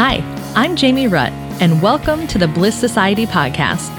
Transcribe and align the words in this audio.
Hi, 0.00 0.22
I'm 0.54 0.76
Jamie 0.76 1.08
Rutt, 1.08 1.32
and 1.60 1.82
welcome 1.82 2.28
to 2.28 2.38
the 2.38 2.46
Bliss 2.46 2.78
Society 2.78 3.26
podcast. 3.26 3.90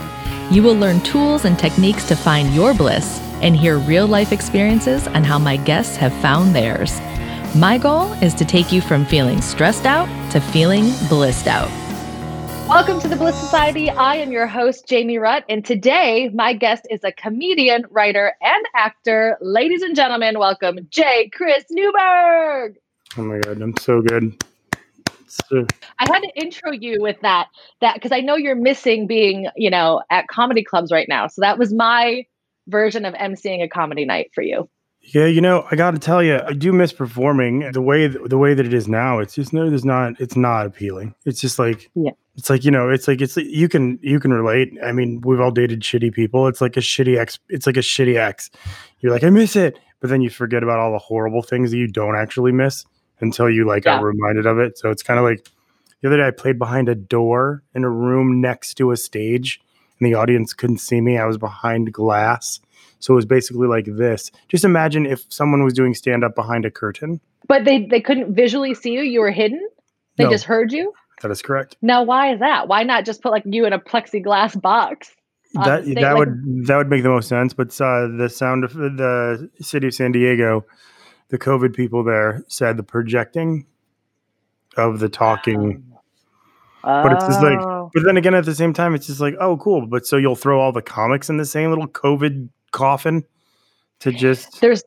You 0.49 0.63
will 0.63 0.75
learn 0.75 1.02
tools 1.02 1.44
and 1.44 1.60
techniques 1.60 2.07
to 2.07 2.15
find 2.15 2.55
your 2.55 2.73
bliss 2.73 3.20
and 3.41 3.54
hear 3.54 3.79
real 3.79 4.07
life 4.07 4.31
experiences 4.31 5.09
on 5.09 5.25
how 5.25 5.38
my 5.38 5.57
guests 5.57 5.97
have 5.97 6.13
found 6.21 6.55
theirs. 6.55 6.97
My 7.54 7.77
goal 7.77 8.13
is 8.23 8.33
to 8.35 8.46
take 8.46 8.71
you 8.71 8.79
from 8.79 9.04
feeling 9.04 9.42
stressed 9.42 9.85
out 9.85 10.08
to 10.31 10.40
feeling 10.40 10.90
blissed 11.10 11.47
out. 11.47 11.70
Welcome 12.70 13.02
to 13.02 13.10
the 13.10 13.18
Bliss 13.18 13.38
Society. 13.38 13.90
I 13.90 14.16
am 14.16 14.31
your 14.31 14.47
host, 14.47 14.88
Jamie 14.88 15.18
Rutt, 15.18 15.44
and 15.50 15.66
today 15.66 16.30
my 16.34 16.54
guest 16.54 16.88
is 16.90 17.04
a 17.04 17.12
comedian, 17.12 17.84
writer, 17.90 18.36
and 18.41 18.66
actor. 18.73 19.38
Ladies 19.41 19.81
and 19.81 19.98
gentlemen, 19.98 20.40
welcome 20.40 20.80
J. 20.90 21.30
Chris 21.34 21.66
Newberg. 21.70 22.77
Oh 23.18 23.23
my 23.23 23.40
god, 23.40 23.62
I'm 23.62 23.76
so 23.76 24.02
good. 24.02 24.41
So- 25.48 25.66
I 25.99 26.05
had 26.11 26.21
to 26.21 26.31
intro 26.35 26.71
you 26.71 26.98
with 27.02 27.20
that, 27.21 27.48
that 27.81 27.95
because 27.95 28.11
I 28.11 28.21
know 28.21 28.35
you're 28.35 28.55
missing 28.55 29.07
being, 29.07 29.48
you 29.55 29.70
know, 29.70 30.02
at 30.09 30.27
comedy 30.27 30.63
clubs 30.63 30.91
right 30.91 31.07
now. 31.07 31.27
So 31.27 31.41
that 31.41 31.57
was 31.57 31.73
my 31.73 32.25
version 32.67 33.05
of 33.05 33.13
emceeing 33.15 33.63
a 33.63 33.67
comedy 33.67 34.05
night 34.05 34.31
for 34.34 34.41
you. 34.41 34.70
Yeah, 35.02 35.25
you 35.25 35.41
know, 35.41 35.65
I 35.71 35.75
got 35.75 35.91
to 35.91 35.99
tell 35.99 36.21
you, 36.21 36.39
I 36.45 36.53
do 36.53 36.73
miss 36.73 36.91
performing 36.91 37.71
the 37.71 37.81
way 37.81 38.07
the 38.07 38.38
way 38.38 38.53
that 38.53 38.65
it 38.65 38.73
is 38.73 38.88
now. 38.88 39.20
It's 39.20 39.34
just 39.34 39.53
no, 39.53 39.70
there's 39.70 39.85
not. 39.85 40.20
It's 40.20 40.35
not 40.35 40.65
appealing. 40.65 41.15
It's 41.25 41.40
just 41.40 41.57
like 41.57 41.90
yeah. 41.95 42.12
It's 42.35 42.49
like 42.49 42.63
you 42.63 42.71
know, 42.71 42.90
it's 42.90 43.07
like 43.07 43.21
it's 43.21 43.37
you 43.37 43.70
can 43.70 43.98
you 44.01 44.20
can 44.20 44.34
relate. 44.34 44.73
I 44.84 44.91
mean, 44.91 45.21
we've 45.21 45.40
all 45.40 45.51
dated 45.51 45.81
shitty 45.81 46.13
people. 46.13 46.48
It's 46.48 46.62
like 46.62 46.77
a 46.77 46.81
shitty 46.81 47.17
ex. 47.17 47.40
It's 47.48 47.65
like 47.65 47.77
a 47.77 47.81
shitty 47.81 48.17
ex. 48.17 48.51
You're 48.99 49.12
like, 49.12 49.23
I 49.23 49.29
miss 49.29 49.55
it, 49.55 49.79
but 50.01 50.09
then 50.09 50.21
you 50.21 50.29
forget 50.29 50.63
about 50.63 50.79
all 50.79 50.91
the 50.91 50.99
horrible 50.99 51.41
things 51.41 51.71
that 51.71 51.77
you 51.77 51.87
don't 51.87 52.15
actually 52.15 52.51
miss 52.51 52.85
until 53.21 53.49
you 53.49 53.65
like 53.65 53.85
yeah. 53.85 53.99
are 53.99 54.05
reminded 54.05 54.45
of 54.45 54.59
it. 54.59 54.77
So 54.77 54.89
it's 54.89 55.03
kind 55.03 55.19
of 55.19 55.25
like 55.25 55.47
the 56.01 56.07
other 56.07 56.17
day 56.17 56.27
I 56.27 56.31
played 56.31 56.57
behind 56.57 56.89
a 56.89 56.95
door 56.95 57.63
in 57.73 57.84
a 57.84 57.89
room 57.89 58.41
next 58.41 58.76
to 58.76 58.91
a 58.91 58.98
stage, 58.98 59.61
and 59.99 60.07
the 60.07 60.15
audience 60.15 60.53
couldn't 60.53 60.77
see 60.79 61.01
me. 61.01 61.17
I 61.17 61.26
was 61.26 61.37
behind 61.37 61.91
glass 61.91 62.59
so 62.99 63.13
it 63.13 63.15
was 63.15 63.26
basically 63.26 63.67
like 63.67 63.85
this. 63.85 64.31
Just 64.48 64.66
imagine 64.66 65.06
if 65.06 65.26
someone 65.30 65.64
was 65.64 65.73
doing 65.73 65.94
stand 65.94 66.23
up 66.23 66.36
behind 66.36 66.66
a 66.66 66.72
curtain. 66.72 67.20
But 67.48 67.66
they 67.66 67.86
they 67.86 68.02
couldn't 68.02 68.36
visually 68.36 68.73
see 68.73 68.92
you. 68.92 69.02
You 69.02 69.22
were 69.22 69.31
hidden. 69.31 69.66
They 70.17 70.26
no, 70.26 70.30
just 70.30 70.44
heard 70.44 70.72
you. 70.72 70.94
That 71.22 71.31
is 71.31 71.42
correct. 71.42 71.78
Now, 71.81 72.04
why 72.04 72.33
is 72.33 72.39
that? 72.39 72.67
Why 72.67 72.83
not 72.83 73.06
just 73.06 73.22
put 73.22 73.31
like 73.31 73.44
you 73.45 73.66
in 73.66 73.73
a 73.73 73.80
plexiglass 73.80 74.61
box? 74.61 75.16
That 75.54 75.86
that 75.86 76.02
like, 76.02 76.17
would 76.17 76.67
that 76.67 76.78
would 76.78 76.89
make 76.89 77.04
the 77.04 77.09
most 77.09 77.30
sense. 77.30 77.54
But 77.54 77.70
uh, 77.81 78.08
the 78.17 78.30
sound 78.30 78.64
of 78.64 78.73
the 78.73 79.50
city 79.61 79.88
of 79.88 79.94
San 79.94 80.11
Diego, 80.11 80.66
the 81.30 81.38
COVID 81.38 81.76
people 81.76 82.04
there 82.04 82.44
said 82.48 82.78
the 82.78 82.84
projecting 82.84 83.66
of 84.78 85.00
the 85.00 85.10
talking. 85.10 85.84
Oh. 86.84 87.04
But 87.04 87.14
it's 87.14 87.26
just 87.26 87.42
like, 87.42 87.60
oh. 87.60 87.90
but 87.94 88.04
then 88.04 88.18
again, 88.18 88.34
at 88.34 88.46
the 88.46 88.56
same 88.56 88.74
time, 88.74 88.96
it's 88.96 89.08
just 89.08 89.20
like, 89.20 89.36
oh, 89.40 89.58
cool. 89.58 89.86
But 89.88 90.06
so 90.06 90.18
you'll 90.18 90.36
throw 90.36 90.60
all 90.60 90.72
the 90.72 90.82
comics 90.82 91.30
in 91.30 91.38
the 91.38 91.46
same 91.46 91.70
little 91.70 91.88
COVID 91.88 92.50
coffin 92.72 93.24
to 94.00 94.12
just 94.12 94.62
there's 94.62 94.84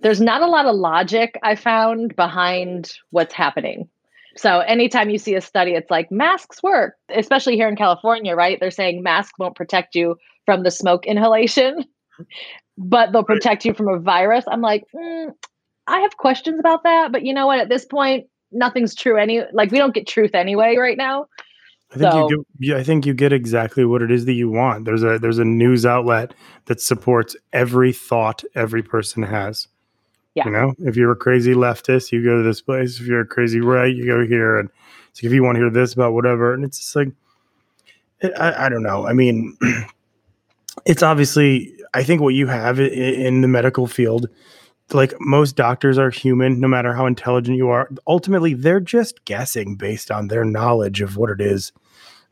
there's 0.00 0.20
not 0.20 0.42
a 0.42 0.46
lot 0.46 0.66
of 0.66 0.76
logic 0.76 1.38
I 1.42 1.56
found 1.56 2.14
behind 2.16 2.92
what's 3.10 3.34
happening. 3.34 3.88
So 4.36 4.60
anytime 4.60 5.08
you 5.08 5.18
see 5.18 5.34
a 5.34 5.40
study, 5.40 5.72
it's 5.72 5.90
like 5.90 6.10
masks 6.12 6.62
work, 6.62 6.94
especially 7.08 7.56
here 7.56 7.68
in 7.68 7.76
California, 7.76 8.34
right? 8.36 8.60
They're 8.60 8.70
saying 8.70 9.02
masks 9.02 9.38
won't 9.38 9.56
protect 9.56 9.94
you 9.94 10.16
from 10.44 10.62
the 10.62 10.70
smoke 10.70 11.06
inhalation, 11.06 11.84
but 12.78 13.12
they'll 13.12 13.24
protect 13.24 13.64
you 13.64 13.72
from 13.72 13.88
a 13.88 13.98
virus. 13.98 14.44
I'm 14.46 14.60
like, 14.60 14.84
mm, 14.94 15.32
I 15.86 16.00
have 16.00 16.16
questions 16.16 16.58
about 16.58 16.82
that, 16.82 17.12
but 17.12 17.24
you 17.24 17.32
know 17.32 17.46
what? 17.46 17.58
At 17.60 17.68
this 17.68 17.84
point, 17.84 18.26
nothing's 18.52 18.94
true. 18.94 19.16
Any 19.16 19.42
like 19.52 19.70
we 19.70 19.78
don't 19.78 19.94
get 19.94 20.06
truth 20.06 20.34
anyway 20.34 20.76
right 20.76 20.96
now. 20.96 21.26
I 21.92 21.98
think 21.98 22.12
so, 22.12 22.28
you 22.28 22.44
get, 22.60 22.76
I 22.76 22.82
think 22.82 23.06
you 23.06 23.14
get 23.14 23.32
exactly 23.32 23.84
what 23.84 24.02
it 24.02 24.10
is 24.10 24.24
that 24.24 24.32
you 24.32 24.50
want. 24.50 24.84
There's 24.84 25.04
a 25.04 25.18
there's 25.18 25.38
a 25.38 25.44
news 25.44 25.86
outlet 25.86 26.34
that 26.64 26.80
supports 26.80 27.36
every 27.52 27.92
thought 27.92 28.42
every 28.54 28.82
person 28.82 29.22
has. 29.22 29.68
Yeah. 30.36 30.44
You 30.44 30.50
know, 30.50 30.74
if 30.80 30.96
you're 30.96 31.12
a 31.12 31.16
crazy 31.16 31.54
leftist, 31.54 32.12
you 32.12 32.22
go 32.22 32.36
to 32.36 32.42
this 32.42 32.60
place. 32.60 33.00
If 33.00 33.06
you're 33.06 33.22
a 33.22 33.26
crazy 33.26 33.60
right, 33.60 33.94
you 33.94 34.04
go 34.04 34.26
here. 34.26 34.58
And 34.58 34.68
so 35.14 35.26
if 35.26 35.32
you 35.32 35.42
want 35.42 35.56
to 35.56 35.60
hear 35.62 35.70
this 35.70 35.94
about 35.94 36.12
whatever, 36.12 36.52
and 36.52 36.62
it's 36.62 36.78
just 36.78 36.94
like, 36.94 37.08
it, 38.20 38.34
I, 38.38 38.66
I 38.66 38.68
don't 38.68 38.82
know. 38.82 39.06
I 39.06 39.14
mean, 39.14 39.56
it's 40.84 41.02
obviously, 41.02 41.74
I 41.94 42.04
think 42.04 42.20
what 42.20 42.34
you 42.34 42.48
have 42.48 42.78
in, 42.78 42.92
in 42.92 43.40
the 43.40 43.48
medical 43.48 43.86
field 43.86 44.28
like 44.92 45.14
most 45.20 45.56
doctors 45.56 45.98
are 45.98 46.10
human 46.10 46.60
no 46.60 46.68
matter 46.68 46.94
how 46.94 47.06
intelligent 47.06 47.56
you 47.56 47.68
are. 47.68 47.88
Ultimately 48.06 48.54
they're 48.54 48.80
just 48.80 49.24
guessing 49.24 49.76
based 49.76 50.10
on 50.10 50.28
their 50.28 50.44
knowledge 50.44 51.00
of 51.00 51.16
what 51.16 51.30
it 51.30 51.40
is 51.40 51.72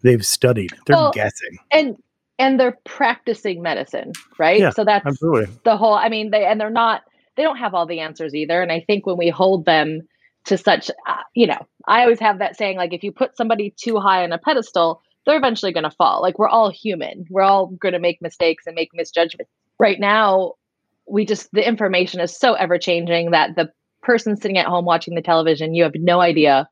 they've 0.02 0.24
studied. 0.24 0.72
They're 0.86 0.96
well, 0.96 1.12
guessing. 1.12 1.58
and 1.70 1.96
and 2.38 2.58
they're 2.58 2.78
practicing 2.84 3.62
medicine 3.62 4.12
right? 4.38 4.60
Yeah, 4.60 4.70
so 4.70 4.84
that's 4.84 5.06
absolutely. 5.06 5.54
the 5.64 5.76
whole 5.76 5.94
i 5.94 6.08
mean 6.08 6.30
they 6.30 6.44
and 6.44 6.60
they're 6.60 6.70
not 6.70 7.02
they 7.36 7.42
don't 7.42 7.56
have 7.56 7.74
all 7.74 7.86
the 7.86 8.00
answers 8.00 8.34
either. 8.34 8.62
And 8.62 8.72
i 8.72 8.80
think 8.80 9.06
when 9.06 9.16
we 9.16 9.28
hold 9.28 9.64
them 9.64 10.02
to 10.46 10.58
such 10.58 10.90
uh, 11.06 11.22
you 11.34 11.46
know 11.46 11.66
i 11.86 12.02
always 12.02 12.20
have 12.20 12.38
that 12.38 12.56
saying 12.56 12.76
like 12.76 12.92
if 12.92 13.02
you 13.02 13.12
put 13.12 13.36
somebody 13.36 13.74
too 13.76 13.98
high 13.98 14.24
on 14.24 14.32
a 14.32 14.38
pedestal 14.38 15.02
they're 15.24 15.36
eventually 15.36 15.72
going 15.72 15.84
to 15.84 15.90
fall. 15.90 16.20
Like 16.20 16.38
we're 16.38 16.48
all 16.48 16.70
human. 16.70 17.26
We're 17.30 17.42
all 17.42 17.66
going 17.66 17.92
to 17.94 17.98
make 17.98 18.20
mistakes 18.20 18.64
and 18.66 18.74
make 18.74 18.90
misjudgments. 18.94 19.50
Right 19.78 19.98
now 19.98 20.52
we 21.06 21.24
just 21.24 21.50
the 21.52 21.66
information 21.66 22.20
is 22.20 22.36
so 22.36 22.54
ever 22.54 22.78
changing 22.78 23.30
that 23.30 23.56
the 23.56 23.70
person 24.02 24.36
sitting 24.36 24.58
at 24.58 24.66
home 24.66 24.84
watching 24.84 25.14
the 25.14 25.22
television, 25.22 25.74
you 25.74 25.82
have 25.82 25.94
no 25.96 26.20
idea 26.20 26.68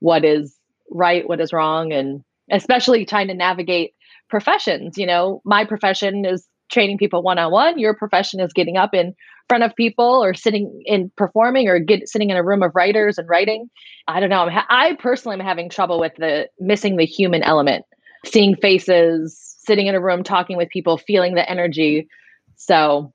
what 0.00 0.24
is 0.24 0.56
right, 0.90 1.26
what 1.28 1.40
is 1.40 1.52
wrong, 1.52 1.92
and 1.92 2.22
especially 2.50 3.04
trying 3.04 3.28
to 3.28 3.34
navigate 3.34 3.92
professions. 4.28 4.98
You 4.98 5.06
know, 5.06 5.40
my 5.44 5.64
profession 5.64 6.24
is 6.24 6.46
training 6.70 6.98
people 6.98 7.22
one 7.22 7.38
on 7.38 7.52
one. 7.52 7.78
Your 7.78 7.94
profession 7.94 8.40
is 8.40 8.52
getting 8.52 8.76
up 8.76 8.94
in 8.94 9.14
front 9.48 9.64
of 9.64 9.74
people 9.76 10.24
or 10.24 10.34
sitting 10.34 10.82
in 10.86 11.10
performing 11.16 11.68
or 11.68 11.78
get 11.78 12.08
sitting 12.08 12.30
in 12.30 12.36
a 12.36 12.44
room 12.44 12.62
of 12.62 12.72
writers 12.74 13.18
and 13.18 13.28
writing. 13.28 13.68
I 14.08 14.20
don't 14.20 14.30
know. 14.30 14.48
Ha- 14.48 14.66
I 14.68 14.94
personally 14.94 15.38
am 15.38 15.44
having 15.44 15.68
trouble 15.68 16.00
with 16.00 16.12
the 16.16 16.48
missing 16.58 16.96
the 16.96 17.04
human 17.04 17.42
element, 17.42 17.84
seeing 18.24 18.56
faces, 18.56 19.38
sitting 19.64 19.86
in 19.86 19.94
a 19.94 20.00
room, 20.00 20.22
talking 20.22 20.56
with 20.56 20.70
people, 20.70 20.98
feeling 20.98 21.34
the 21.34 21.48
energy. 21.48 22.08
So 22.56 23.12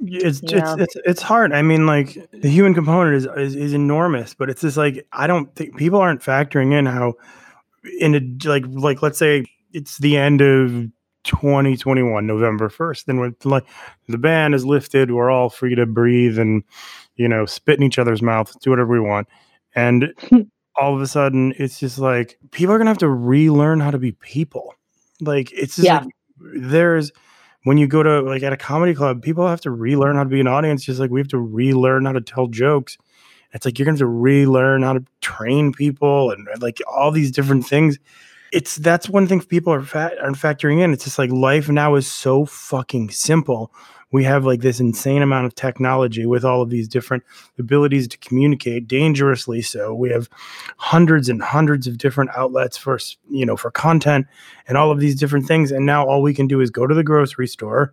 it's, 0.00 0.40
yeah. 0.42 0.74
it's 0.74 0.82
it's 0.82 0.96
it's 1.06 1.22
hard. 1.22 1.52
I 1.52 1.62
mean, 1.62 1.86
like 1.86 2.30
the 2.32 2.48
human 2.48 2.74
component 2.74 3.16
is, 3.16 3.26
is 3.36 3.56
is 3.56 3.72
enormous, 3.72 4.34
but 4.34 4.50
it's 4.50 4.60
just 4.62 4.76
like 4.76 5.06
I 5.12 5.26
don't 5.26 5.54
think 5.54 5.76
people 5.76 5.98
aren't 5.98 6.20
factoring 6.20 6.76
in 6.76 6.86
how 6.86 7.14
in 8.00 8.14
a 8.14 8.48
like 8.48 8.64
like 8.68 9.02
let's 9.02 9.18
say 9.18 9.44
it's 9.72 9.98
the 9.98 10.16
end 10.16 10.40
of 10.40 10.88
2021 11.24 12.26
November 12.26 12.68
1st 12.68 13.04
then 13.06 13.18
when 13.18 13.34
like 13.44 13.64
the 14.08 14.18
ban 14.18 14.52
is 14.52 14.64
lifted 14.66 15.10
we're 15.10 15.30
all 15.30 15.48
free 15.48 15.74
to 15.74 15.86
breathe 15.86 16.38
and 16.38 16.62
you 17.16 17.26
know 17.26 17.46
spit 17.46 17.78
in 17.78 17.82
each 17.82 17.98
other's 17.98 18.20
mouth 18.20 18.54
do 18.60 18.70
whatever 18.70 18.92
we 18.92 19.00
want 19.00 19.26
and 19.74 20.12
all 20.80 20.94
of 20.94 21.00
a 21.00 21.06
sudden 21.06 21.54
it's 21.58 21.80
just 21.80 21.98
like 21.98 22.38
people 22.50 22.74
are 22.74 22.78
going 22.78 22.86
to 22.86 22.90
have 22.90 22.98
to 22.98 23.08
relearn 23.08 23.80
how 23.80 23.90
to 23.90 23.98
be 23.98 24.12
people 24.12 24.74
like 25.20 25.50
it's 25.52 25.76
just 25.76 25.86
yeah. 25.86 26.00
like 26.00 26.08
there's 26.56 27.10
when 27.64 27.78
you 27.78 27.86
go 27.86 28.02
to 28.02 28.20
like 28.20 28.42
at 28.42 28.52
a 28.52 28.56
comedy 28.56 28.94
club, 28.94 29.22
people 29.22 29.46
have 29.46 29.60
to 29.62 29.70
relearn 29.70 30.16
how 30.16 30.22
to 30.22 30.28
be 30.28 30.40
an 30.40 30.46
audience, 30.46 30.84
just 30.84 31.00
like 31.00 31.10
we 31.10 31.20
have 31.20 31.28
to 31.28 31.38
relearn 31.38 32.04
how 32.04 32.12
to 32.12 32.20
tell 32.20 32.46
jokes. 32.46 32.96
It's 33.52 33.64
like 33.64 33.78
you're 33.78 33.86
going 33.86 33.98
to 33.98 34.06
relearn 34.06 34.82
how 34.82 34.94
to 34.94 35.04
train 35.20 35.72
people 35.72 36.30
and 36.30 36.46
like 36.60 36.80
all 36.86 37.10
these 37.10 37.30
different 37.30 37.66
things. 37.66 37.98
It's 38.52 38.76
that's 38.76 39.08
one 39.08 39.26
thing 39.26 39.40
people 39.40 39.72
are 39.72 39.82
fat 39.82 40.18
aren't 40.20 40.36
factoring 40.36 40.80
in. 40.80 40.92
It's 40.92 41.04
just 41.04 41.18
like 41.18 41.30
life 41.30 41.68
now 41.68 41.94
is 41.94 42.10
so 42.10 42.44
fucking 42.44 43.10
simple 43.10 43.72
we 44.14 44.22
have 44.22 44.44
like 44.44 44.60
this 44.60 44.78
insane 44.78 45.22
amount 45.22 45.44
of 45.44 45.56
technology 45.56 46.24
with 46.24 46.44
all 46.44 46.62
of 46.62 46.70
these 46.70 46.86
different 46.86 47.24
abilities 47.58 48.06
to 48.06 48.16
communicate 48.18 48.86
dangerously. 48.86 49.60
So 49.60 49.92
we 49.92 50.10
have 50.10 50.28
hundreds 50.76 51.28
and 51.28 51.42
hundreds 51.42 51.88
of 51.88 51.98
different 51.98 52.30
outlets 52.36 52.76
for 52.76 52.96
you 53.28 53.44
know 53.44 53.56
for 53.56 53.72
content 53.72 54.28
and 54.68 54.78
all 54.78 54.92
of 54.92 55.00
these 55.00 55.16
different 55.16 55.48
things. 55.48 55.72
And 55.72 55.84
now 55.84 56.06
all 56.06 56.22
we 56.22 56.32
can 56.32 56.46
do 56.46 56.60
is 56.60 56.70
go 56.70 56.86
to 56.86 56.94
the 56.94 57.02
grocery 57.02 57.48
store 57.48 57.92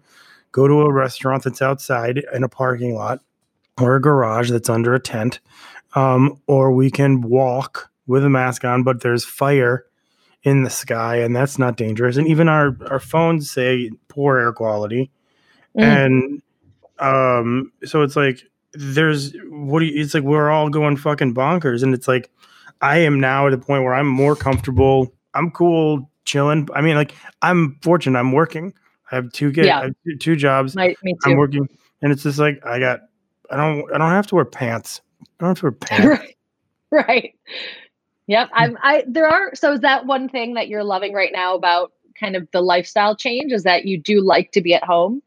go 0.52 0.68
to 0.68 0.82
a 0.82 0.94
restaurant 0.94 1.44
that's 1.44 1.62
outside 1.62 2.22
in 2.34 2.44
a 2.44 2.50
parking 2.50 2.94
lot 2.94 3.22
or 3.80 3.96
a 3.96 4.02
garage 4.02 4.52
that's 4.52 4.70
under 4.70 4.94
a 4.94 5.00
tent 5.00 5.40
um, 5.96 6.40
or 6.46 6.72
we 6.72 6.92
can 6.92 7.22
walk 7.22 7.90
with 8.06 8.24
a 8.24 8.30
mask 8.30 8.64
on 8.64 8.84
but 8.84 9.02
there's 9.02 9.26
fire 9.26 9.86
in 10.44 10.64
the 10.64 10.70
sky 10.70 11.16
and 11.16 11.36
that's 11.36 11.58
not 11.58 11.78
dangerous. 11.78 12.18
And 12.18 12.28
even 12.28 12.48
our 12.48 12.78
our 12.92 13.00
phones 13.00 13.50
say 13.50 13.90
poor 14.08 14.38
air 14.38 14.54
quality 14.54 15.12
Mm. 15.78 15.84
And 15.84 16.42
um, 17.00 17.72
so 17.84 18.02
it's 18.02 18.16
like 18.16 18.44
there's 18.74 19.34
what 19.50 19.80
do 19.80 19.86
you, 19.86 20.02
it's 20.02 20.14
like 20.14 20.24
we're 20.24 20.50
all 20.50 20.70
going 20.70 20.98
fucking 20.98 21.34
bonkers, 21.34 21.84
and 21.84 21.94
it's 21.94 22.08
like 22.08 22.30
I 22.82 23.00
am 23.00 23.20
now 23.20 23.48
at 23.48 23.54
a 23.54 23.58
point 23.58 23.84
where 23.84 23.94
I'm 23.94 24.08
more 24.08 24.36
comfortable. 24.36 25.14
I'm 25.34 25.52
cool 25.52 26.10
chilling. 26.26 26.68
I 26.74 26.82
mean, 26.82 26.96
like 26.96 27.14
I'm 27.42 27.78
fortunate. 27.82 28.20
I'm 28.20 28.32
working. 28.32 28.74
I 29.12 29.16
have 29.16 29.32
two 29.32 29.52
kids. 29.52 29.68
Yeah. 29.68 29.90
Two, 30.06 30.18
two, 30.18 30.36
jobs. 30.36 30.76
My, 30.76 30.96
me 31.04 31.14
too. 31.24 31.32
I'm 31.32 31.38
working, 31.38 31.68
and 32.02 32.12
it's 32.12 32.24
just 32.24 32.40
like 32.40 32.66
I 32.66 32.80
got. 32.80 33.02
I 33.50 33.58
don't. 33.58 33.92
I 33.94 33.98
don't 33.98 34.12
have 34.12 34.28
to 34.28 34.36
wear 34.36 34.46
pants. 34.46 35.02
I 35.22 35.26
don't 35.40 35.50
have 35.50 35.60
to 35.60 35.66
wear 35.66 35.72
pants. 35.72 36.06
right. 36.22 36.38
Right. 36.92 37.36
Yep. 38.28 38.50
I'm 38.54 38.78
I 38.82 39.04
there 39.08 39.28
are 39.28 39.56
so 39.56 39.74
is 39.74 39.80
that 39.82 40.06
one 40.06 40.30
thing 40.30 40.54
that 40.54 40.68
you're 40.68 40.84
loving 40.84 41.14
right 41.14 41.32
now 41.34 41.56
about 41.56 41.92
kind 42.20 42.36
of 42.36 42.48
the 42.52 42.62
lifestyle 42.62 43.16
change 43.16 43.52
is 43.52 43.64
that 43.64 43.86
you 43.86 43.98
do 43.98 44.22
like 44.22 44.52
to 44.52 44.62
be 44.62 44.74
at 44.74 44.84
home 44.84 45.22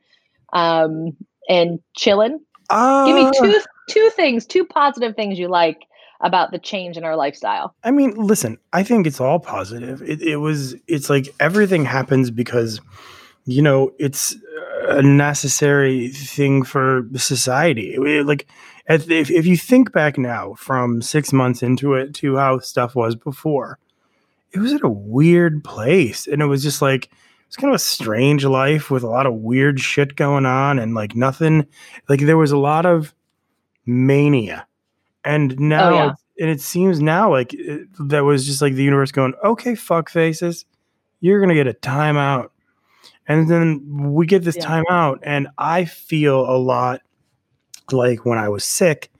um 0.52 1.16
and 1.48 1.80
chilling? 1.96 2.40
Uh, 2.70 3.06
Give 3.06 3.16
me 3.16 3.30
two 3.38 3.60
two 3.88 4.10
things, 4.10 4.46
two 4.46 4.64
positive 4.64 5.14
things 5.16 5.38
you 5.38 5.48
like 5.48 5.86
about 6.20 6.52
the 6.52 6.58
change 6.58 6.96
in 6.96 7.04
our 7.04 7.16
lifestyle. 7.16 7.74
I 7.84 7.90
mean, 7.90 8.14
listen, 8.14 8.58
I 8.72 8.82
think 8.82 9.06
it's 9.06 9.20
all 9.20 9.38
positive. 9.38 10.02
It, 10.02 10.22
it 10.22 10.36
was 10.36 10.74
it's 10.86 11.10
like 11.10 11.34
everything 11.38 11.84
happens 11.84 12.30
because 12.30 12.80
you 13.46 13.62
know, 13.62 13.92
it's 13.98 14.36
a 14.88 15.02
necessary 15.02 16.08
thing 16.08 16.62
for 16.62 17.06
society. 17.16 17.96
Like 18.22 18.46
if, 18.88 19.30
if 19.30 19.46
you 19.46 19.56
think 19.56 19.92
back 19.92 20.18
now 20.18 20.54
from 20.54 21.02
six 21.02 21.32
months 21.32 21.62
into 21.62 21.94
it 21.94 22.14
to 22.16 22.36
how 22.36 22.58
stuff 22.58 22.94
was 22.94 23.14
before, 23.14 23.78
it 24.52 24.58
was 24.58 24.72
at 24.72 24.82
a 24.82 24.88
weird 24.88 25.64
place. 25.64 26.26
And 26.26 26.40
it 26.40 26.46
was 26.46 26.62
just 26.62 26.80
like, 26.80 27.10
it's 27.54 27.60
kind 27.60 27.72
of 27.72 27.76
a 27.76 27.78
strange 27.78 28.44
life 28.44 28.90
with 28.90 29.04
a 29.04 29.08
lot 29.08 29.26
of 29.26 29.34
weird 29.34 29.78
shit 29.78 30.16
going 30.16 30.44
on 30.44 30.80
and 30.80 30.92
like 30.92 31.14
nothing, 31.14 31.64
like 32.08 32.18
there 32.18 32.36
was 32.36 32.50
a 32.50 32.58
lot 32.58 32.84
of 32.84 33.14
mania. 33.86 34.66
And 35.24 35.56
now, 35.60 35.88
oh, 35.88 35.94
yeah. 35.94 36.12
and 36.40 36.50
it 36.50 36.60
seems 36.60 37.00
now 37.00 37.30
like 37.30 37.54
it, 37.54 37.86
that 38.00 38.24
was 38.24 38.44
just 38.44 38.60
like 38.60 38.74
the 38.74 38.82
universe 38.82 39.12
going, 39.12 39.34
okay, 39.44 39.76
fuck 39.76 40.10
faces, 40.10 40.64
you're 41.20 41.38
to 41.46 41.54
get 41.54 41.68
a 41.68 41.74
timeout. 41.74 42.48
And 43.28 43.48
then 43.48 44.12
we 44.12 44.26
get 44.26 44.42
this 44.42 44.56
yeah. 44.56 44.82
timeout, 44.82 45.20
and 45.22 45.46
I 45.56 45.84
feel 45.84 46.40
a 46.40 46.58
lot 46.58 47.02
like 47.92 48.24
when 48.26 48.36
I 48.36 48.48
was 48.48 48.64
sick 48.64 49.12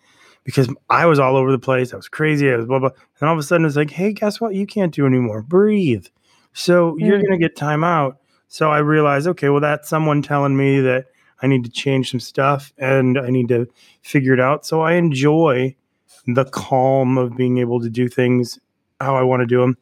because 0.42 0.68
I 0.90 1.06
was 1.06 1.20
all 1.20 1.36
over 1.36 1.52
the 1.52 1.58
place. 1.60 1.92
I 1.92 1.96
was 1.96 2.08
crazy. 2.08 2.50
I 2.50 2.56
was 2.56 2.66
blah 2.66 2.80
blah. 2.80 2.90
And 3.20 3.28
all 3.28 3.34
of 3.34 3.38
a 3.38 3.44
sudden 3.44 3.64
it's 3.64 3.76
like, 3.76 3.90
hey, 3.90 4.12
guess 4.12 4.40
what? 4.40 4.56
You 4.56 4.66
can't 4.66 4.92
do 4.92 5.06
anymore. 5.06 5.40
Breathe. 5.40 6.06
So 6.52 6.94
mm-hmm. 6.94 7.04
you're 7.06 7.22
gonna 7.22 7.38
get 7.38 7.54
time 7.54 7.84
out. 7.84 8.18
So 8.54 8.70
I 8.70 8.78
realized, 8.78 9.26
okay, 9.26 9.48
well, 9.48 9.60
that's 9.60 9.88
someone 9.88 10.22
telling 10.22 10.56
me 10.56 10.78
that 10.80 11.06
I 11.42 11.48
need 11.48 11.64
to 11.64 11.70
change 11.70 12.12
some 12.12 12.20
stuff 12.20 12.72
and 12.78 13.18
I 13.18 13.28
need 13.28 13.48
to 13.48 13.66
figure 14.02 14.32
it 14.32 14.38
out. 14.38 14.64
So 14.64 14.80
I 14.80 14.92
enjoy 14.92 15.74
the 16.28 16.44
calm 16.44 17.18
of 17.18 17.36
being 17.36 17.58
able 17.58 17.80
to 17.80 17.90
do 17.90 18.08
things 18.08 18.60
how 19.00 19.16
I 19.16 19.22
want 19.22 19.40
to 19.40 19.46
do 19.46 19.60
them. 19.60 19.76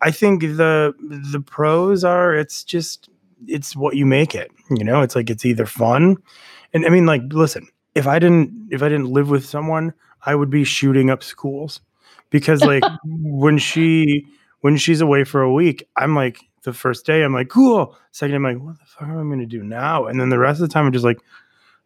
I 0.00 0.10
think 0.10 0.40
the 0.40 0.92
the 0.98 1.40
pros 1.40 2.02
are 2.02 2.34
it's 2.34 2.64
just 2.64 3.08
it's 3.46 3.76
what 3.76 3.94
you 3.94 4.04
make 4.04 4.34
it. 4.34 4.50
You 4.70 4.82
know, 4.82 5.02
it's 5.02 5.14
like 5.14 5.30
it's 5.30 5.46
either 5.46 5.64
fun 5.64 6.16
and 6.74 6.84
I 6.84 6.88
mean 6.88 7.06
like 7.06 7.22
listen, 7.30 7.68
if 7.94 8.08
I 8.08 8.18
didn't 8.18 8.70
if 8.72 8.82
I 8.82 8.88
didn't 8.88 9.10
live 9.12 9.30
with 9.30 9.46
someone, 9.46 9.94
I 10.24 10.34
would 10.34 10.50
be 10.50 10.64
shooting 10.64 11.10
up 11.10 11.22
schools 11.22 11.80
because 12.30 12.64
like 12.64 12.82
when 13.04 13.56
she 13.56 14.26
when 14.62 14.76
she's 14.76 15.00
away 15.00 15.22
for 15.22 15.42
a 15.42 15.52
week, 15.52 15.88
I'm 15.96 16.16
like 16.16 16.40
the 16.66 16.74
first 16.74 17.06
day 17.06 17.22
I'm 17.22 17.32
like 17.32 17.48
cool. 17.48 17.96
Second 18.12 18.36
I'm 18.36 18.42
like 18.42 18.58
what 18.58 18.78
the 18.78 18.84
fuck 18.84 19.08
am 19.08 19.18
I 19.18 19.22
going 19.22 19.38
to 19.38 19.46
do 19.46 19.62
now? 19.62 20.06
And 20.06 20.20
then 20.20 20.28
the 20.28 20.38
rest 20.38 20.60
of 20.60 20.68
the 20.68 20.72
time 20.72 20.86
I'm 20.86 20.92
just 20.92 21.04
like 21.04 21.20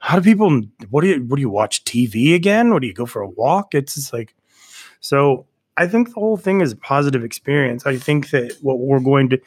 how 0.01 0.19
do 0.19 0.23
people 0.23 0.63
what 0.89 1.03
do 1.03 1.09
you 1.09 1.25
what 1.25 1.37
do 1.37 1.43
you 1.43 1.51
watch 1.51 1.85
TV 1.85 2.35
again? 2.35 2.73
What 2.73 2.83
do 2.83 2.89
you 2.89 2.95
go 2.95 3.07
for 3.07 3.23
a 3.23 3.29
walk? 3.29 3.75
It's 3.75 3.95
just 3.95 4.13
like 4.13 4.35
so 5.01 5.47
I 5.77 5.87
think 5.87 6.09
the 6.09 6.15
whole 6.15 6.37
thing 6.37 6.61
is 6.61 6.73
a 6.73 6.77
positive 6.77 7.25
experience. 7.25 7.87
I 7.87 7.97
think 7.97 8.31
that 8.31 8.57
what 8.61 8.79
we're 8.79 9.01
going 9.01 9.31
to 9.31 9.41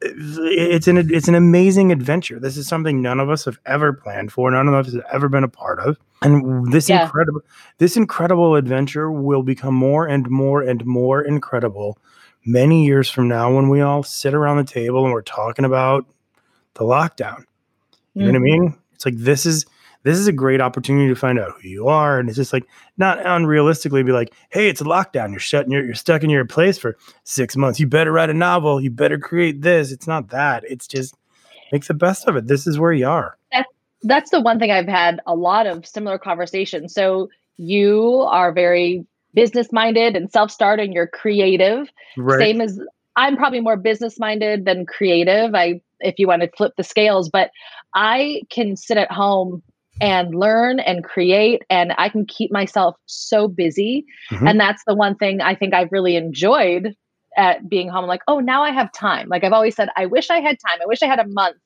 it's 0.00 0.86
an 0.86 0.96
it's 1.12 1.28
an 1.28 1.34
amazing 1.34 1.90
adventure. 1.90 2.38
This 2.38 2.56
is 2.56 2.68
something 2.68 3.02
none 3.02 3.18
of 3.18 3.30
us 3.30 3.44
have 3.44 3.58
ever 3.66 3.92
planned 3.92 4.32
for. 4.32 4.50
None 4.50 4.68
of 4.68 4.74
us 4.74 4.92
have 4.92 5.04
ever 5.12 5.28
been 5.28 5.44
a 5.44 5.48
part 5.48 5.80
of. 5.80 5.98
And 6.22 6.72
this 6.72 6.88
yeah. 6.88 7.02
incredible 7.02 7.40
this 7.78 7.96
incredible 7.96 8.54
adventure 8.54 9.10
will 9.10 9.42
become 9.42 9.74
more 9.74 10.06
and 10.06 10.28
more 10.30 10.62
and 10.62 10.84
more 10.86 11.22
incredible 11.22 11.98
many 12.48 12.86
years 12.86 13.10
from 13.10 13.28
now 13.28 13.54
when 13.54 13.68
we 13.68 13.80
all 13.80 14.02
sit 14.02 14.34
around 14.34 14.56
the 14.56 14.64
table 14.64 15.04
and 15.04 15.12
we're 15.12 15.22
talking 15.22 15.64
about 15.64 16.06
the 16.74 16.84
lockdown. 16.84 17.44
You 18.14 18.22
mm-hmm. 18.22 18.26
know 18.26 18.26
what 18.26 18.34
I 18.34 18.38
mm-hmm. 18.38 18.44
mean? 18.44 18.78
It's 18.94 19.04
like 19.04 19.16
this 19.16 19.46
is 19.46 19.66
this 20.04 20.16
is 20.16 20.26
a 20.26 20.32
great 20.32 20.60
opportunity 20.60 21.08
to 21.08 21.14
find 21.14 21.38
out 21.38 21.52
who 21.60 21.68
you 21.68 21.88
are. 21.88 22.18
And 22.18 22.28
it's 22.28 22.36
just 22.36 22.52
like 22.52 22.64
not 22.96 23.18
unrealistically 23.18 24.06
be 24.06 24.12
like, 24.12 24.32
hey, 24.48 24.68
it's 24.68 24.80
a 24.80 24.84
lockdown. 24.84 25.30
You're 25.30 25.40
shut 25.40 25.68
you're, 25.68 25.84
you're 25.84 25.94
stuck 25.94 26.22
in 26.22 26.30
your 26.30 26.44
place 26.44 26.78
for 26.78 26.96
six 27.24 27.56
months. 27.56 27.78
You 27.78 27.86
better 27.86 28.12
write 28.12 28.30
a 28.30 28.34
novel. 28.34 28.80
You 28.80 28.90
better 28.90 29.18
create 29.18 29.62
this. 29.62 29.92
It's 29.92 30.06
not 30.06 30.28
that. 30.28 30.64
It's 30.66 30.86
just 30.86 31.14
make 31.72 31.84
the 31.84 31.94
best 31.94 32.26
of 32.26 32.36
it. 32.36 32.46
This 32.46 32.66
is 32.66 32.78
where 32.78 32.92
you 32.92 33.06
are. 33.06 33.36
That's 33.52 33.68
that's 34.02 34.30
the 34.30 34.40
one 34.40 34.58
thing 34.58 34.70
I've 34.70 34.88
had 34.88 35.20
a 35.26 35.34
lot 35.34 35.66
of 35.66 35.84
similar 35.84 36.18
conversations. 36.18 36.94
So 36.94 37.28
you 37.56 38.20
are 38.30 38.52
very 38.52 39.04
business 39.34 39.72
minded 39.72 40.16
and 40.16 40.30
self 40.30 40.50
starting. 40.50 40.92
You're 40.92 41.06
creative. 41.08 41.88
Right. 42.16 42.40
Same 42.40 42.60
as 42.60 42.80
I'm 43.16 43.36
probably 43.36 43.60
more 43.60 43.76
business 43.76 44.18
minded 44.18 44.64
than 44.64 44.86
creative. 44.86 45.54
I 45.54 45.80
if 46.00 46.14
you 46.18 46.28
want 46.28 46.42
to 46.42 46.50
flip 46.56 46.74
the 46.76 46.84
scales, 46.84 47.28
but 47.28 47.50
I 47.94 48.42
can 48.50 48.76
sit 48.76 48.96
at 48.96 49.10
home 49.10 49.62
and 50.00 50.34
learn 50.34 50.78
and 50.80 51.02
create 51.04 51.62
and 51.70 51.92
i 51.98 52.08
can 52.08 52.24
keep 52.24 52.52
myself 52.52 52.96
so 53.06 53.48
busy 53.48 54.04
mm-hmm. 54.30 54.46
and 54.46 54.60
that's 54.60 54.82
the 54.86 54.94
one 54.94 55.14
thing 55.16 55.40
i 55.40 55.54
think 55.54 55.74
i've 55.74 55.90
really 55.90 56.16
enjoyed 56.16 56.94
at 57.36 57.68
being 57.68 57.88
home 57.88 58.06
like 58.06 58.22
oh 58.28 58.38
now 58.38 58.62
i 58.62 58.70
have 58.70 58.92
time 58.92 59.28
like 59.28 59.44
i've 59.44 59.52
always 59.52 59.74
said 59.74 59.88
i 59.96 60.06
wish 60.06 60.30
i 60.30 60.40
had 60.40 60.56
time 60.66 60.78
i 60.82 60.86
wish 60.86 61.02
i 61.02 61.06
had 61.06 61.18
a 61.18 61.26
month 61.28 61.56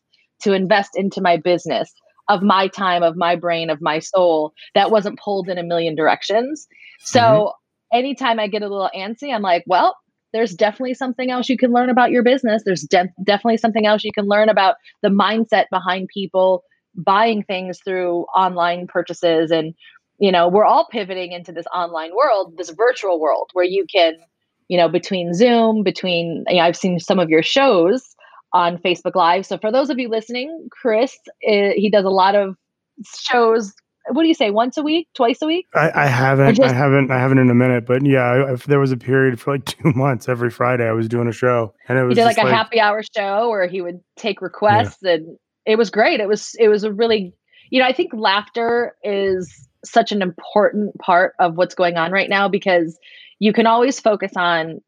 to 0.40 0.52
invest 0.52 0.90
into 0.96 1.20
my 1.20 1.36
business 1.36 1.92
of 2.28 2.42
my 2.42 2.68
time 2.68 3.02
of 3.02 3.16
my 3.16 3.36
brain 3.36 3.68
of 3.68 3.80
my 3.80 3.98
soul 3.98 4.52
that 4.74 4.90
wasn't 4.90 5.18
pulled 5.18 5.48
in 5.48 5.58
a 5.58 5.62
million 5.62 5.94
directions 5.94 6.66
so 7.02 7.20
mm-hmm. 7.20 7.98
anytime 7.98 8.38
i 8.38 8.46
get 8.46 8.62
a 8.62 8.68
little 8.68 8.90
antsy 8.94 9.34
i'm 9.34 9.42
like 9.42 9.64
well 9.66 9.96
there's 10.32 10.54
definitely 10.54 10.94
something 10.94 11.30
else 11.30 11.48
you 11.48 11.58
can 11.58 11.72
learn 11.72 11.90
about 11.90 12.10
your 12.10 12.22
business. 12.22 12.62
There's 12.64 12.82
de- 12.82 13.12
definitely 13.22 13.58
something 13.58 13.84
else 13.84 14.02
you 14.02 14.12
can 14.12 14.24
learn 14.24 14.48
about 14.48 14.76
the 15.02 15.10
mindset 15.10 15.66
behind 15.70 16.08
people 16.08 16.64
buying 16.94 17.42
things 17.42 17.80
through 17.84 18.22
online 18.34 18.86
purchases. 18.86 19.50
And 19.50 19.74
you 20.18 20.30
know 20.30 20.48
we're 20.48 20.64
all 20.64 20.86
pivoting 20.90 21.32
into 21.32 21.52
this 21.52 21.66
online 21.74 22.14
world 22.14 22.54
this 22.56 22.70
virtual 22.70 23.18
world 23.18 23.50
where 23.54 23.64
you 23.64 23.84
can 23.92 24.14
you 24.68 24.78
know 24.78 24.88
between 24.88 25.34
zoom 25.34 25.82
between 25.82 26.44
you 26.48 26.56
know, 26.56 26.62
i've 26.62 26.76
seen 26.76 27.00
some 27.00 27.18
of 27.18 27.28
your 27.28 27.42
shows 27.42 28.02
on 28.52 28.78
facebook 28.78 29.14
live. 29.14 29.44
So 29.46 29.58
for 29.58 29.72
those 29.72 29.90
of 29.90 29.98
you 29.98 30.08
listening 30.08 30.68
chris 30.70 31.16
uh, 31.48 31.72
he 31.74 31.90
does 31.90 32.04
a 32.04 32.10
lot 32.10 32.34
of 32.34 32.54
shows 33.18 33.74
what 34.10 34.22
do 34.22 34.28
you 34.28 34.34
say 34.34 34.50
once 34.50 34.76
a 34.76 34.82
week 34.82 35.08
twice 35.14 35.40
a 35.42 35.46
week 35.46 35.66
i, 35.74 35.90
I 35.94 36.06
haven't 36.06 36.56
just, 36.56 36.68
i 36.68 36.74
haven't 36.74 37.10
i 37.10 37.18
haven't 37.18 37.38
in 37.38 37.50
a 37.50 37.54
minute 37.54 37.86
but 37.86 38.04
yeah 38.04 38.52
if 38.52 38.64
there 38.64 38.80
was 38.80 38.92
a 38.92 38.96
period 38.96 39.40
for 39.40 39.52
like 39.52 39.64
two 39.66 39.92
months 39.92 40.28
every 40.28 40.50
friday 40.50 40.88
i 40.88 40.92
was 40.92 41.08
doing 41.08 41.28
a 41.28 41.32
show 41.32 41.72
and 41.88 41.98
it 41.98 42.04
was 42.04 42.12
he 42.12 42.14
did 42.16 42.24
like 42.24 42.38
a 42.38 42.42
like, 42.42 42.52
happy 42.52 42.80
hour 42.80 43.02
show 43.16 43.48
where 43.48 43.66
he 43.66 43.80
would 43.80 44.00
take 44.16 44.42
requests 44.42 44.98
yeah. 45.02 45.12
and 45.12 45.38
it 45.66 45.76
was 45.76 45.90
great. 45.90 46.20
It 46.20 46.28
was 46.28 46.54
it 46.58 46.68
was 46.68 46.84
a 46.84 46.92
really 46.92 47.34
you 47.70 47.80
know, 47.80 47.86
I 47.86 47.92
think 47.92 48.12
laughter 48.12 48.94
is 49.02 49.68
such 49.84 50.12
an 50.12 50.20
important 50.20 50.96
part 50.98 51.34
of 51.38 51.56
what's 51.56 51.74
going 51.74 51.96
on 51.96 52.12
right 52.12 52.28
now 52.28 52.46
because 52.48 52.98
you 53.38 53.52
can 53.52 53.66
always 53.66 53.98
focus 53.98 54.32
on 54.36 54.80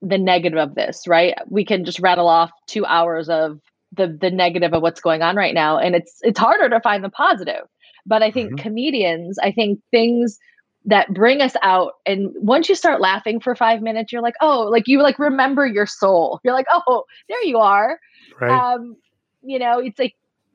the 0.00 0.16
negative 0.16 0.58
of 0.58 0.74
this, 0.74 1.06
right? 1.06 1.34
We 1.48 1.66
can 1.66 1.84
just 1.84 2.00
rattle 2.00 2.28
off 2.28 2.50
2 2.68 2.86
hours 2.86 3.28
of 3.28 3.60
the 3.92 4.06
the 4.20 4.30
negative 4.30 4.72
of 4.72 4.82
what's 4.82 5.00
going 5.00 5.20
on 5.20 5.34
right 5.34 5.54
now 5.54 5.76
and 5.76 5.96
it's 5.96 6.18
it's 6.22 6.38
harder 6.38 6.68
to 6.68 6.80
find 6.80 7.02
the 7.04 7.10
positive. 7.10 7.66
But 8.06 8.22
I 8.22 8.30
think 8.30 8.52
mm-hmm. 8.52 8.62
comedians, 8.62 9.38
I 9.38 9.52
think 9.52 9.80
things 9.90 10.38
that 10.86 11.12
bring 11.12 11.42
us 11.42 11.54
out 11.62 11.92
and 12.06 12.30
once 12.36 12.66
you 12.66 12.74
start 12.74 13.02
laughing 13.02 13.38
for 13.38 13.54
5 13.54 13.82
minutes 13.82 14.12
you're 14.12 14.22
like, 14.22 14.36
"Oh, 14.40 14.62
like 14.62 14.84
you 14.88 15.02
like 15.02 15.18
remember 15.18 15.66
your 15.66 15.86
soul." 15.86 16.40
You're 16.42 16.54
like, 16.54 16.66
"Oh, 16.72 17.04
there 17.28 17.44
you 17.44 17.58
are." 17.58 18.00
Right. 18.40 18.50
Um 18.50 18.96
you 19.42 19.58
know, 19.58 19.78
it's 19.78 19.98
like 19.98 20.14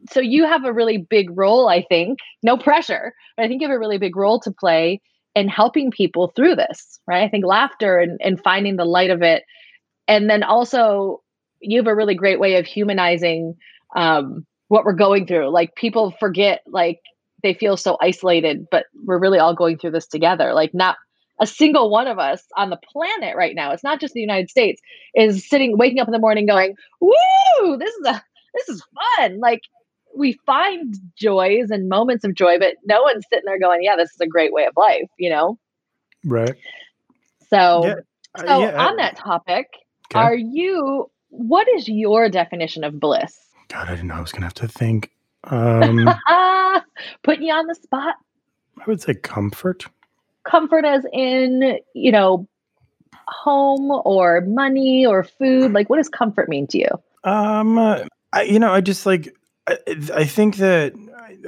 so 0.09 0.19
you 0.19 0.45
have 0.45 0.65
a 0.65 0.73
really 0.73 0.97
big 0.97 1.35
role, 1.37 1.67
I 1.67 1.83
think. 1.83 2.19
No 2.43 2.57
pressure, 2.57 3.13
but 3.35 3.45
I 3.45 3.47
think 3.47 3.61
you 3.61 3.67
have 3.67 3.75
a 3.75 3.79
really 3.79 3.97
big 3.97 4.15
role 4.15 4.39
to 4.41 4.51
play 4.51 5.01
in 5.35 5.49
helping 5.49 5.91
people 5.91 6.31
through 6.35 6.55
this, 6.55 6.99
right? 7.07 7.23
I 7.23 7.29
think 7.29 7.45
laughter 7.45 7.99
and, 7.99 8.19
and 8.23 8.41
finding 8.41 8.77
the 8.77 8.85
light 8.85 9.09
of 9.09 9.21
it. 9.21 9.43
And 10.07 10.29
then 10.29 10.43
also, 10.43 11.21
you 11.59 11.77
have 11.77 11.87
a 11.87 11.95
really 11.95 12.15
great 12.15 12.39
way 12.39 12.55
of 12.55 12.65
humanizing 12.65 13.55
um, 13.95 14.45
what 14.69 14.85
we're 14.85 14.93
going 14.93 15.27
through. 15.27 15.49
Like 15.49 15.75
people 15.75 16.15
forget, 16.19 16.61
like 16.67 17.01
they 17.45 17.53
feel 17.53 17.77
so 17.77 17.95
isolated, 18.01 18.65
but 18.71 18.85
we're 19.05 19.19
really 19.19 19.39
all 19.39 19.53
going 19.53 19.77
through 19.77 19.91
this 19.91 20.07
together. 20.07 20.53
Like 20.53 20.73
not 20.73 20.97
a 21.39 21.45
single 21.45 21.89
one 21.89 22.07
of 22.07 22.17
us 22.17 22.43
on 22.57 22.69
the 22.69 22.79
planet 22.91 23.35
right 23.35 23.55
now. 23.55 23.71
It's 23.71 23.83
not 23.83 24.01
just 24.01 24.13
the 24.13 24.21
United 24.21 24.49
States 24.49 24.81
is 25.13 25.47
sitting, 25.47 25.77
waking 25.77 25.99
up 25.99 26.07
in 26.07 26.11
the 26.11 26.19
morning, 26.19 26.47
going, 26.47 26.75
"Woo! 26.99 27.77
This 27.77 27.93
is 27.93 28.05
a 28.07 28.23
this 28.55 28.69
is 28.69 28.83
fun!" 29.17 29.39
Like 29.39 29.61
we 30.17 30.39
find 30.45 30.95
joys 31.15 31.69
and 31.69 31.87
moments 31.87 32.23
of 32.23 32.33
joy, 32.33 32.57
but 32.57 32.75
no 32.85 33.03
one's 33.03 33.25
sitting 33.31 33.45
there 33.45 33.59
going, 33.59 33.83
"Yeah, 33.83 33.95
this 33.95 34.09
is 34.09 34.19
a 34.19 34.27
great 34.27 34.51
way 34.51 34.65
of 34.65 34.73
life," 34.75 35.09
you 35.17 35.29
know? 35.29 35.59
Right. 36.25 36.55
So, 37.49 37.85
yeah. 37.85 37.95
Uh, 38.33 38.47
so 38.47 38.59
yeah, 38.61 38.87
on 38.87 38.95
that 38.97 39.17
topic, 39.17 39.67
okay. 40.11 40.19
are 40.19 40.35
you? 40.35 41.11
What 41.29 41.67
is 41.69 41.87
your 41.87 42.29
definition 42.29 42.83
of 42.83 42.99
bliss? 42.99 43.37
God, 43.67 43.87
I 43.87 43.91
didn't 43.91 44.07
know 44.07 44.15
I 44.15 44.21
was 44.21 44.31
gonna 44.31 44.45
have 44.45 44.53
to 44.55 44.67
think. 44.67 45.11
Um, 45.43 46.09
Putting 47.23 47.43
you 47.43 47.53
on 47.53 47.67
the 47.67 47.75
spot. 47.75 48.15
I 48.79 48.83
would 48.87 49.01
say 49.01 49.13
comfort. 49.13 49.85
Comfort, 50.43 50.85
as 50.85 51.05
in, 51.11 51.79
you 51.93 52.11
know, 52.11 52.47
home 53.27 53.91
or 54.05 54.41
money 54.41 55.05
or 55.05 55.23
food? 55.23 55.73
Like, 55.73 55.89
what 55.89 55.97
does 55.97 56.09
comfort 56.09 56.49
mean 56.49 56.67
to 56.67 56.77
you? 56.77 56.89
Um, 57.23 57.77
I, 57.79 58.43
you 58.43 58.59
know, 58.59 58.71
I 58.71 58.81
just 58.81 59.05
like, 59.05 59.35
I, 59.67 59.77
I 60.13 60.25
think 60.25 60.57
that 60.57 60.93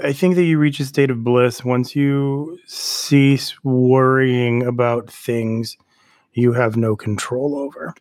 I 0.04 0.14
think 0.14 0.36
that 0.36 0.44
you 0.44 0.58
reach 0.58 0.80
a 0.80 0.86
state 0.86 1.12
of 1.12 1.24
bliss 1.24 1.64
once 1.64 1.96
you 1.96 2.60
cease 2.66 3.64
worrying 3.64 4.66
about 4.66 5.10
things 5.10 5.78
you 6.34 6.54
have 6.54 6.78
no 6.78 6.96
control 6.96 7.58
over. 7.58 7.94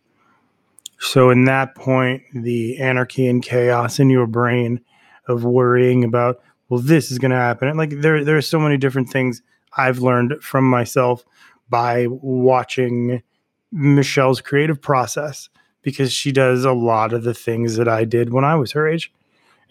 So, 0.98 1.30
in 1.30 1.44
that 1.44 1.74
point, 1.74 2.22
the 2.34 2.78
anarchy 2.78 3.26
and 3.28 3.42
chaos 3.42 3.98
in 3.98 4.08
your 4.08 4.26
brain 4.26 4.80
of 5.28 5.44
worrying 5.44 6.04
about, 6.04 6.40
well, 6.68 6.80
this 6.80 7.10
is 7.10 7.18
going 7.18 7.30
to 7.30 7.36
happen. 7.36 7.68
And 7.68 7.78
like, 7.78 8.00
there, 8.00 8.24
there 8.24 8.36
are 8.36 8.42
so 8.42 8.58
many 8.58 8.76
different 8.76 9.10
things 9.10 9.42
I've 9.76 9.98
learned 9.98 10.42
from 10.42 10.68
myself 10.68 11.24
by 11.68 12.06
watching 12.08 13.22
Michelle's 13.72 14.40
creative 14.40 14.80
process 14.80 15.48
because 15.82 16.12
she 16.12 16.32
does 16.32 16.64
a 16.64 16.72
lot 16.72 17.12
of 17.12 17.22
the 17.22 17.34
things 17.34 17.76
that 17.76 17.88
I 17.88 18.04
did 18.04 18.32
when 18.32 18.44
I 18.44 18.56
was 18.56 18.72
her 18.72 18.88
age. 18.88 19.12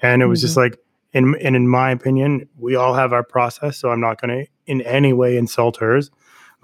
And 0.02 0.22
it 0.22 0.28
was 0.28 0.40
mm-hmm. 0.40 0.46
just 0.46 0.58
like, 0.58 0.78
in, 1.14 1.36
and 1.42 1.56
in 1.56 1.68
my 1.68 1.92
opinion, 1.92 2.48
we 2.58 2.76
all 2.76 2.94
have 2.94 3.14
our 3.14 3.24
process. 3.24 3.78
So 3.78 3.90
I'm 3.90 4.02
not 4.02 4.22
going 4.22 4.46
to 4.46 4.52
in 4.66 4.82
any 4.82 5.14
way 5.14 5.38
insult 5.38 5.78
hers, 5.78 6.12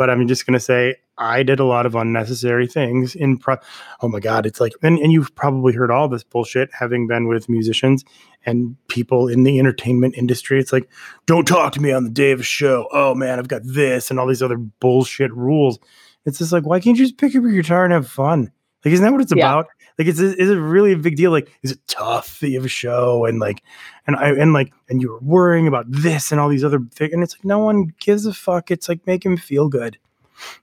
but 0.01 0.09
I'm 0.09 0.27
just 0.27 0.47
going 0.47 0.55
to 0.55 0.59
say 0.59 0.95
I 1.19 1.43
did 1.43 1.59
a 1.59 1.63
lot 1.63 1.85
of 1.85 1.93
unnecessary 1.93 2.65
things 2.65 3.13
in 3.13 3.37
pro- 3.37 3.59
oh 4.01 4.07
my 4.07 4.19
god 4.19 4.47
it's 4.47 4.59
like 4.59 4.73
and, 4.81 4.97
and 4.97 5.11
you've 5.11 5.35
probably 5.35 5.73
heard 5.73 5.91
all 5.91 6.07
this 6.07 6.23
bullshit 6.23 6.71
having 6.73 7.05
been 7.05 7.27
with 7.27 7.47
musicians 7.47 8.03
and 8.43 8.75
people 8.87 9.27
in 9.27 9.43
the 9.43 9.59
entertainment 9.59 10.15
industry. 10.17 10.59
It's 10.59 10.73
like 10.73 10.89
don't 11.27 11.47
talk 11.47 11.73
to 11.73 11.81
me 11.83 11.91
on 11.91 12.03
the 12.03 12.09
day 12.09 12.31
of 12.31 12.39
a 12.39 12.43
show. 12.43 12.87
Oh 12.91 13.13
man 13.13 13.37
I've 13.37 13.47
got 13.47 13.61
this 13.63 14.09
and 14.09 14.19
all 14.19 14.25
these 14.25 14.41
other 14.41 14.57
bullshit 14.57 15.31
rules. 15.35 15.77
It's 16.25 16.39
just 16.39 16.51
like 16.51 16.65
why 16.65 16.79
can't 16.79 16.97
you 16.97 17.05
just 17.05 17.19
pick 17.19 17.35
up 17.35 17.43
your 17.43 17.51
guitar 17.51 17.83
and 17.83 17.93
have 17.93 18.07
fun? 18.07 18.51
Like 18.83 18.95
isn't 18.95 19.05
that 19.05 19.11
what 19.11 19.21
it's 19.21 19.35
yeah. 19.35 19.45
about 19.51 19.67
like 20.01 20.07
it's 20.07 20.19
is 20.19 20.49
it 20.49 20.55
really 20.55 20.93
a 20.93 20.97
big 20.97 21.15
deal 21.15 21.31
like 21.31 21.49
is 21.63 21.71
it 21.71 21.79
tough 21.87 22.39
that 22.39 22.49
you 22.49 22.57
have 22.57 22.65
a 22.65 22.69
show 22.69 23.25
and 23.25 23.39
like 23.39 23.63
and 24.07 24.15
I 24.15 24.29
and 24.31 24.53
like 24.53 24.73
and 24.89 25.01
you 25.01 25.11
were 25.11 25.19
worrying 25.19 25.67
about 25.67 25.85
this 25.87 26.31
and 26.31 26.41
all 26.41 26.49
these 26.49 26.63
other 26.63 26.79
things 26.93 27.13
and 27.13 27.23
it's 27.23 27.35
like 27.37 27.45
no 27.45 27.59
one 27.59 27.93
gives 27.99 28.25
a 28.25 28.33
fuck 28.33 28.71
it's 28.71 28.89
like 28.89 29.05
make 29.05 29.25
him 29.25 29.37
feel 29.37 29.69
good 29.69 29.97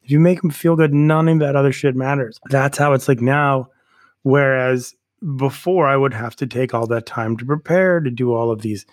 if 0.03 0.11
you 0.11 0.21
make 0.21 0.43
him 0.43 0.51
feel 0.51 0.77
good, 0.77 0.95
none 0.95 1.29
of 1.29 1.39
that 1.41 1.57
other 1.57 1.73
shit 1.73 1.97
matters. 1.97 2.41
That's 2.51 2.79
how 2.79 2.93
it's 2.93 3.09
like 3.09 3.21
now. 3.21 3.69
Whereas 4.23 4.95
before, 5.37 5.87
I 5.87 5.97
would 5.97 6.15
have 6.15 6.37
to 6.37 6.47
take 6.47 6.75
all 6.75 6.87
that 6.89 7.07
time 7.07 7.37
to 7.37 7.45
prepare 7.45 8.01
to 8.01 8.11
do 8.11 8.33
all 8.33 8.51
of 8.51 8.63
these 8.63 8.87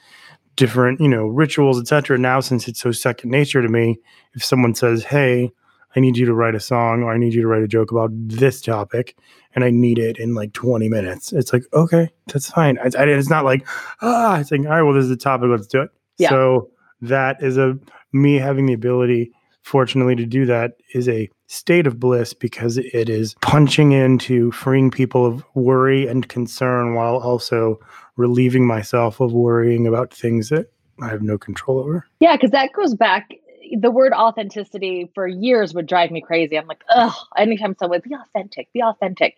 different, 0.55 1.01
you 1.01 1.09
know, 1.09 1.25
rituals, 1.27 1.79
etc. 1.79 2.17
Now, 2.17 2.39
since 2.39 2.67
it's 2.67 2.79
so 2.79 2.91
second 2.91 3.31
nature 3.31 3.61
to 3.61 3.69
me, 3.69 3.97
if 4.33 4.43
someone 4.43 4.75
says, 4.75 5.05
"Hey," 5.05 5.51
I 5.95 5.99
need 5.99 6.17
you 6.17 6.25
to 6.25 6.33
write 6.33 6.55
a 6.55 6.59
song 6.59 7.03
or 7.03 7.13
I 7.13 7.17
need 7.17 7.33
you 7.33 7.41
to 7.41 7.47
write 7.47 7.63
a 7.63 7.67
joke 7.67 7.91
about 7.91 8.11
this 8.13 8.61
topic 8.61 9.17
and 9.53 9.63
I 9.63 9.71
need 9.71 9.97
it 9.97 10.17
in 10.17 10.35
like 10.35 10.53
20 10.53 10.89
minutes. 10.89 11.31
It's 11.31 11.53
like, 11.53 11.63
okay, 11.73 12.09
that's 12.27 12.49
fine. 12.49 12.77
I, 12.79 12.89
I, 12.97 13.05
it's 13.05 13.29
not 13.29 13.45
like, 13.45 13.67
ah, 14.01 14.39
it's 14.39 14.51
like, 14.51 14.61
all 14.61 14.67
right, 14.67 14.81
well, 14.81 14.93
this 14.93 15.03
is 15.03 15.09
the 15.09 15.17
topic, 15.17 15.47
let's 15.49 15.67
do 15.67 15.81
it. 15.81 15.89
Yeah. 16.17 16.29
So 16.29 16.69
that 17.01 17.41
is 17.41 17.57
a 17.57 17.77
me 18.11 18.35
having 18.35 18.65
the 18.65 18.73
ability 18.73 19.31
fortunately 19.61 20.15
to 20.15 20.25
do 20.25 20.45
that 20.45 20.73
is 20.93 21.09
a 21.09 21.29
state 21.47 21.87
of 21.87 21.99
bliss 21.99 22.33
because 22.33 22.77
it 22.77 23.09
is 23.09 23.35
punching 23.41 23.91
into 23.91 24.51
freeing 24.51 24.91
people 24.91 25.25
of 25.25 25.43
worry 25.55 26.07
and 26.07 26.29
concern 26.29 26.93
while 26.93 27.17
also 27.17 27.79
relieving 28.15 28.65
myself 28.65 29.19
of 29.19 29.33
worrying 29.33 29.87
about 29.87 30.13
things 30.13 30.49
that 30.49 30.71
I 31.01 31.09
have 31.09 31.21
no 31.21 31.37
control 31.37 31.79
over. 31.79 32.05
Yeah, 32.19 32.35
because 32.35 32.51
that 32.51 32.71
goes 32.73 32.93
back. 32.93 33.33
The 33.71 33.91
word 33.91 34.13
authenticity 34.13 35.09
for 35.15 35.27
years 35.27 35.73
would 35.73 35.87
drive 35.87 36.11
me 36.11 36.21
crazy. 36.21 36.57
I'm 36.57 36.67
like, 36.67 36.83
ugh, 36.89 37.13
anytime 37.37 37.75
someone 37.79 38.01
be 38.03 38.15
authentic, 38.15 38.71
be 38.73 38.81
authentic. 38.81 39.37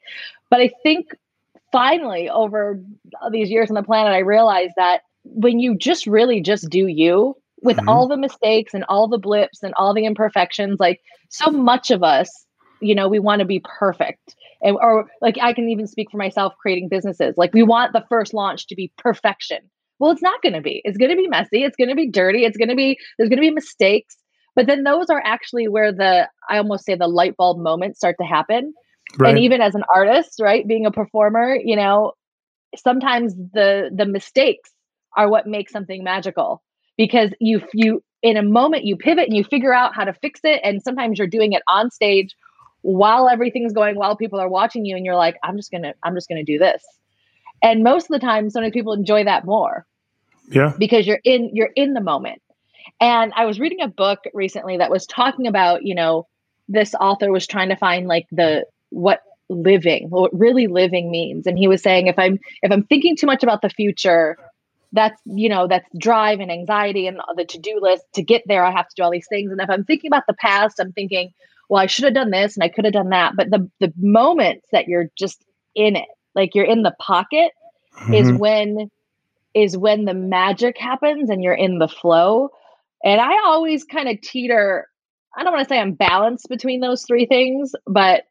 But 0.50 0.62
I 0.62 0.72
think 0.84 1.08
finally, 1.72 2.30
over 2.30 2.82
these 3.32 3.50
years 3.50 3.70
on 3.70 3.76
the 3.76 3.84
planet, 3.84 4.14
I 4.14 4.20
realized 4.20 4.74
that 4.78 5.02
when 5.24 5.60
you 5.60 5.76
just 5.78 6.08
really 6.08 6.42
just 6.42 6.70
do 6.70 6.88
you, 6.88 7.36
with 7.62 7.78
mm-hmm. 7.78 7.90
all 7.90 8.08
the 8.08 8.18
mistakes 8.18 8.74
and 8.74 8.84
all 8.88 9.08
the 9.08 9.18
blips 9.18 9.64
and 9.64 9.74
all 9.76 9.94
the 9.94 10.06
imperfections 10.06 10.80
like 10.80 11.02
so 11.30 11.52
much 11.52 11.92
of 11.92 12.04
us 12.04 12.46
you 12.82 12.94
know 12.94 13.08
we 13.08 13.20
want 13.20 13.40
to 13.40 13.46
be 13.46 13.62
perfect 13.64 14.36
and 14.62 14.78
or 14.82 15.10
like 15.22 15.38
i 15.42 15.54
can 15.54 15.70
even 15.70 15.88
speak 15.88 16.10
for 16.12 16.18
myself 16.18 16.54
creating 16.62 16.88
businesses 16.88 17.34
like 17.38 17.54
we 17.54 17.64
want 17.64 17.94
the 17.94 18.06
first 18.10 18.34
launch 18.34 18.68
to 18.68 18.76
be 18.76 18.92
perfection 18.98 19.60
well 20.00 20.12
it's 20.12 20.22
not 20.22 20.42
going 20.42 20.54
to 20.54 20.62
be. 20.62 20.82
It's 20.84 20.98
going 20.98 21.12
to 21.12 21.18
be 21.18 21.28
messy. 21.28 21.64
It's 21.64 21.76
going 21.76 21.90
to 21.90 21.96
be 21.96 22.10
dirty. 22.10 22.44
It's 22.46 22.58
going 22.58 22.70
to 22.70 22.76
be 22.76 22.98
there's 23.18 23.30
going 23.30 23.38
to 23.38 23.42
be 23.42 23.52
mistakes. 23.52 24.16
But 24.56 24.66
then 24.66 24.84
those 24.84 25.10
are 25.10 25.22
actually 25.24 25.68
where 25.68 25.92
the 25.92 26.28
i 26.50 26.58
almost 26.58 26.86
say 26.86 26.96
the 26.96 27.08
light 27.08 27.36
bulb 27.38 27.60
moments 27.60 28.00
start 28.00 28.16
to 28.22 28.28
happen. 28.28 28.74
Right. 29.18 29.30
and 29.30 29.40
even 29.40 29.62
as 29.62 29.74
an 29.74 29.84
artist 29.94 30.42
right 30.42 30.68
being 30.68 30.86
a 30.86 30.92
performer 30.92 31.56
you 31.64 31.78
know 31.78 32.12
sometimes 32.76 33.34
the 33.36 33.90
the 33.96 34.06
mistakes 34.06 34.70
are 35.16 35.30
what 35.30 35.48
make 35.48 35.70
something 35.70 36.04
magical. 36.04 36.62
Because 36.98 37.32
you 37.40 37.62
you 37.74 38.04
in 38.22 38.38
a 38.38 38.44
moment 38.44 38.86
you 38.86 38.96
pivot 38.96 39.28
and 39.28 39.36
you 39.38 39.44
figure 39.44 39.74
out 39.74 39.96
how 39.96 40.04
to 40.04 40.14
fix 40.14 40.40
it 40.44 40.60
and 40.64 40.82
sometimes 40.82 41.18
you're 41.18 41.28
doing 41.28 41.54
it 41.54 41.62
on 41.68 41.92
stage 41.92 42.36
while 42.82 43.30
everything's 43.30 43.74
going 43.74 43.96
while 43.96 44.16
people 44.16 44.40
are 44.40 44.50
watching 44.50 44.86
you 44.86 44.96
and 44.96 45.06
you're 45.06 45.16
like 45.16 45.36
i'm 45.44 45.56
just 45.56 45.72
gonna 45.72 45.94
i'm 46.04 46.16
just 46.16 46.28
gonna 46.28 46.44
do 46.44 46.58
this 46.58 46.84
and 47.62 47.84
most 47.84 48.04
of 48.04 48.10
the 48.10 48.26
time 48.26 48.50
so 48.50 48.60
many 48.60 48.72
people 48.72 48.94
enjoy 48.94 49.24
that 49.24 49.46
more. 49.46 49.86
Yeah. 50.50 50.74
Because 50.78 51.06
you're 51.08 51.20
in 51.24 51.52
you're 51.54 51.72
in 51.76 51.94
the 51.94 52.02
moment. 52.02 52.42
And 53.00 53.34
i 53.36 53.46
was 53.46 53.60
reading 53.60 53.82
a 53.82 53.88
book 53.88 54.20
recently 54.34 54.78
that 54.78 54.92
was 54.92 55.06
talking 55.06 55.48
about 55.48 55.84
you 55.84 55.96
know 55.96 56.28
this 56.70 56.94
author 56.96 57.32
was 57.32 57.48
trying 57.48 57.70
to 57.70 57.76
find 57.76 58.08
like 58.08 58.28
the 58.32 58.66
what 58.90 59.22
living 59.50 60.10
what 60.10 60.38
really 60.38 60.68
living 60.68 61.10
means. 61.12 61.48
And 61.48 61.58
he 61.58 61.68
was 61.68 61.82
saying 61.82 62.08
if 62.08 62.18
i'm 62.18 62.40
if 62.62 62.72
i'm 62.72 62.84
thinking 62.84 63.16
too 63.16 63.28
much 63.28 63.44
about 63.44 63.62
the 63.62 63.70
future 63.70 64.38
that's 64.94 65.20
you 65.26 65.50
know 65.50 65.68
that's 65.68 65.88
drive 65.98 66.40
and 66.40 66.52
anxiety 66.52 67.08
and 67.08 67.20
the 67.36 67.46
to-do 67.46 67.80
list. 67.82 68.04
To 68.16 68.24
get 68.24 68.44
there 68.46 68.64
i 68.64 68.72
have 68.72 68.88
to 68.88 68.96
do 68.96 69.04
all 69.04 69.12
these 69.12 69.28
things. 69.28 69.52
And 69.52 69.62
if 69.62 69.70
i'm 69.70 69.84
thinking 69.84 70.10
about 70.10 70.24
the 70.28 70.34
past 70.34 70.80
i'm 70.80 70.94
thinking 70.94 71.32
well 71.70 71.82
i 71.82 71.88
should 71.88 72.06
have 72.06 72.14
done 72.14 72.32
this 72.32 72.56
and 72.56 72.64
i 72.64 72.70
could 72.70 72.86
have 72.86 72.94
done 72.94 73.10
that. 73.10 73.34
But 73.36 73.50
the 73.50 73.70
the 73.80 73.94
moments 73.98 74.68
that 74.72 74.88
you're 74.88 75.10
just 75.18 75.44
in 75.76 75.96
it 75.96 76.08
like 76.38 76.56
you're 76.56 76.66
in 76.66 76.84
the 76.84 76.96
pocket 77.00 77.52
mm-hmm. 77.98 78.14
is 78.14 78.32
when 78.32 78.90
is 79.54 79.76
when 79.76 80.06
the 80.06 80.14
magic 80.14 80.78
happens 80.78 81.30
and 81.30 81.44
you're 81.44 81.54
in 81.54 81.80
the 81.80 81.88
flow 81.88 82.50
and 83.04 83.20
i 83.20 83.34
always 83.44 83.84
kind 83.84 84.08
of 84.08 84.22
teeter 84.22 84.88
i 85.36 85.44
don't 85.44 85.52
want 85.52 85.68
to 85.68 85.70
say 85.74 85.80
i'm 85.80 85.94
balanced 85.94 86.48
between 86.48 86.80
those 86.80 87.04
three 87.04 87.26
things 87.26 87.74
but 87.86 88.24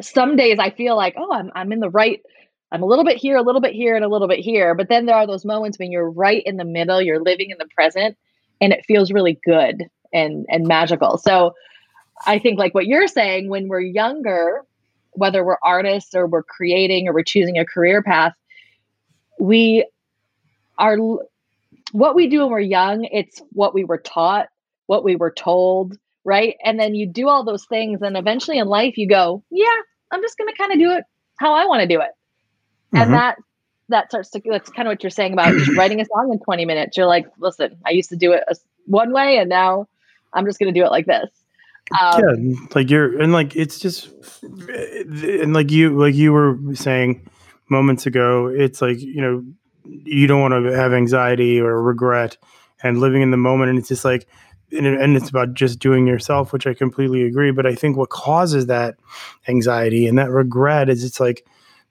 some 0.00 0.34
days 0.34 0.58
i 0.58 0.70
feel 0.70 0.96
like 0.96 1.14
oh 1.16 1.32
i'm, 1.32 1.50
I'm 1.54 1.72
in 1.72 1.80
the 1.80 1.90
right 1.90 2.20
I'm 2.72 2.82
a 2.82 2.86
little 2.86 3.04
bit 3.04 3.16
here, 3.16 3.36
a 3.36 3.42
little 3.42 3.60
bit 3.60 3.74
here, 3.74 3.94
and 3.94 4.04
a 4.04 4.08
little 4.08 4.26
bit 4.26 4.40
here. 4.40 4.74
But 4.74 4.88
then 4.88 5.06
there 5.06 5.14
are 5.14 5.26
those 5.26 5.44
moments 5.44 5.78
when 5.78 5.92
you're 5.92 6.10
right 6.10 6.42
in 6.44 6.56
the 6.56 6.64
middle, 6.64 7.00
you're 7.00 7.22
living 7.22 7.50
in 7.50 7.58
the 7.58 7.68
present, 7.74 8.16
and 8.60 8.72
it 8.72 8.84
feels 8.86 9.12
really 9.12 9.38
good 9.44 9.84
and 10.12 10.46
and 10.48 10.66
magical. 10.66 11.18
So 11.18 11.54
I 12.26 12.38
think 12.38 12.58
like 12.58 12.74
what 12.74 12.86
you're 12.86 13.08
saying, 13.08 13.48
when 13.48 13.68
we're 13.68 13.80
younger, 13.80 14.62
whether 15.16 15.44
we're 15.44 15.58
artists 15.62 16.14
or 16.14 16.26
we're 16.26 16.42
creating 16.42 17.08
or 17.08 17.14
we're 17.14 17.24
choosing 17.24 17.58
a 17.58 17.64
career 17.64 18.02
path, 18.02 18.34
we 19.38 19.86
are 20.78 20.96
what 21.92 22.14
we 22.14 22.28
do 22.28 22.40
when 22.40 22.50
we're 22.50 22.60
young, 22.60 23.04
it's 23.04 23.40
what 23.52 23.74
we 23.74 23.84
were 23.84 23.98
taught, 23.98 24.48
what 24.86 25.04
we 25.04 25.16
were 25.16 25.30
told, 25.30 25.96
right? 26.24 26.56
And 26.64 26.78
then 26.78 26.94
you 26.94 27.06
do 27.06 27.28
all 27.28 27.44
those 27.44 27.64
things, 27.64 28.02
and 28.02 28.16
eventually 28.16 28.58
in 28.58 28.68
life 28.68 28.98
you 28.98 29.08
go, 29.08 29.42
yeah, 29.50 29.66
I'm 30.10 30.22
just 30.22 30.36
gonna 30.38 30.54
kind 30.56 30.72
of 30.72 30.78
do 30.78 30.92
it 30.92 31.04
how 31.38 31.54
I 31.54 31.66
want 31.66 31.82
to 31.82 31.86
do 31.86 32.00
it 32.00 32.10
mm-hmm. 32.92 33.02
and 33.02 33.14
that 33.14 33.36
that 33.88 34.10
starts 34.10 34.30
to 34.30 34.40
that's 34.44 34.70
kind 34.70 34.88
of 34.88 34.92
what 34.92 35.02
you're 35.02 35.10
saying 35.10 35.32
about 35.32 35.52
just 35.54 35.70
writing 35.76 36.00
a 36.00 36.04
song 36.04 36.30
in 36.32 36.38
20 36.38 36.64
minutes 36.64 36.96
you're 36.96 37.06
like 37.06 37.26
listen 37.38 37.76
i 37.84 37.90
used 37.90 38.10
to 38.10 38.16
do 38.16 38.32
it 38.32 38.42
one 38.86 39.12
way 39.12 39.38
and 39.38 39.48
now 39.48 39.86
i'm 40.32 40.44
just 40.44 40.58
going 40.58 40.72
to 40.72 40.78
do 40.78 40.84
it 40.84 40.90
like 40.90 41.06
this 41.06 41.30
um, 42.00 42.20
yeah 42.20 42.56
like 42.74 42.90
you're 42.90 43.20
and 43.20 43.32
like 43.32 43.54
it's 43.56 43.78
just 43.78 44.10
and 44.42 45.52
like 45.52 45.70
you 45.70 45.96
like 45.98 46.14
you 46.14 46.32
were 46.32 46.58
saying 46.74 47.28
moments 47.68 48.06
ago 48.06 48.46
it's 48.46 48.82
like 48.82 49.00
you 49.00 49.20
know 49.20 49.44
you 49.84 50.26
don't 50.26 50.40
want 50.40 50.52
to 50.52 50.76
have 50.76 50.92
anxiety 50.92 51.60
or 51.60 51.80
regret 51.82 52.36
and 52.82 52.98
living 52.98 53.22
in 53.22 53.30
the 53.30 53.36
moment 53.36 53.70
and 53.70 53.78
it's 53.78 53.88
just 53.88 54.04
like 54.04 54.26
and, 54.72 54.86
and 54.86 55.16
it's 55.16 55.30
about 55.30 55.54
just 55.54 55.78
doing 55.78 56.06
yourself 56.06 56.52
which 56.52 56.66
i 56.66 56.74
completely 56.74 57.22
agree 57.22 57.50
but 57.52 57.66
i 57.66 57.74
think 57.74 57.96
what 57.96 58.10
causes 58.10 58.66
that 58.66 58.96
anxiety 59.48 60.06
and 60.06 60.18
that 60.18 60.30
regret 60.30 60.88
is 60.88 61.04
it's 61.04 61.20
like 61.20 61.46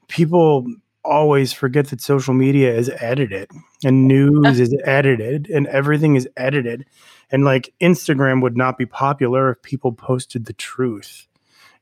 people 0.07 0.67
always 1.05 1.53
forget 1.53 1.87
that 1.87 2.01
social 2.01 2.33
media 2.33 2.73
is 2.73 2.91
edited 2.99 3.49
and 3.83 4.07
news 4.07 4.59
is 4.59 4.75
edited 4.83 5.49
and 5.49 5.67
everything 5.67 6.15
is 6.15 6.27
edited. 6.35 6.85
And 7.31 7.43
like 7.43 7.73
Instagram 7.81 8.41
would 8.41 8.57
not 8.57 8.77
be 8.77 8.85
popular 8.85 9.51
if 9.51 9.61
people 9.61 9.91
posted 9.91 10.45
the 10.45 10.53
truth. 10.53 11.27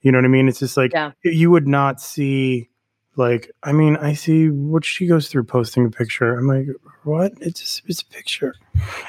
You 0.02 0.12
know 0.12 0.18
what 0.18 0.26
I 0.26 0.30
mean? 0.30 0.48
It's 0.48 0.60
just 0.60 0.78
like 0.78 0.94
yeah. 0.94 1.12
you 1.24 1.52
would 1.52 1.68
not 1.68 2.02
see 2.02 2.70
like 3.16 3.52
I 3.62 3.72
mean, 3.72 3.96
I 3.98 4.14
see 4.14 4.50
what 4.50 4.84
she 4.84 5.08
goes 5.08 5.28
through 5.28 5.44
posting 5.44 5.86
a 5.86 5.90
picture. 5.90 6.38
I'm 6.38 6.48
like, 6.48 6.68
what? 7.04 7.34
It's 7.42 7.60
just 7.60 7.84
it's 7.88 8.02
a 8.02 8.06
picture. 8.06 8.56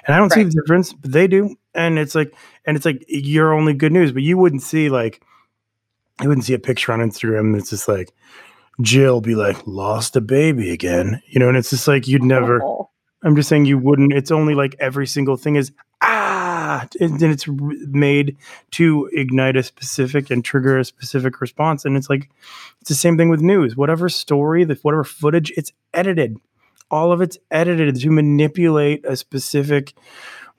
And 0.07 0.15
I 0.15 0.19
don't 0.19 0.29
right. 0.29 0.37
see 0.37 0.45
the 0.45 0.51
difference, 0.51 0.93
but 0.93 1.13
they 1.13 1.27
do. 1.27 1.57
And 1.75 1.99
it's 1.99 2.15
like 2.15 2.35
and 2.67 2.77
it's 2.77 2.87
like 2.87 3.05
you're 3.09 3.53
only 3.53 3.75
good 3.75 3.93
news, 3.93 4.13
but 4.13 4.23
you 4.23 4.37
wouldn't 4.39 4.63
see 4.63 4.89
like 4.89 5.23
you 6.21 6.29
wouldn't 6.29 6.45
see 6.45 6.55
a 6.55 6.59
picture 6.59 6.93
on 6.93 7.01
Instagram 7.01 7.55
that's 7.55 7.71
just 7.71 7.89
like 7.89 8.13
Jill 8.81 9.21
be 9.21 9.35
like, 9.35 9.67
lost 9.67 10.17
a 10.17 10.21
baby 10.21 10.71
again, 10.71 11.23
you 11.27 11.39
know, 11.39 11.49
and 11.49 11.57
it's 11.57 11.71
just 11.71 11.89
like 11.89 12.07
you'd 12.09 12.23
never. 12.23 12.63
Oh. 12.63 12.91
I'm 13.23 13.37
just 13.37 13.49
saying 13.49 13.65
you 13.65 13.79
wouldn't. 13.79 14.13
It's 14.13 14.31
only 14.31 14.55
like 14.55 14.77
every 14.79 15.07
single 15.07 15.37
thing 15.37 15.57
is 15.57 15.73
ah, 16.65 16.89
and, 17.01 17.23
it's 17.23 17.47
made 17.49 18.37
to 18.73 19.09
ignite 19.13 19.57
a 19.57 19.63
specific 19.63 20.31
and 20.31 20.45
trigger 20.45 20.79
a 20.79 20.85
specific 20.85 21.41
response. 21.41 21.85
And 21.85 21.97
it's 21.97 22.09
like 22.09 22.31
it's 22.81 22.89
the 22.89 22.95
same 22.95 23.17
thing 23.17 23.29
with 23.29 23.41
news. 23.41 23.77
Whatever 23.77 24.09
story, 24.09 24.65
the 24.65 24.75
whatever 24.83 25.05
footage, 25.05 25.53
it's 25.57 25.73
edited. 25.93 26.37
All 26.91 27.13
of 27.13 27.21
it's 27.21 27.39
edited 27.51 27.97
to 27.97 28.11
manipulate 28.11 29.05
a 29.05 29.17
specific 29.17 29.95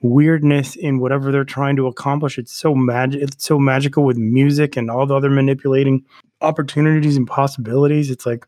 weirdness 0.02 0.76
in 0.76 1.00
whatever 1.00 1.32
they're 1.32 1.44
trying 1.44 1.76
to 1.76 1.86
accomplish. 1.86 2.38
It's 2.38 2.52
so 2.52 2.74
magic. 2.74 3.22
It's 3.22 3.44
so 3.44 3.58
magical 3.58 4.04
with 4.04 4.16
music 4.16 4.76
and 4.76 4.90
all 4.90 5.06
the 5.06 5.16
other 5.16 5.30
manipulating 5.30 6.04
opportunities 6.40 7.16
and 7.16 7.26
possibilities. 7.26 8.10
It's 8.10 8.26
like 8.26 8.46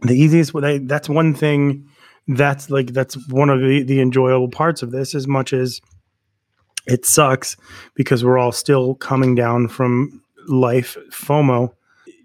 the 0.00 0.14
easiest 0.14 0.54
way. 0.54 0.78
That's 0.78 1.08
one 1.08 1.34
thing. 1.34 1.88
That's 2.28 2.70
like 2.70 2.88
that's 2.88 3.14
one 3.28 3.50
of 3.50 3.60
the, 3.60 3.82
the 3.84 4.00
enjoyable 4.00 4.48
parts 4.48 4.82
of 4.82 4.90
this. 4.90 5.14
As 5.14 5.28
much 5.28 5.52
as 5.52 5.80
it 6.86 7.04
sucks 7.04 7.56
because 7.94 8.24
we're 8.24 8.38
all 8.38 8.52
still 8.52 8.94
coming 8.96 9.34
down 9.34 9.68
from 9.68 10.22
life 10.48 10.96
FOMO. 11.10 11.72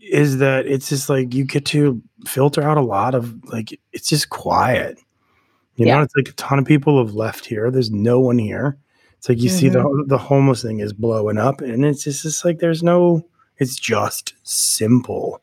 Is 0.01 0.39
that 0.39 0.65
it's 0.65 0.89
just 0.89 1.09
like 1.09 1.33
you 1.33 1.45
get 1.45 1.65
to 1.67 2.01
filter 2.25 2.61
out 2.61 2.77
a 2.77 2.81
lot 2.81 3.15
of 3.15 3.43
like 3.45 3.79
it's 3.93 4.09
just 4.09 4.29
quiet 4.29 4.99
you 5.81 5.87
yeah. 5.87 5.97
know, 5.97 6.03
it's 6.03 6.15
like 6.15 6.29
a 6.29 6.33
ton 6.33 6.59
of 6.59 6.65
people 6.65 7.03
have 7.03 7.15
left 7.15 7.45
here. 7.45 7.71
There's 7.71 7.89
no 7.89 8.19
one 8.19 8.37
here. 8.37 8.77
It's 9.17 9.29
like 9.29 9.39
you 9.39 9.49
mm-hmm. 9.49 9.57
see 9.57 9.69
the 9.69 9.79
mm-hmm. 9.79 10.07
the 10.07 10.17
homeless 10.17 10.61
thing 10.61 10.79
is 10.79 10.93
blowing 10.93 11.39
up, 11.39 11.61
and 11.61 11.85
it's 11.85 12.03
just 12.03 12.23
it's 12.23 12.45
like 12.45 12.59
there's 12.59 12.83
no. 12.83 13.25
It's 13.57 13.75
just 13.75 14.33
simple. 14.43 15.41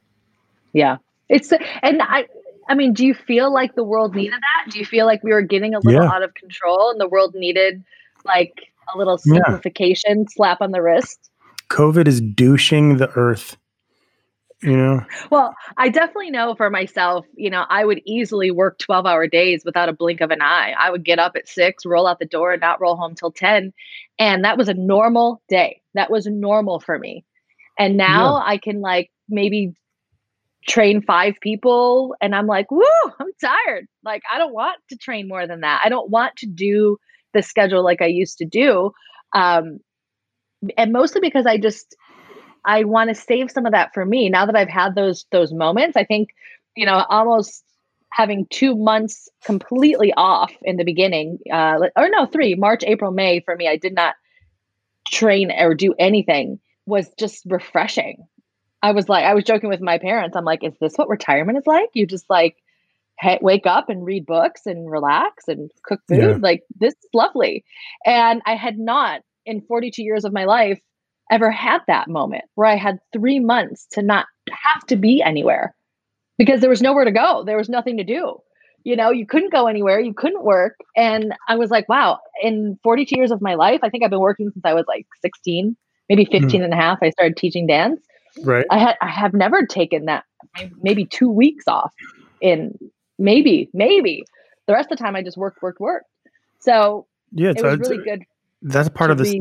Yeah, 0.72 0.98
it's 1.28 1.52
and 1.82 2.02
I. 2.02 2.26
I 2.68 2.74
mean, 2.74 2.92
do 2.92 3.06
you 3.06 3.14
feel 3.14 3.52
like 3.52 3.74
the 3.74 3.82
world 3.82 4.14
needed 4.14 4.34
that? 4.34 4.70
Do 4.70 4.78
you 4.78 4.84
feel 4.84 5.06
like 5.06 5.24
we 5.24 5.32
were 5.32 5.42
getting 5.42 5.74
a 5.74 5.80
little 5.80 6.04
yeah. 6.04 6.10
out 6.10 6.22
of 6.22 6.34
control, 6.34 6.90
and 6.90 7.00
the 7.00 7.08
world 7.08 7.34
needed 7.34 7.82
like 8.24 8.72
a 8.94 8.98
little 8.98 9.18
simplification, 9.18 10.20
yeah. 10.20 10.24
slap 10.28 10.60
on 10.60 10.72
the 10.72 10.82
wrist? 10.82 11.30
COVID 11.70 12.08
is 12.08 12.20
douching 12.20 12.96
the 12.96 13.10
earth 13.10 13.56
you 14.62 14.76
know 14.76 15.00
well 15.30 15.54
i 15.76 15.88
definitely 15.88 16.30
know 16.30 16.54
for 16.56 16.68
myself 16.68 17.24
you 17.36 17.48
know 17.48 17.64
i 17.68 17.84
would 17.84 18.00
easily 18.04 18.50
work 18.50 18.78
12 18.78 19.06
hour 19.06 19.26
days 19.28 19.62
without 19.64 19.88
a 19.88 19.92
blink 19.92 20.20
of 20.20 20.30
an 20.30 20.42
eye 20.42 20.74
i 20.78 20.90
would 20.90 21.04
get 21.04 21.18
up 21.18 21.32
at 21.36 21.48
6 21.48 21.86
roll 21.86 22.06
out 22.06 22.18
the 22.18 22.26
door 22.26 22.52
and 22.52 22.60
not 22.60 22.80
roll 22.80 22.96
home 22.96 23.14
till 23.14 23.30
10 23.30 23.72
and 24.18 24.44
that 24.44 24.58
was 24.58 24.68
a 24.68 24.74
normal 24.74 25.40
day 25.48 25.80
that 25.94 26.10
was 26.10 26.26
normal 26.26 26.80
for 26.80 26.98
me 26.98 27.24
and 27.78 27.96
now 27.96 28.36
yeah. 28.36 28.52
i 28.52 28.58
can 28.58 28.80
like 28.80 29.10
maybe 29.28 29.74
train 30.66 31.02
five 31.02 31.34
people 31.40 32.16
and 32.20 32.34
i'm 32.34 32.46
like 32.48 32.68
whoo 32.70 32.82
i'm 33.20 33.32
tired 33.40 33.86
like 34.02 34.22
i 34.32 34.38
don't 34.38 34.52
want 34.52 34.76
to 34.88 34.96
train 34.96 35.28
more 35.28 35.46
than 35.46 35.60
that 35.60 35.80
i 35.84 35.88
don't 35.88 36.10
want 36.10 36.34
to 36.36 36.46
do 36.46 36.98
the 37.38 37.42
schedule 37.42 37.84
like 37.84 38.02
i 38.02 38.06
used 38.06 38.38
to 38.38 38.44
do 38.44 38.90
um 39.34 39.78
and 40.76 40.92
mostly 40.92 41.20
because 41.20 41.46
i 41.46 41.56
just 41.56 41.96
I 42.64 42.84
want 42.84 43.08
to 43.08 43.14
save 43.14 43.50
some 43.50 43.64
of 43.64 43.72
that 43.72 43.94
for 43.94 44.04
me. 44.04 44.28
Now 44.28 44.44
that 44.46 44.54
I've 44.54 44.68
had 44.68 44.94
those 44.94 45.24
those 45.32 45.52
moments, 45.52 45.96
I 45.96 46.04
think, 46.04 46.30
you 46.76 46.84
know, 46.84 47.04
almost 47.08 47.64
having 48.12 48.46
two 48.50 48.74
months 48.76 49.28
completely 49.44 50.12
off 50.16 50.52
in 50.62 50.76
the 50.76 50.84
beginning, 50.84 51.38
uh, 51.52 51.78
or 51.96 52.08
no, 52.10 52.26
three, 52.26 52.54
March, 52.54 52.82
April, 52.86 53.10
May 53.10 53.40
for 53.40 53.56
me, 53.56 53.68
I 53.68 53.76
did 53.76 53.94
not 53.94 54.16
train 55.10 55.50
or 55.50 55.74
do 55.74 55.94
anything 55.98 56.60
was 56.86 57.08
just 57.18 57.42
refreshing. 57.46 58.26
I 58.82 58.92
was 58.92 59.08
like, 59.08 59.24
I 59.24 59.34
was 59.34 59.44
joking 59.44 59.70
with 59.70 59.80
my 59.80 59.98
parents. 59.98 60.36
I'm 60.36 60.44
like, 60.44 60.62
is 60.62 60.74
this 60.80 60.94
what 60.96 61.08
retirement 61.08 61.58
is 61.58 61.66
like? 61.66 61.88
You 61.94 62.06
just 62.06 62.28
like 62.28 62.56
hey, 63.20 63.38
wake 63.42 63.66
up 63.66 63.88
and 63.88 64.04
read 64.04 64.26
books 64.26 64.62
and 64.66 64.90
relax 64.90 65.48
and 65.48 65.70
cook 65.84 66.00
food. 66.08 66.18
Yeah. 66.18 66.38
Like 66.40 66.62
this 66.78 66.94
is 66.94 67.08
lovely. 67.12 67.64
And 68.06 68.42
I 68.46 68.54
had 68.54 68.78
not 68.78 69.22
in 69.44 69.62
42 69.62 70.02
years 70.02 70.24
of 70.24 70.32
my 70.32 70.44
life 70.44 70.80
ever 71.30 71.50
had 71.50 71.80
that 71.88 72.08
moment 72.08 72.44
where 72.54 72.66
I 72.66 72.76
had 72.76 72.98
three 73.12 73.40
months 73.40 73.86
to 73.92 74.02
not 74.02 74.26
have 74.50 74.86
to 74.86 74.96
be 74.96 75.22
anywhere 75.22 75.74
because 76.38 76.60
there 76.60 76.70
was 76.70 76.80
nowhere 76.80 77.04
to 77.04 77.12
go. 77.12 77.44
There 77.44 77.56
was 77.56 77.68
nothing 77.68 77.96
to 77.98 78.04
do. 78.04 78.38
You 78.84 78.96
know, 78.96 79.10
you 79.10 79.26
couldn't 79.26 79.52
go 79.52 79.66
anywhere, 79.66 80.00
you 80.00 80.14
couldn't 80.14 80.44
work. 80.44 80.76
And 80.96 81.34
I 81.48 81.56
was 81.56 81.70
like, 81.70 81.88
wow, 81.88 82.20
in 82.42 82.78
42 82.82 83.16
years 83.16 83.30
of 83.30 83.42
my 83.42 83.54
life, 83.54 83.80
I 83.82 83.90
think 83.90 84.04
I've 84.04 84.10
been 84.10 84.20
working 84.20 84.50
since 84.52 84.64
I 84.64 84.72
was 84.72 84.84
like 84.86 85.06
16, 85.20 85.76
maybe 86.08 86.24
hmm. 86.24 86.30
15 86.30 86.60
mm. 86.60 86.64
and 86.64 86.72
a 86.72 86.76
half. 86.76 86.98
I 87.02 87.10
started 87.10 87.36
teaching 87.36 87.66
dance. 87.66 88.00
Right. 88.44 88.66
I 88.70 88.78
had 88.78 88.96
I 89.02 89.08
have 89.08 89.34
never 89.34 89.66
taken 89.66 90.04
that 90.04 90.24
maybe 90.80 91.04
two 91.04 91.28
weeks 91.28 91.66
off 91.66 91.92
in 92.40 92.78
maybe, 93.18 93.70
maybe. 93.72 94.24
The 94.66 94.74
rest 94.74 94.90
of 94.90 94.98
the 94.98 95.02
time 95.02 95.16
I 95.16 95.22
just 95.22 95.36
worked, 95.36 95.62
worked, 95.62 95.80
worked. 95.80 96.06
So 96.60 97.06
yeah, 97.32 97.50
it 97.50 97.62
was 97.62 97.78
really 97.78 98.02
good. 98.02 98.22
That's 98.62 98.88
part 98.88 99.10
of 99.10 99.18
this 99.18 99.34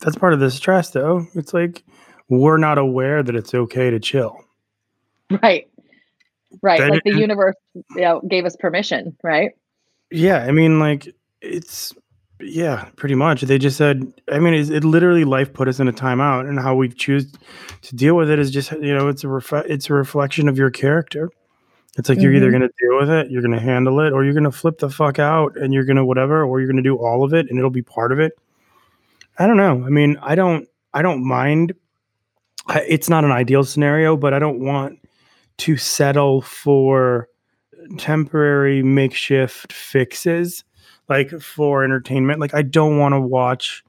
that's 0.00 0.16
part 0.16 0.32
of 0.32 0.40
the 0.40 0.50
stress 0.50 0.90
though. 0.90 1.26
It's 1.34 1.54
like 1.54 1.84
we're 2.28 2.58
not 2.58 2.78
aware 2.78 3.22
that 3.22 3.34
it's 3.34 3.54
okay 3.54 3.90
to 3.90 3.98
chill. 3.98 4.36
Right. 5.42 5.68
Right. 6.62 6.80
Then 6.80 6.90
like 6.90 7.04
the 7.04 7.16
universe 7.16 7.56
you 7.74 8.00
know, 8.00 8.20
gave 8.28 8.44
us 8.44 8.56
permission, 8.56 9.16
right? 9.22 9.52
Yeah. 10.10 10.44
I 10.44 10.50
mean, 10.50 10.78
like 10.78 11.14
it's 11.40 11.94
yeah, 12.40 12.88
pretty 12.96 13.14
much. 13.14 13.42
They 13.42 13.58
just 13.58 13.76
said, 13.76 14.12
I 14.30 14.38
mean, 14.38 14.54
it, 14.54 14.70
it 14.70 14.84
literally 14.84 15.24
life 15.24 15.52
put 15.52 15.68
us 15.68 15.80
in 15.80 15.88
a 15.88 15.92
timeout, 15.92 16.48
and 16.48 16.58
how 16.58 16.74
we 16.74 16.88
choose 16.88 17.32
to 17.82 17.96
deal 17.96 18.14
with 18.14 18.30
it 18.30 18.38
is 18.38 18.50
just, 18.50 18.70
you 18.72 18.94
know, 18.94 19.08
it's 19.08 19.24
a 19.24 19.28
ref- 19.28 19.66
it's 19.66 19.90
a 19.90 19.94
reflection 19.94 20.48
of 20.48 20.56
your 20.56 20.70
character. 20.70 21.30
It's 21.98 22.08
like 22.08 22.18
mm-hmm. 22.18 22.24
you're 22.24 22.34
either 22.34 22.46
mm-hmm. 22.46 22.60
going 22.60 22.70
to 22.70 22.86
deal 22.86 22.98
with 22.98 23.10
it, 23.10 23.30
you're 23.30 23.42
going 23.42 23.58
to 23.58 23.60
handle 23.60 24.00
it, 24.00 24.12
or 24.12 24.24
you're 24.24 24.32
going 24.32 24.44
to 24.44 24.52
flip 24.52 24.78
the 24.78 24.88
fuck 24.88 25.18
out, 25.18 25.56
and 25.56 25.74
you're 25.74 25.84
going 25.84 25.96
to 25.96 26.04
whatever, 26.04 26.44
or 26.44 26.60
you're 26.60 26.68
going 26.68 26.82
to 26.82 26.82
do 26.82 26.96
all 26.96 27.24
of 27.24 27.34
it, 27.34 27.50
and 27.50 27.58
it'll 27.58 27.70
be 27.70 27.82
part 27.82 28.12
of 28.12 28.20
it, 28.20 28.32
I 29.38 29.46
don't 29.46 29.56
know. 29.56 29.84
I 29.84 29.90
mean, 29.90 30.18
I 30.20 30.34
don't 30.34 30.68
I 30.92 31.02
don't 31.02 31.24
mind 31.24 31.74
it's 32.86 33.08
not 33.08 33.24
an 33.24 33.30
ideal 33.30 33.64
scenario, 33.64 34.16
but 34.16 34.34
I 34.34 34.38
don't 34.38 34.60
want 34.60 34.98
to 35.58 35.76
settle 35.76 36.42
for 36.42 37.28
temporary 37.96 38.82
makeshift 38.82 39.72
fixes 39.72 40.64
like 41.08 41.30
for 41.40 41.84
entertainment. 41.84 42.40
Like 42.40 42.52
I 42.52 42.62
don't 42.62 42.98
want 42.98 43.14
to 43.14 43.20
watch 43.20 43.84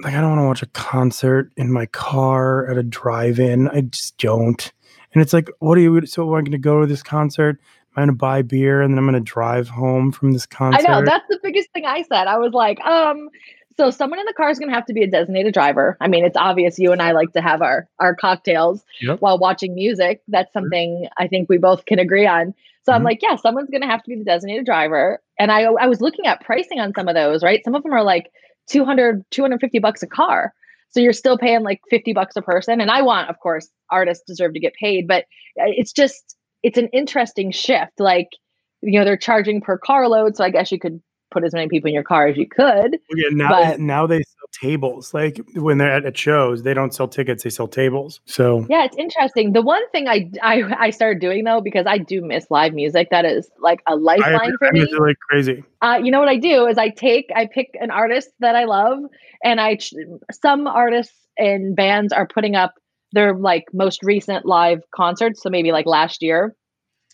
like 0.00 0.14
I 0.14 0.20
don't 0.20 0.30
want 0.30 0.40
to 0.40 0.46
watch 0.46 0.62
a 0.62 0.72
concert 0.78 1.52
in 1.56 1.72
my 1.72 1.86
car 1.86 2.68
at 2.68 2.76
a 2.76 2.82
drive-in. 2.82 3.68
I 3.68 3.82
just 3.82 4.18
don't. 4.18 4.72
And 5.14 5.22
it's 5.22 5.32
like, 5.32 5.48
what 5.58 5.76
are 5.78 5.80
you 5.80 6.04
so 6.06 6.28
I'm 6.34 6.40
I 6.40 6.42
gonna 6.42 6.58
go 6.58 6.80
to 6.80 6.86
this 6.86 7.02
concert? 7.02 7.58
Am 7.96 8.02
I'm 8.02 8.02
gonna 8.02 8.16
buy 8.16 8.42
beer 8.42 8.80
and 8.80 8.92
then 8.92 8.98
I'm 8.98 9.04
gonna 9.04 9.20
drive 9.20 9.68
home 9.68 10.12
from 10.12 10.32
this 10.32 10.46
concert. 10.46 10.88
I 10.88 11.00
know 11.00 11.04
that's 11.04 11.26
the 11.28 11.38
biggest 11.42 11.70
thing 11.72 11.84
I 11.84 12.02
said. 12.02 12.26
I 12.26 12.38
was 12.38 12.52
like, 12.52 12.80
um, 12.80 13.28
so 13.76 13.90
someone 13.90 14.18
in 14.18 14.26
the 14.26 14.32
car 14.32 14.50
is 14.50 14.58
going 14.58 14.68
to 14.68 14.74
have 14.74 14.86
to 14.86 14.92
be 14.92 15.02
a 15.02 15.06
designated 15.10 15.54
driver. 15.54 15.96
I 16.00 16.08
mean, 16.08 16.24
it's 16.24 16.36
obvious 16.36 16.78
you 16.78 16.92
and 16.92 17.00
I 17.00 17.12
like 17.12 17.32
to 17.32 17.40
have 17.40 17.62
our 17.62 17.88
our 17.98 18.14
cocktails 18.14 18.84
yep. 19.00 19.20
while 19.20 19.38
watching 19.38 19.74
music. 19.74 20.22
That's 20.28 20.52
something 20.52 21.08
I 21.16 21.28
think 21.28 21.48
we 21.48 21.58
both 21.58 21.84
can 21.86 21.98
agree 21.98 22.26
on. 22.26 22.54
So 22.84 22.90
mm-hmm. 22.90 22.96
I'm 22.96 23.02
like, 23.04 23.20
yeah, 23.22 23.36
someone's 23.36 23.70
going 23.70 23.82
to 23.82 23.86
have 23.86 24.02
to 24.02 24.08
be 24.10 24.16
the 24.16 24.24
designated 24.24 24.66
driver. 24.66 25.22
And 25.38 25.50
I 25.50 25.62
I 25.62 25.86
was 25.86 26.00
looking 26.00 26.26
at 26.26 26.40
pricing 26.42 26.80
on 26.80 26.92
some 26.94 27.08
of 27.08 27.14
those, 27.14 27.42
right? 27.42 27.62
Some 27.64 27.74
of 27.74 27.82
them 27.82 27.92
are 27.92 28.04
like 28.04 28.30
200 28.68 29.24
250 29.30 29.78
bucks 29.78 30.02
a 30.02 30.06
car. 30.06 30.52
So 30.92 31.00
you're 31.00 31.12
still 31.12 31.38
paying 31.38 31.62
like 31.62 31.80
50 31.90 32.12
bucks 32.12 32.36
a 32.36 32.42
person 32.42 32.80
and 32.80 32.90
I 32.90 33.02
want 33.02 33.28
of 33.28 33.38
course 33.40 33.68
artists 33.90 34.24
deserve 34.26 34.54
to 34.54 34.60
get 34.60 34.74
paid, 34.74 35.06
but 35.08 35.24
uh, 35.60 35.68
it's 35.68 35.92
just 35.92 36.36
it's 36.62 36.78
an 36.78 36.88
interesting 36.92 37.50
shift 37.50 37.92
like 37.98 38.28
you 38.82 38.98
know 38.98 39.04
they're 39.04 39.16
charging 39.16 39.60
per 39.60 39.78
car 39.78 40.08
load 40.08 40.36
so 40.36 40.44
i 40.44 40.50
guess 40.50 40.72
you 40.72 40.78
could 40.78 41.00
put 41.32 41.44
as 41.44 41.52
many 41.52 41.68
people 41.68 41.88
in 41.88 41.94
your 41.94 42.02
car 42.02 42.26
as 42.26 42.36
you 42.36 42.46
could. 42.46 42.98
Yeah, 43.14 43.28
now 43.30 43.48
but, 43.48 43.80
now 43.80 44.06
they 44.06 44.18
sell 44.18 44.48
tables. 44.52 45.14
Like 45.14 45.40
when 45.54 45.78
they're 45.78 45.92
at, 45.92 46.04
at 46.04 46.16
shows, 46.16 46.62
they 46.62 46.74
don't 46.74 46.94
sell 46.94 47.08
tickets; 47.08 47.42
they 47.42 47.50
sell 47.50 47.68
tables. 47.68 48.20
So 48.26 48.66
yeah, 48.68 48.84
it's 48.84 48.96
interesting. 48.96 49.52
The 49.52 49.62
one 49.62 49.88
thing 49.90 50.08
I 50.08 50.30
I, 50.42 50.62
I 50.78 50.90
started 50.90 51.20
doing 51.20 51.44
though 51.44 51.60
because 51.60 51.86
I 51.86 51.98
do 51.98 52.22
miss 52.22 52.50
live 52.50 52.74
music. 52.74 53.08
That 53.10 53.24
is 53.24 53.50
like 53.58 53.80
a 53.86 53.96
lifeline 53.96 54.52
I, 54.52 54.56
for 54.58 54.68
I 54.68 54.70
me. 54.72 54.94
like 54.98 55.16
crazy. 55.28 55.64
Uh, 55.80 55.98
you 56.02 56.10
know 56.10 56.20
what 56.20 56.28
I 56.28 56.36
do 56.36 56.66
is 56.66 56.78
I 56.78 56.90
take 56.90 57.30
I 57.34 57.46
pick 57.46 57.76
an 57.80 57.90
artist 57.90 58.30
that 58.40 58.56
I 58.56 58.64
love, 58.64 58.98
and 59.44 59.60
I 59.60 59.78
some 60.30 60.66
artists 60.66 61.14
and 61.38 61.74
bands 61.74 62.12
are 62.12 62.26
putting 62.26 62.54
up 62.54 62.74
their 63.12 63.34
like 63.34 63.64
most 63.72 64.02
recent 64.02 64.46
live 64.46 64.80
concerts. 64.94 65.42
So 65.42 65.50
maybe 65.50 65.72
like 65.72 65.86
last 65.86 66.22
year 66.22 66.54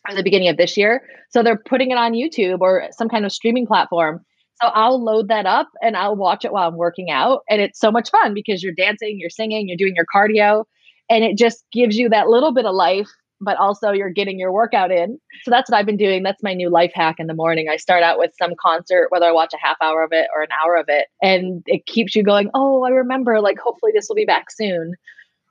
or 0.09 0.15
the 0.15 0.23
beginning 0.23 0.49
of 0.49 0.57
this 0.57 0.77
year. 0.77 1.03
So 1.31 1.43
they're 1.43 1.63
putting 1.69 1.91
it 1.91 1.99
on 1.99 2.13
YouTube 2.13 2.61
or 2.61 2.89
some 2.93 3.09
kind 3.09 3.25
of 3.25 3.33
streaming 3.33 3.67
platform. 3.67 4.25
So 4.63 4.69
I'll 4.69 5.03
load 5.03 5.29
that 5.29 5.47
up 5.47 5.69
and 5.83 5.97
I'll 5.97 6.17
watch 6.17 6.45
it 6.45 6.53
while 6.53 6.69
I'm 6.69 6.77
working 6.77 7.11
out. 7.11 7.43
And 7.49 7.61
it's 7.61 7.79
so 7.79 7.93
much 7.93 8.11
fun 8.11 8.35
because 8.35 8.63
you're 8.63 8.73
dancing, 8.73 9.17
you're 9.21 9.31
singing, 9.31 9.69
you're 9.69 9.77
doing 9.77 9.95
your 9.95 10.07
cardio, 10.13 10.65
and 11.09 11.23
it 11.23 11.39
just 11.39 11.65
gives 11.73 11.97
you 11.97 12.09
that 12.09 12.29
little 12.29 12.53
bit 12.53 12.67
of 12.67 12.75
life, 12.75 13.09
but 13.41 13.57
also 13.57 13.93
you're 13.93 14.11
getting 14.11 14.39
your 14.39 14.51
workout 14.51 14.91
in. 14.91 15.19
So 15.45 15.51
that's 15.53 15.71
what 15.71 15.79
I've 15.79 15.87
been 15.87 15.97
doing. 15.97 16.25
That's 16.25 16.43
my 16.43 16.55
new 16.55 16.71
life 16.71 16.91
hack 16.93 17.17
in 17.19 17.29
the 17.29 17.35
morning. 17.35 17.69
I 17.69 17.77
start 17.77 18.03
out 18.03 18.19
with 18.19 18.33
some 18.37 18.55
concert, 18.61 19.09
whether 19.11 19.27
I 19.27 19.33
watch 19.33 19.55
a 19.55 19.65
half 19.65 19.77
hour 19.81 20.03
of 20.03 20.11
it 20.13 20.27
or 20.35 20.43
an 20.43 20.49
hour 20.61 20.77
of 20.77 20.87
it, 20.89 21.07
and 21.23 21.63
it 21.67 21.87
keeps 21.87 22.17
you 22.17 22.25
going, 22.25 22.51
oh, 22.53 22.83
I 22.83 22.91
remember, 22.91 23.41
like, 23.41 23.59
hopefully 23.59 23.93
this 23.95 24.09
will 24.09 24.17
be 24.17 24.25
back 24.25 24.51
soon. 24.51 24.95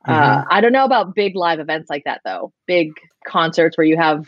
Mm-hmm. 0.05 0.11
Uh, 0.11 0.43
I 0.49 0.59
don't 0.61 0.73
know 0.73 0.85
about 0.85 1.15
big 1.15 1.35
live 1.35 1.59
events 1.59 1.89
like 1.89 2.03
that 2.03 2.21
though. 2.23 2.51
Big 2.65 2.91
concerts 3.25 3.77
where 3.77 3.87
you 3.87 3.97
have, 3.97 4.25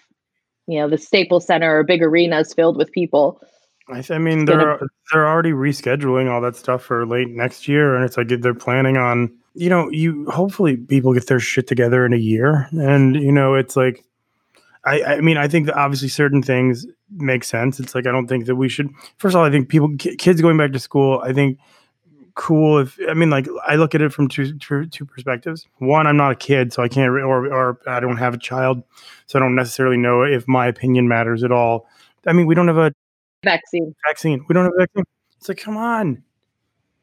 you 0.70 0.80
know, 0.80 0.90
the 0.90 0.98
Staples 0.98 1.46
Center 1.46 1.80
or 1.80 1.84
big 1.84 2.04
arenas 2.04 2.54
filled 2.54 2.78
with 2.78 2.92
people. 2.92 3.42
I, 3.90 3.96
th- 3.96 4.12
I 4.12 4.18
mean, 4.20 4.46
they're 4.46 4.58
gonna... 4.58 4.88
they're 5.12 5.28
already 5.28 5.52
rescheduling 5.52 6.32
all 6.32 6.42
that 6.42 6.56
stuff 6.56 6.84
for 6.84 7.06
late 7.06 7.30
next 7.30 7.68
year, 7.68 7.96
and 7.96 8.06
it's 8.06 8.18
like 8.18 8.28
they're 8.28 8.54
planning 8.54 8.98
on. 8.98 9.36
You 9.56 9.70
know, 9.70 9.90
you 9.90 10.30
hopefully 10.30 10.78
people 10.78 11.14
get 11.14 11.28
their 11.28 11.40
shit 11.40 11.68
together 11.68 12.06
in 12.06 12.14
a 12.14 12.18
year, 12.18 12.68
and 12.72 13.16
you 13.16 13.32
know, 13.32 13.56
it's 13.56 13.76
like 13.76 14.06
I, 14.86 15.04
I 15.04 15.22
mean, 15.22 15.38
I 15.38 15.48
think 15.48 15.66
that 15.66 15.76
obviously 15.76 16.08
certain 16.08 16.42
things 16.42 16.86
make 17.12 17.44
sense. 17.44 17.80
It's 17.80 17.94
like 17.94 18.08
I 18.08 18.12
don't 18.12 18.28
think 18.28 18.46
that 18.46 18.56
we 18.56 18.70
should. 18.70 18.90
First 19.18 19.36
of 19.36 19.40
all, 19.40 19.46
I 19.46 19.52
think 19.52 19.70
people, 19.70 19.94
kids 19.98 20.42
going 20.42 20.58
back 20.58 20.72
to 20.74 20.80
school. 20.80 21.22
I 21.24 21.34
think 21.34 21.60
cool 22.40 22.80
if 22.80 22.98
I 23.08 23.14
mean, 23.14 23.30
like 23.30 23.48
I 23.68 23.76
look 23.76 23.94
at 23.94 24.02
it 24.02 24.14
from 24.14 24.30
two, 24.30 24.58
two, 24.58 24.86
two 24.88 25.06
perspectives. 25.06 25.68
One, 25.80 26.08
I'm 26.08 26.16
not 26.16 26.32
a 26.32 26.36
kid, 26.36 26.72
so 26.72 26.82
I 26.82 26.88
can't, 26.88 27.10
or 27.10 27.54
or 27.54 27.80
I 27.86 28.00
don't 28.00 28.18
have 28.18 28.34
a 28.34 28.38
child, 28.38 28.82
so 29.28 29.38
I 29.38 29.42
don't 29.42 29.56
necessarily 29.56 29.98
know 29.98 30.24
if 30.24 30.48
my 30.48 30.66
opinion 30.66 31.08
matters 31.08 31.44
at 31.44 31.52
all. 31.52 31.88
I 32.26 32.34
mean, 32.34 32.48
we 32.48 32.56
don't 32.56 32.68
have 32.68 32.78
a 32.78 32.94
vaccine. 33.44 33.94
Vaccine. 34.08 34.46
We 34.48 34.54
don't 34.54 34.64
have 34.64 34.74
a 34.74 34.80
vaccine. 34.80 35.04
It's 35.38 35.50
like, 35.50 35.58
come 35.58 35.76
on. 35.76 36.24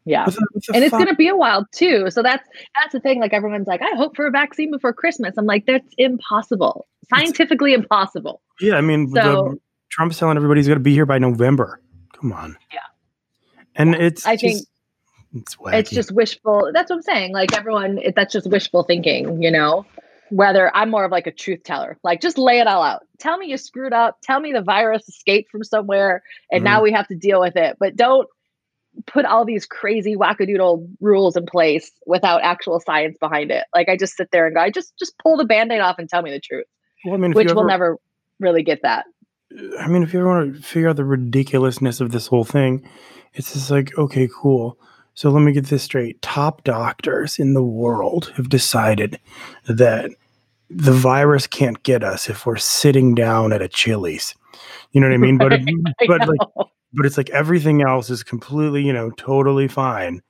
Yeah. 0.07 0.25
What's 0.25 0.37
the, 0.37 0.47
what's 0.53 0.67
the 0.69 0.75
and 0.75 0.85
it's 0.85 0.93
going 0.93 1.07
to 1.07 1.15
be 1.15 1.29
a 1.29 1.37
while 1.37 1.67
too. 1.73 2.11
So 2.11 2.23
that's 2.23 2.49
that's 2.77 2.93
the 2.93 3.01
thing. 3.01 3.21
Like 3.21 3.33
everyone's 3.33 3.67
like, 3.67 3.83
I 3.83 3.95
hope 3.97 4.17
for 4.17 4.27
a 4.27 4.31
vaccine 4.31 4.71
before 4.71 4.93
Christmas. 4.93 5.35
I'm 5.37 5.47
like, 5.47 5.67
that's 5.67 5.89
impossible. 5.99 6.87
Scientifically 7.11 7.73
it's, 7.75 7.83
impossible. 7.83 8.41
Yeah, 8.61 8.77
I 8.77 8.81
mean, 8.81 9.11
so, 9.11 9.13
the, 9.15 9.59
Trump's 9.91 10.19
telling 10.19 10.37
everybody 10.37 10.61
he's 10.61 10.69
going 10.69 10.79
to 10.79 10.83
be 10.83 10.95
here 10.95 11.07
by 11.07 11.19
November. 11.19 11.81
Come 12.19 12.33
on. 12.33 12.57
Yeah. 12.73 12.81
And 13.75 13.93
yeah. 13.93 14.01
it's 14.01 14.27
I 14.27 14.37
just, 14.37 14.43
think 14.43 14.69
it's, 15.37 15.57
it's 15.61 15.91
just 15.91 16.13
wishful. 16.13 16.71
That's 16.73 16.91
what 16.91 16.97
I'm 16.97 17.03
saying. 17.03 17.33
Like 17.33 17.57
everyone, 17.57 17.99
it, 17.99 18.15
that's 18.15 18.33
just 18.33 18.49
wishful 18.49 18.83
thinking, 18.83 19.43
you 19.43 19.51
know. 19.51 19.85
Whether 20.31 20.75
I'm 20.75 20.91
more 20.91 21.05
of 21.05 21.13
like 21.13 21.29
a 21.29 21.31
truth 21.31 21.63
teller, 21.63 21.99
like 22.03 22.21
just 22.21 22.37
lay 22.37 22.59
it 22.59 22.67
all 22.67 22.83
out. 22.83 23.07
Tell 23.21 23.39
me 23.39 23.47
you 23.47 23.57
screwed 23.57 23.93
up. 23.93 24.19
Tell 24.25 24.41
me 24.41 24.53
the 24.53 24.61
virus 24.61 25.09
escaped 25.09 25.53
from 25.53 25.63
somewhere, 25.63 26.21
and 26.51 26.61
mm-hmm. 26.61 26.65
now 26.65 26.83
we 26.83 26.91
have 26.91 27.07
to 27.07 27.15
deal 27.15 27.39
with 27.41 27.55
it. 27.55 27.77
But 27.79 27.95
don't 27.95 28.27
put 29.07 29.25
all 29.25 29.45
these 29.45 29.67
crazy 29.67 30.17
wackadoodle 30.17 30.89
rules 31.01 31.37
in 31.37 31.47
place 31.47 31.93
without 32.07 32.43
actual 32.43 32.81
science 32.81 33.17
behind 33.21 33.53
it. 33.53 33.67
Like 33.73 33.89
I 33.89 33.97
just 33.97 34.17
sit 34.17 34.33
there 34.33 34.47
and 34.47 34.57
go, 34.57 34.61
I 34.63 34.69
just 34.69 34.99
just 34.99 35.17
pull 35.19 35.37
the 35.37 35.45
band-aid 35.45 35.81
off 35.81 36.01
and 36.01 36.09
tell 36.09 36.23
me 36.23 36.33
the 36.33 36.41
truth. 36.41 36.67
Well, 37.05 37.15
I 37.15 37.19
mean, 37.19 37.33
which 37.33 37.47
ever, 37.47 37.55
we'll 37.55 37.67
never 37.67 37.97
really 38.41 38.65
get 38.65 38.83
that. 38.83 39.05
I 39.79 39.87
mean, 39.87 40.03
if 40.03 40.13
you 40.13 40.19
ever 40.19 40.29
want 40.29 40.57
to 40.57 40.61
figure 40.61 40.89
out 40.89 40.97
the 40.97 41.05
ridiculousness 41.05 42.01
of 42.01 42.11
this 42.11 42.27
whole 42.27 42.45
thing, 42.45 42.85
it's 43.33 43.53
just 43.53 43.71
like, 43.71 43.97
okay, 43.97 44.29
cool. 44.35 44.77
So 45.17 45.31
let 45.31 45.41
me 45.41 45.53
get 45.53 45.67
this 45.67 45.83
straight. 45.83 46.21
Top 46.21 46.63
doctors 46.63 47.39
in 47.39 47.55
the 47.55 47.63
world 47.63 48.33
have 48.37 48.51
decided 48.51 49.19
that 49.67 50.11
the 50.69 50.93
virus 50.93 51.47
can't 51.47 51.83
get 51.83 52.05
us 52.05 52.29
if 52.29 52.45
we're 52.45 52.57
sitting 52.57 53.15
down 53.15 53.53
at 53.55 53.63
a 53.63 53.69
Chili's. 53.69 54.35
You 54.93 55.01
know 55.01 55.09
what 55.09 55.15
I 55.15 55.19
mean? 55.19 55.39
But 55.39 55.59
but 56.07 56.29
like 56.29 56.69
but 56.93 57.07
it's 57.07 57.17
like 57.17 57.31
everything 57.31 57.83
else 57.83 58.11
is 58.11 58.23
completely, 58.23 58.83
you 58.83 58.93
know, 58.93 59.11
totally 59.13 59.69
fine. 59.69 60.23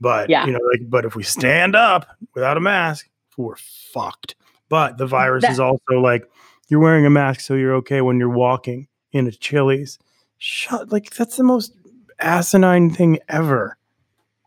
But 0.00 0.30
yeah. 0.30 0.46
you 0.46 0.52
know, 0.52 0.60
like, 0.72 0.88
but 0.88 1.04
if 1.04 1.14
we 1.14 1.22
stand 1.22 1.76
up 1.76 2.06
without 2.34 2.56
a 2.56 2.60
mask, 2.60 3.10
we're 3.36 3.56
fucked. 3.56 4.36
But 4.70 4.96
the 4.96 5.06
virus 5.06 5.42
that- 5.42 5.52
is 5.52 5.60
also 5.60 6.00
like 6.00 6.24
you're 6.68 6.80
wearing 6.80 7.04
a 7.04 7.10
mask, 7.10 7.40
so 7.40 7.54
you're 7.54 7.74
okay 7.74 8.00
when 8.00 8.18
you're 8.18 8.30
walking 8.30 8.88
in 9.12 9.26
a 9.26 9.32
Chili's. 9.32 9.98
Shut 10.38 10.90
like 10.90 11.10
that's 11.10 11.36
the 11.36 11.44
most 11.44 11.76
asinine 12.18 12.88
thing 12.88 13.18
ever. 13.28 13.76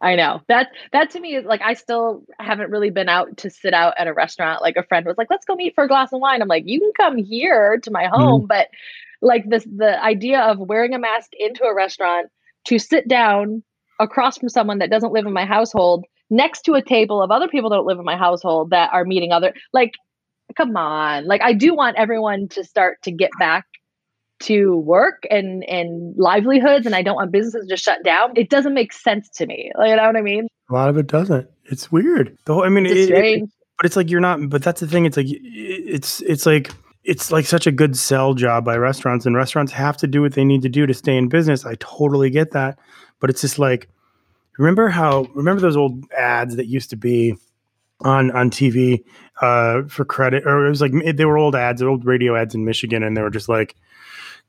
I 0.03 0.15
know 0.15 0.41
that 0.49 0.69
that 0.91 1.11
to 1.11 1.19
me 1.19 1.35
is 1.35 1.45
like 1.45 1.61
I 1.63 1.73
still 1.73 2.23
haven't 2.37 2.69
really 2.69 2.89
been 2.89 3.07
out 3.07 3.37
to 3.37 3.49
sit 3.49 3.73
out 3.73 3.93
at 3.97 4.07
a 4.07 4.13
restaurant. 4.13 4.61
Like 4.61 4.75
a 4.75 4.83
friend 4.83 5.05
was 5.05 5.17
like, 5.17 5.29
"Let's 5.29 5.45
go 5.45 5.55
meet 5.55 5.73
for 5.75 5.85
a 5.85 5.87
glass 5.87 6.11
of 6.11 6.19
wine." 6.19 6.41
I'm 6.41 6.49
like, 6.49 6.65
"You 6.67 6.79
can 6.79 6.91
come 6.95 7.17
here 7.17 7.79
to 7.79 7.91
my 7.91 8.05
home, 8.05 8.41
mm-hmm. 8.41 8.47
but 8.47 8.67
like 9.21 9.49
this 9.49 9.63
the 9.63 10.03
idea 10.03 10.41
of 10.41 10.59
wearing 10.59 10.93
a 10.93 10.99
mask 10.99 11.31
into 11.39 11.63
a 11.63 11.73
restaurant 11.73 12.29
to 12.65 12.77
sit 12.77 13.07
down 13.07 13.63
across 13.99 14.37
from 14.37 14.49
someone 14.49 14.79
that 14.79 14.89
doesn't 14.89 15.13
live 15.13 15.25
in 15.25 15.33
my 15.33 15.45
household 15.45 16.05
next 16.29 16.63
to 16.63 16.73
a 16.73 16.81
table 16.81 17.21
of 17.21 17.31
other 17.31 17.47
people 17.47 17.69
that 17.69 17.77
don't 17.77 17.85
live 17.85 17.99
in 17.99 18.05
my 18.05 18.17
household 18.17 18.71
that 18.71 18.91
are 18.91 19.05
meeting 19.05 19.31
other 19.31 19.53
like 19.71 19.93
come 20.57 20.75
on 20.75 21.25
like 21.25 21.41
i 21.41 21.53
do 21.53 21.75
want 21.75 21.95
everyone 21.95 22.47
to 22.47 22.63
start 22.63 23.01
to 23.03 23.11
get 23.11 23.29
back 23.39 23.65
to 24.43 24.77
work 24.77 25.25
and 25.29 25.63
and 25.65 26.15
livelihoods 26.17 26.86
and 26.86 26.95
i 26.95 27.01
don't 27.01 27.15
want 27.15 27.32
businesses 27.32 27.67
to 27.67 27.77
shut 27.77 28.03
down 28.03 28.32
it 28.36 28.49
doesn't 28.49 28.73
make 28.73 28.93
sense 28.93 29.29
to 29.29 29.45
me. 29.45 29.71
You 29.79 29.95
know 29.95 30.06
what 30.06 30.15
i 30.15 30.21
mean? 30.21 30.47
A 30.69 30.73
lot 30.73 30.89
of 30.89 30.97
it 30.97 31.08
doesn't. 31.08 31.49
It's 31.65 31.91
weird. 31.91 32.38
The 32.45 32.53
whole 32.53 32.63
i 32.63 32.69
mean 32.69 32.86
it's 32.86 33.10
it, 33.10 33.12
it, 33.12 33.49
but 33.77 33.86
it's 33.86 33.95
like 33.95 34.10
you're 34.10 34.21
not 34.21 34.49
but 34.49 34.63
that's 34.63 34.82
the 34.82 34.88
thing 34.88 35.06
it's 35.06 35.17
like 35.17 35.27
it's 35.29 36.21
it's 36.21 36.45
like 36.45 36.71
it's 37.03 37.32
like 37.32 37.45
such 37.45 37.67
a 37.67 37.71
good 37.71 37.97
sell 37.97 38.34
job 38.34 38.63
by 38.63 38.77
restaurants 38.77 39.25
and 39.25 39.36
restaurants 39.36 39.71
have 39.71 39.97
to 39.97 40.08
do 40.08 40.21
what 40.21 40.34
they 40.34 40.45
need 40.45 40.62
to 40.62 40.69
do 40.69 40.86
to 40.86 40.93
stay 40.93 41.17
in 41.17 41.27
business. 41.27 41.65
I 41.65 41.75
totally 41.79 42.29
get 42.29 42.51
that. 42.51 42.79
But 43.19 43.29
it's 43.29 43.41
just 43.41 43.60
like 43.60 43.89
remember 44.58 44.89
how 44.89 45.27
remember 45.34 45.62
those 45.62 45.77
old 45.77 46.03
ads 46.12 46.56
that 46.56 46.67
used 46.67 46.89
to 46.91 46.95
be 46.95 47.36
on 48.01 48.32
on 48.32 48.49
tv 48.49 49.03
uh, 49.41 49.84
for 49.88 50.06
credit 50.06 50.45
or 50.45 50.65
it 50.65 50.69
was 50.69 50.82
like 50.82 50.91
they 51.15 51.25
were 51.25 51.38
old 51.38 51.56
ads 51.56 51.82
old 51.82 52.06
radio 52.06 52.36
ads 52.36 52.53
in 52.53 52.65
michigan 52.65 53.01
and 53.01 53.15
they 53.15 53.21
were 53.21 53.29
just 53.29 53.49
like 53.49 53.75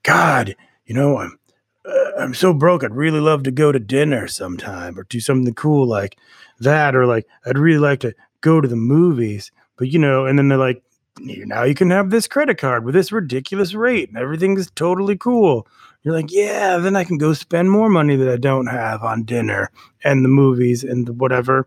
god 0.04 0.54
you 0.86 0.94
know 0.94 1.18
i'm 1.18 1.36
uh, 1.84 2.10
i'm 2.18 2.32
so 2.32 2.54
broke 2.54 2.84
i'd 2.84 2.94
really 2.94 3.20
love 3.20 3.42
to 3.42 3.50
go 3.50 3.72
to 3.72 3.80
dinner 3.80 4.28
sometime 4.28 4.98
or 4.98 5.04
do 5.04 5.18
something 5.18 5.52
cool 5.54 5.86
like 5.86 6.16
that 6.60 6.94
or 6.94 7.04
like 7.06 7.26
i'd 7.46 7.58
really 7.58 7.80
like 7.80 8.00
to 8.00 8.14
go 8.40 8.60
to 8.60 8.68
the 8.68 8.76
movies 8.76 9.50
but 9.76 9.88
you 9.88 9.98
know 9.98 10.24
and 10.24 10.38
then 10.38 10.48
they're 10.48 10.56
like 10.56 10.82
now 11.20 11.62
you 11.62 11.74
can 11.74 11.90
have 11.90 12.10
this 12.10 12.26
credit 12.26 12.58
card 12.58 12.84
with 12.84 12.94
this 12.94 13.12
ridiculous 13.12 13.74
rate 13.74 14.08
and 14.08 14.18
everything's 14.18 14.70
totally 14.72 15.16
cool. 15.16 15.66
You're 16.02 16.14
like, 16.14 16.30
yeah, 16.30 16.76
then 16.78 16.96
I 16.96 17.04
can 17.04 17.18
go 17.18 17.32
spend 17.32 17.70
more 17.70 17.88
money 17.88 18.16
that 18.16 18.28
I 18.28 18.36
don't 18.36 18.66
have 18.66 19.02
on 19.02 19.24
dinner 19.24 19.70
and 20.02 20.24
the 20.24 20.28
movies 20.28 20.84
and 20.84 21.06
the 21.06 21.12
whatever. 21.12 21.66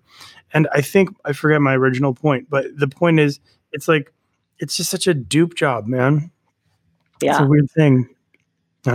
And 0.53 0.67
I 0.73 0.81
think 0.81 1.09
I 1.25 1.33
forget 1.33 1.61
my 1.61 1.75
original 1.75 2.13
point, 2.13 2.49
but 2.49 2.65
the 2.77 2.87
point 2.87 3.19
is, 3.19 3.39
it's 3.71 3.87
like, 3.87 4.13
it's 4.59 4.77
just 4.77 4.89
such 4.89 5.07
a 5.07 5.13
dupe 5.13 5.55
job, 5.55 5.87
man. 5.87 6.31
Yeah. 7.21 7.31
It's 7.31 7.39
a 7.39 7.47
weird 7.47 7.69
thing. 7.71 8.09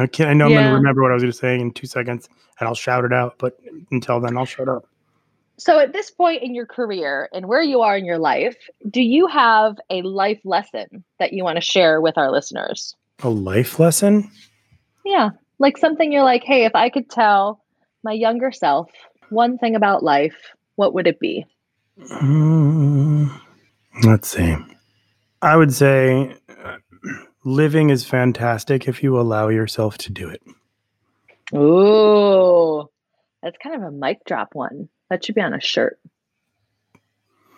I 0.01 0.07
can't, 0.07 0.31
I 0.31 0.33
know 0.33 0.49
yeah. 0.49 0.59
I'm 0.59 0.63
going 0.63 0.71
to 0.71 0.77
remember 0.77 1.03
what 1.03 1.11
I 1.11 1.15
was 1.15 1.23
going 1.23 1.33
to 1.33 1.39
say 1.39 1.59
in 1.59 1.73
two 1.73 1.87
seconds 1.87 2.29
and 2.59 2.69
I'll 2.69 2.75
shout 2.75 3.05
it 3.05 3.13
out, 3.13 3.37
but 3.39 3.59
until 3.91 4.21
then, 4.21 4.37
I'll 4.37 4.45
shut 4.45 4.69
up. 4.69 4.87
So, 5.59 5.79
at 5.79 5.93
this 5.93 6.11
point 6.11 6.43
in 6.43 6.55
your 6.55 6.67
career 6.67 7.29
and 7.33 7.47
where 7.47 7.63
you 7.63 7.83
are 7.83 7.97
in 7.97 8.05
your 8.05 8.19
life, 8.19 8.57
do 8.91 9.03
you 9.03 9.27
have 9.27 9.77
a 9.91 10.03
life 10.03 10.41
lesson 10.45 11.05
that 11.19 11.33
you 11.33 11.45
want 11.45 11.57
to 11.57 11.61
share 11.61 12.01
with 12.01 12.17
our 12.17 12.33
listeners? 12.33 12.97
A 13.23 13.29
life 13.29 13.79
lesson? 13.79 14.31
Yeah. 15.05 15.31
Like 15.59 15.77
something 15.77 16.11
you're 16.11 16.25
like, 16.25 16.43
hey, 16.43 16.65
if 16.65 16.75
I 16.75 16.89
could 16.89 17.11
tell 17.11 17.63
my 18.03 18.13
younger 18.13 18.51
self 18.51 18.91
one 19.29 19.59
thing 19.59 19.77
about 19.77 20.03
life, 20.03 20.37
what 20.77 20.95
would 20.95 21.07
it 21.07 21.21
be? 21.21 21.47
Um, 22.11 23.41
let's 24.05 24.29
see. 24.29 24.57
I 25.43 25.57
would 25.57 25.73
say 25.73 26.37
living 27.45 27.91
is 27.91 28.05
fantastic 28.05 28.89
if 28.89 29.03
you 29.03 29.19
allow 29.19 29.49
yourself 29.49 29.99
to 29.99 30.13
do 30.13 30.29
it. 30.29 30.43
Ooh, 31.55 32.89
that's 33.43 33.57
kind 33.63 33.77
of 33.77 33.83
a 33.83 33.91
mic 33.91 34.25
drop 34.25 34.55
one. 34.55 34.89
That 35.11 35.25
should 35.25 35.35
be 35.35 35.41
on 35.41 35.55
a 35.55 35.61
shirt. 35.61 35.99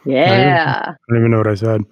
Yeah. 0.05 0.83
I 0.89 0.95
don't 1.09 1.19
even 1.19 1.31
know 1.31 1.39
what 1.39 1.47
I 1.47 1.55
said. 1.55 1.83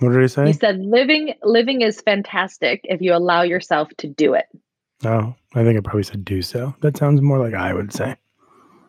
What 0.00 0.12
did 0.12 0.22
I 0.22 0.26
say? 0.26 0.46
You 0.46 0.52
said 0.52 0.78
living 0.78 1.34
living 1.42 1.82
is 1.82 2.00
fantastic 2.00 2.80
if 2.84 3.00
you 3.00 3.14
allow 3.14 3.42
yourself 3.42 3.88
to 3.98 4.06
do 4.06 4.34
it. 4.34 4.46
Oh, 5.04 5.34
I 5.54 5.64
think 5.64 5.76
I 5.76 5.80
probably 5.80 6.04
said 6.04 6.24
do 6.24 6.40
so. 6.42 6.74
That 6.80 6.96
sounds 6.96 7.20
more 7.20 7.38
like 7.38 7.54
I 7.54 7.74
would 7.74 7.92
say. 7.92 8.16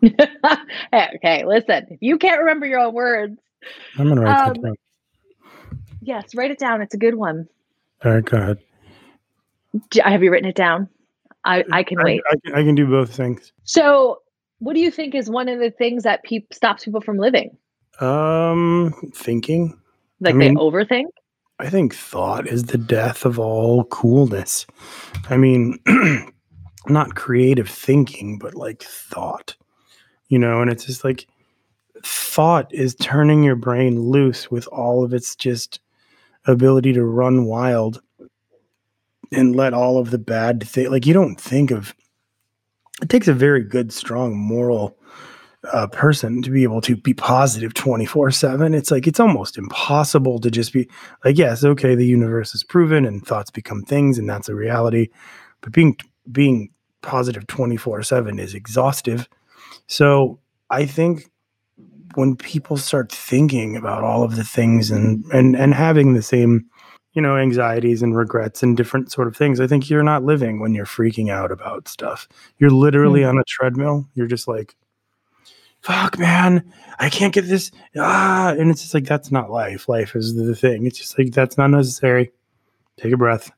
okay, 0.03 1.45
listen. 1.45 1.87
If 1.89 1.97
you 2.01 2.17
can't 2.17 2.39
remember 2.39 2.65
your 2.65 2.79
own 2.79 2.93
words, 2.93 3.39
I'm 3.97 4.07
gonna 4.07 4.21
write 4.21 4.47
um, 4.47 4.53
that 4.53 4.61
down. 4.61 4.75
Yes, 6.01 6.35
write 6.35 6.51
it 6.51 6.59
down. 6.59 6.81
It's 6.81 6.93
a 6.93 6.99
good 6.99 7.15
one. 7.15 7.47
All 8.03 8.13
right, 8.13 8.23
go 8.23 8.37
ahead. 8.37 8.57
Have 10.03 10.23
you 10.23 10.31
written 10.31 10.49
it 10.49 10.55
down? 10.55 10.89
I, 11.45 11.63
I 11.71 11.83
can 11.83 12.01
wait. 12.01 12.21
I, 12.29 12.35
I, 12.53 12.59
I 12.59 12.63
can 12.63 12.75
do 12.75 12.87
both 12.87 13.15
things. 13.15 13.51
So 13.63 14.21
what 14.59 14.73
do 14.73 14.79
you 14.79 14.91
think 14.91 15.15
is 15.15 15.29
one 15.29 15.49
of 15.49 15.59
the 15.59 15.71
things 15.71 16.03
that 16.03 16.23
pe- 16.23 16.45
stops 16.51 16.85
people 16.85 17.01
from 17.01 17.17
living? 17.17 17.57
Um, 17.99 18.93
thinking. 19.13 19.79
Like 20.19 20.35
I 20.35 20.37
mean, 20.37 20.53
they 20.55 20.59
overthink. 20.61 21.05
I 21.59 21.69
think 21.69 21.93
thought 21.93 22.47
is 22.47 22.63
the 22.63 22.77
death 22.77 23.25
of 23.25 23.37
all 23.39 23.85
coolness. 23.85 24.65
I 25.29 25.37
mean, 25.37 25.77
not 26.87 27.15
creative 27.15 27.69
thinking, 27.69 28.37
but 28.37 28.55
like 28.55 28.81
thought. 28.83 29.55
You 30.27 30.39
know, 30.39 30.61
and 30.61 30.69
it's 30.69 30.85
just 30.85 31.03
like 31.03 31.27
thought 32.03 32.73
is 32.73 32.95
turning 32.95 33.43
your 33.43 33.55
brain 33.55 33.99
loose 33.99 34.49
with 34.49 34.67
all 34.67 35.03
of 35.03 35.13
its 35.13 35.35
just 35.35 35.79
ability 36.45 36.93
to 36.93 37.03
run 37.03 37.45
wild 37.45 38.01
and 39.31 39.55
let 39.55 39.73
all 39.73 39.97
of 39.97 40.11
the 40.11 40.17
bad 40.17 40.63
thing 40.63 40.89
like 40.89 41.05
you 41.05 41.13
don't 41.13 41.39
think 41.39 41.71
of 41.71 41.93
it 43.01 43.07
takes 43.07 43.29
a 43.29 43.33
very 43.33 43.63
good, 43.63 43.93
strong 43.93 44.37
moral 44.37 44.97
a 45.73 45.87
person 45.89 46.41
to 46.41 46.49
be 46.49 46.63
able 46.63 46.79
to 46.79 46.95
be 46.95 47.13
positive 47.13 47.73
24 47.73 48.31
7 48.31 48.73
it's 48.73 48.91
like 48.91 49.05
it's 49.07 49.19
almost 49.19 49.57
impossible 49.57 50.39
to 50.39 50.49
just 50.49 50.71
be 50.71 50.87
like 51.25 51.37
yes 51.37 51.65
okay 51.65 51.95
the 51.95 52.05
universe 52.05 52.55
is 52.55 52.63
proven 52.63 53.05
and 53.05 53.27
thoughts 53.27 53.51
become 53.51 53.83
things 53.83 54.17
and 54.17 54.29
that's 54.29 54.47
a 54.47 54.55
reality 54.55 55.09
but 55.59 55.73
being 55.73 55.97
being 56.31 56.69
positive 57.01 57.45
24 57.47 58.03
7 58.03 58.39
is 58.39 58.53
exhaustive. 58.53 59.27
So 59.87 60.39
i 60.69 60.85
think 60.85 61.29
when 62.15 62.35
people 62.35 62.77
start 62.77 63.11
thinking 63.11 63.75
about 63.75 64.03
all 64.03 64.23
of 64.23 64.35
the 64.35 64.43
things 64.43 64.91
and 64.91 65.23
and 65.25 65.55
and 65.55 65.73
having 65.73 66.13
the 66.13 66.21
same 66.21 66.65
you 67.13 67.21
know 67.21 67.37
anxieties 67.37 68.01
and 68.01 68.15
regrets 68.15 68.61
and 68.63 68.77
different 68.77 69.11
sort 69.11 69.27
of 69.27 69.35
things 69.35 69.59
i 69.59 69.67
think 69.67 69.89
you're 69.89 70.03
not 70.03 70.23
living 70.23 70.59
when 70.59 70.73
you're 70.73 70.85
freaking 70.85 71.29
out 71.29 71.51
about 71.51 71.87
stuff. 71.87 72.27
You're 72.57 72.69
literally 72.69 73.21
mm-hmm. 73.21 73.29
on 73.29 73.37
a 73.39 73.43
treadmill. 73.47 74.07
You're 74.15 74.27
just 74.27 74.47
like 74.47 74.75
fuck 75.81 76.19
man 76.19 76.61
i 76.99 77.09
can't 77.09 77.33
get 77.33 77.45
this 77.45 77.71
ah 77.97 78.53
and 78.59 78.69
it's 78.69 78.81
just 78.81 78.93
like 78.93 79.05
that's 79.05 79.31
not 79.31 79.49
life. 79.49 79.87
Life 79.87 80.15
is 80.15 80.35
the 80.35 80.55
thing. 80.55 80.85
It's 80.85 80.97
just 80.97 81.17
like 81.17 81.31
that's 81.31 81.57
not 81.57 81.69
necessary. 81.69 82.31
Take 82.97 83.13
a 83.13 83.17
breath. 83.17 83.51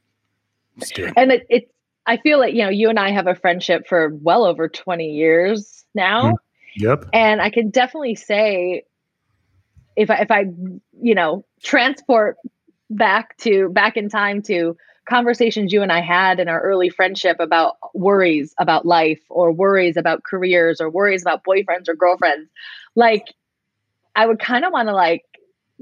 And 1.17 1.31
it, 1.31 1.45
it 1.49 1.71
i 2.07 2.17
feel 2.17 2.39
like 2.39 2.53
you 2.53 2.63
know 2.63 2.69
you 2.69 2.89
and 2.89 2.99
i 2.99 3.11
have 3.11 3.27
a 3.27 3.35
friendship 3.35 3.87
for 3.87 4.09
well 4.21 4.45
over 4.45 4.67
20 4.67 5.05
years 5.05 5.85
now. 5.93 6.23
Mm-hmm. 6.23 6.35
Yep. 6.75 7.09
And 7.13 7.41
I 7.41 7.49
can 7.49 7.69
definitely 7.69 8.15
say 8.15 8.83
if 9.95 10.09
I 10.09 10.17
if 10.17 10.31
I 10.31 10.45
you 11.01 11.15
know 11.15 11.45
transport 11.63 12.37
back 12.89 13.37
to 13.37 13.69
back 13.69 13.97
in 13.97 14.09
time 14.09 14.41
to 14.43 14.77
conversations 15.07 15.73
you 15.73 15.81
and 15.81 15.91
I 15.91 16.01
had 16.01 16.39
in 16.39 16.47
our 16.47 16.61
early 16.61 16.89
friendship 16.89 17.37
about 17.39 17.75
worries 17.93 18.53
about 18.59 18.85
life 18.85 19.21
or 19.29 19.51
worries 19.51 19.97
about 19.97 20.23
careers 20.23 20.79
or 20.79 20.89
worries 20.89 21.21
about 21.21 21.43
boyfriends 21.43 21.89
or 21.89 21.95
girlfriends 21.95 22.49
like 22.95 23.25
I 24.15 24.25
would 24.25 24.39
kind 24.39 24.63
of 24.63 24.71
want 24.71 24.89
to 24.89 24.93
like 24.93 25.23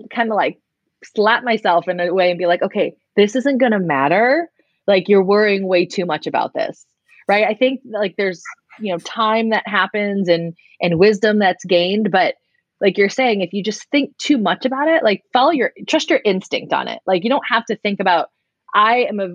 kind 0.10 0.32
of 0.32 0.36
like 0.36 0.60
slap 1.04 1.44
myself 1.44 1.88
in 1.88 2.00
a 2.00 2.14
way 2.14 2.30
and 2.30 2.40
be 2.40 2.46
like 2.46 2.62
okay 2.62 2.96
this 3.20 3.36
isn't 3.36 3.58
going 3.58 3.74
to 3.74 3.80
matter. 3.80 4.50
Like 4.88 5.10
you're 5.10 5.24
worrying 5.24 5.68
way 5.68 5.86
too 5.86 6.06
much 6.06 6.26
about 6.26 6.54
this. 6.54 6.86
Right? 7.28 7.46
I 7.46 7.54
think 7.54 7.82
like 7.86 8.16
there's 8.18 8.42
you 8.80 8.92
know 8.92 9.00
time 9.00 9.50
that 9.50 9.68
happens 9.68 10.30
and 10.30 10.56
and 10.82 11.00
wisdom 11.00 11.40
that's 11.40 11.66
gained. 11.66 12.12
But 12.12 12.36
like 12.82 12.98
you're 12.98 13.10
saying 13.10 13.42
if 13.42 13.54
you 13.54 13.64
just 13.64 13.90
think 13.90 14.18
too 14.18 14.38
much 14.38 14.66
about 14.66 14.88
it 14.88 15.04
like 15.04 15.24
follow 15.34 15.52
your 15.52 15.72
trust 15.88 16.10
your 16.10 16.22
instinct 16.24 16.74
on 16.74 16.88
it. 16.88 17.00
Like 17.06 17.24
you 17.24 17.30
don't 17.30 17.48
have 17.48 17.66
to 17.66 17.76
think 17.76 18.00
about 18.00 18.30
i 18.74 18.98
am 19.10 19.20
a 19.20 19.28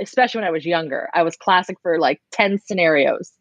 especially 0.00 0.40
when 0.40 0.48
i 0.48 0.50
was 0.50 0.66
younger 0.66 1.08
i 1.14 1.22
was 1.22 1.36
classic 1.36 1.76
for 1.82 1.98
like 1.98 2.20
10 2.32 2.58
scenarios. 2.58 3.32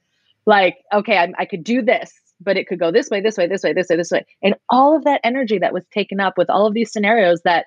Like 0.45 0.77
okay 0.93 1.17
I, 1.17 1.31
I 1.37 1.45
could 1.45 1.63
do 1.63 1.81
this 1.81 2.11
but 2.41 2.55
it 2.55 2.67
could 2.67 2.79
go 2.79 2.91
this 2.91 3.09
way 3.09 3.21
this 3.21 3.37
way 3.37 3.47
this 3.47 3.63
way 3.63 3.73
this 3.73 3.89
way 3.89 3.95
this 3.97 4.11
way. 4.11 4.25
And 4.41 4.55
all 4.69 4.95
of 4.95 5.03
that 5.03 5.21
energy 5.23 5.59
that 5.59 5.73
was 5.73 5.85
taken 5.93 6.19
up 6.19 6.37
with 6.37 6.49
all 6.49 6.65
of 6.65 6.73
these 6.73 6.91
scenarios 6.91 7.41
that 7.43 7.65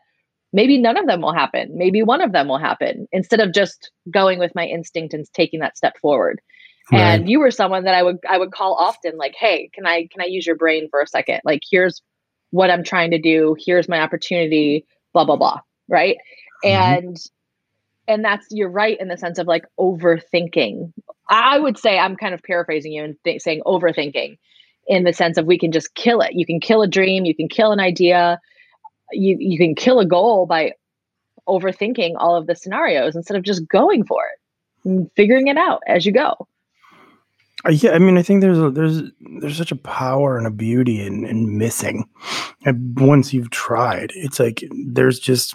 maybe 0.54 0.78
none 0.78 0.96
of 0.96 1.06
them 1.06 1.20
will 1.20 1.34
happen 1.34 1.70
maybe 1.74 2.02
one 2.02 2.20
of 2.20 2.32
them 2.32 2.48
will 2.48 2.58
happen 2.58 3.06
instead 3.12 3.40
of 3.40 3.52
just 3.52 3.90
going 4.10 4.38
with 4.38 4.54
my 4.54 4.66
instinct 4.66 5.14
and 5.14 5.26
taking 5.32 5.60
that 5.60 5.76
step 5.76 5.96
forward 5.98 6.40
Right. 6.92 7.00
And 7.00 7.28
you 7.28 7.40
were 7.40 7.50
someone 7.50 7.84
that 7.84 7.94
I 7.94 8.02
would 8.02 8.18
I 8.28 8.36
would 8.36 8.52
call 8.52 8.74
often 8.74 9.16
like, 9.16 9.34
"Hey, 9.34 9.70
can 9.72 9.86
I 9.86 10.08
can 10.12 10.20
I 10.20 10.26
use 10.26 10.46
your 10.46 10.56
brain 10.56 10.88
for 10.90 11.00
a 11.00 11.06
second? 11.06 11.40
Like 11.44 11.62
here's 11.68 12.02
what 12.50 12.70
I'm 12.70 12.84
trying 12.84 13.12
to 13.12 13.18
do, 13.18 13.56
here's 13.58 13.88
my 13.88 14.00
opportunity, 14.00 14.84
blah 15.14 15.24
blah 15.24 15.36
blah." 15.36 15.60
Right? 15.88 16.18
Mm-hmm. 16.64 17.06
And 17.06 17.16
and 18.08 18.24
that's 18.24 18.46
you're 18.50 18.70
right 18.70 19.00
in 19.00 19.08
the 19.08 19.16
sense 19.16 19.38
of 19.38 19.46
like 19.46 19.64
overthinking. 19.80 20.92
I 21.28 21.58
would 21.58 21.78
say 21.78 21.98
I'm 21.98 22.16
kind 22.16 22.34
of 22.34 22.42
paraphrasing 22.42 22.92
you 22.92 23.04
and 23.04 23.16
th- 23.24 23.40
saying 23.40 23.62
overthinking 23.64 24.38
in 24.86 25.04
the 25.04 25.12
sense 25.12 25.38
of 25.38 25.46
we 25.46 25.58
can 25.58 25.72
just 25.72 25.94
kill 25.94 26.20
it. 26.20 26.32
You 26.34 26.44
can 26.44 26.60
kill 26.60 26.82
a 26.82 26.88
dream, 26.88 27.24
you 27.24 27.34
can 27.34 27.48
kill 27.48 27.72
an 27.72 27.80
idea, 27.80 28.38
you 29.12 29.36
you 29.38 29.56
can 29.56 29.74
kill 29.74 29.98
a 29.98 30.06
goal 30.06 30.46
by 30.46 30.72
overthinking 31.48 32.14
all 32.18 32.36
of 32.36 32.46
the 32.46 32.54
scenarios 32.54 33.16
instead 33.16 33.36
of 33.36 33.42
just 33.42 33.66
going 33.66 34.04
for 34.04 34.22
it 34.24 34.88
and 34.88 35.10
figuring 35.16 35.48
it 35.48 35.56
out 35.56 35.80
as 35.86 36.04
you 36.04 36.12
go. 36.12 36.46
Yeah, 37.70 37.92
I 37.92 37.98
mean, 37.98 38.18
I 38.18 38.22
think 38.22 38.40
there's 38.40 38.58
a, 38.58 38.70
there's 38.70 39.02
there's 39.40 39.56
such 39.56 39.72
a 39.72 39.76
power 39.76 40.36
and 40.36 40.46
a 40.46 40.50
beauty 40.50 41.00
in, 41.00 41.24
in 41.24 41.58
missing. 41.58 42.08
And 42.64 42.98
once 42.98 43.32
you've 43.32 43.50
tried, 43.50 44.12
it's 44.14 44.40
like 44.40 44.64
there's 44.86 45.18
just. 45.18 45.54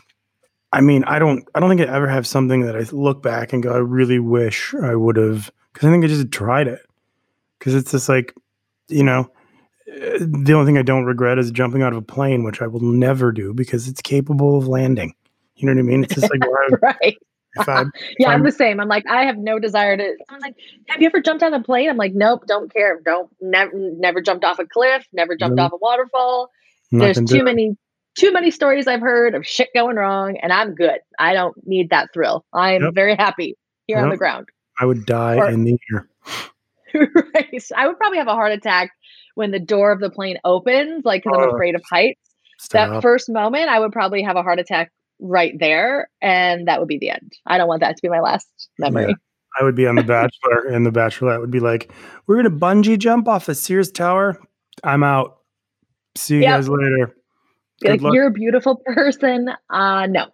I 0.74 0.82
mean, 0.82 1.04
I 1.06 1.18
don't 1.20 1.48
I 1.56 1.60
don't 1.60 1.70
think 1.70 1.82
I 1.82 1.94
ever 1.94 2.08
have 2.08 2.28
something 2.28 2.62
that 2.66 2.76
I 2.76 2.82
look 2.92 3.24
back 3.24 3.54
and 3.54 3.64
go, 3.64 3.74
I 3.74 3.78
really 3.78 4.20
wish 4.20 4.74
I 4.76 4.96
would 4.96 5.16
have, 5.16 5.50
because 5.74 5.88
I 5.88 5.92
think 5.92 6.04
I 6.04 6.08
just 6.08 6.32
tried 6.32 6.68
it. 6.68 6.82
Because 7.58 7.74
it's 7.74 7.92
just 7.92 8.10
like, 8.10 8.34
you 8.90 9.04
know, 9.04 9.32
uh, 9.90 10.20
the 10.20 10.54
only 10.54 10.66
thing 10.66 10.78
I 10.78 10.84
don't 10.84 11.06
regret 11.06 11.40
is 11.40 11.52
jumping 11.52 11.82
out 11.82 11.94
of 11.94 12.00
a 12.00 12.02
plane, 12.02 12.44
which 12.44 12.62
I 12.62 12.68
will 12.68 12.82
never 12.82 13.32
do 13.32 13.54
because 13.54 13.88
it's 13.88 14.02
capable 14.02 14.58
of 14.58 14.68
landing. 14.68 15.14
You 15.56 15.66
know 15.66 15.74
what 15.74 15.80
I 15.80 15.84
mean? 15.84 16.04
It's 16.04 16.16
just 16.16 16.30
like 16.30 16.42
right. 16.82 17.18
I, 17.60 17.84
yeah, 18.20 18.30
I'm, 18.30 18.40
I'm, 18.40 18.44
the 18.44 18.52
same. 18.52 18.80
I'm 18.80 18.88
like, 18.88 19.06
I 19.08 19.24
have 19.24 19.38
no 19.38 19.60
desire 19.60 19.98
to. 19.98 20.16
I'm 20.30 20.40
like, 20.40 20.56
have 20.88 21.02
you 21.02 21.08
ever 21.08 21.22
jumped 21.22 21.44
out 21.44 21.54
of 21.54 21.62
a 21.62 21.64
plane? 21.64 21.90
I'm 21.90 21.98
like, 21.98 22.14
nope, 22.14 22.44
don't 22.48 22.72
care. 22.72 23.00
Don't 23.04 23.30
never 23.42 23.72
never 23.74 24.22
jumped 24.22 24.44
off 24.44 24.60
a 24.60 24.66
cliff, 24.66 25.06
never 25.14 25.36
jumped 25.36 25.60
off 25.60 25.72
a 25.74 25.78
waterfall. 25.78 26.50
There's 26.92 27.20
too 27.24 27.44
many 27.44 27.78
too 28.18 28.32
many 28.32 28.52
stories 28.52 28.88
I've 28.88 29.02
heard 29.02 29.36
of 29.36 29.46
shit 29.46 29.70
going 29.76 29.96
wrong, 29.96 30.38
and 30.42 30.52
I'm 30.52 30.76
good. 30.76 31.00
I 31.20 31.34
don't 31.34 31.56
need 31.66 31.92
that 31.92 32.10
thrill. 32.14 32.46
I'm 32.54 32.84
yep. 32.84 32.94
very 32.94 33.16
happy 33.16 33.56
here 33.86 33.98
yep. 33.98 34.06
on 34.06 34.10
the 34.10 34.18
ground. 34.18 34.48
I 34.80 34.86
would 34.86 35.06
die 35.06 35.38
or, 35.38 35.50
in 35.50 35.64
the 35.64 35.78
air. 35.94 36.10
right. 37.34 37.64
I 37.76 37.88
would 37.88 37.98
probably 37.98 38.18
have 38.18 38.28
a 38.28 38.34
heart 38.34 38.52
attack 38.52 38.92
when 39.36 39.52
the 39.52 39.60
door 39.60 39.92
of 39.92 40.00
the 40.00 40.10
plane 40.10 40.38
opens, 40.44 41.06
like 41.06 41.24
because 41.24 41.38
I'm 41.38 41.50
oh, 41.50 41.54
afraid 41.54 41.76
of 41.76 41.84
heights. 41.90 42.20
Stop. 42.60 42.90
That 42.90 43.02
first 43.02 43.30
moment, 43.30 43.70
I 43.70 43.80
would 43.80 43.92
probably 43.92 44.24
have 44.24 44.36
a 44.36 44.42
heart 44.42 44.60
attack 44.60 44.92
right 45.20 45.58
there 45.60 46.10
and 46.22 46.68
that 46.68 46.80
would 46.80 46.88
be 46.88 46.98
the 46.98 47.10
end. 47.10 47.34
I 47.46 47.58
don't 47.58 47.68
want 47.68 47.82
that 47.82 47.96
to 47.96 48.02
be 48.02 48.10
my 48.10 48.20
last 48.20 48.48
memory. 48.78 49.08
Yeah. 49.10 49.14
i 49.60 49.64
would 49.64 49.76
be 49.76 49.88
on 49.88 49.96
the 49.96 50.04
bachelor 50.04 50.68
and 50.68 50.86
the 50.86 50.92
bachelorette 50.92 51.40
would 51.40 51.50
be 51.50 51.60
like 51.60 51.92
we're 52.28 52.36
gonna 52.36 52.52
bungee 52.52 53.00
jump 53.00 53.28
off 53.28 53.48
the 53.48 53.56
sears 53.56 53.92
tower. 53.92 54.40
I'm 54.84 55.04
out. 55.04 55.40
See 56.16 56.36
you 56.36 56.42
yep. 56.42 56.58
guys 56.58 56.70
later. 56.70 57.16
Like 57.84 58.02
you're 58.02 58.28
a 58.28 58.32
beautiful 58.32 58.82
person. 58.86 59.50
Uh 59.70 60.06
no. 60.08 60.28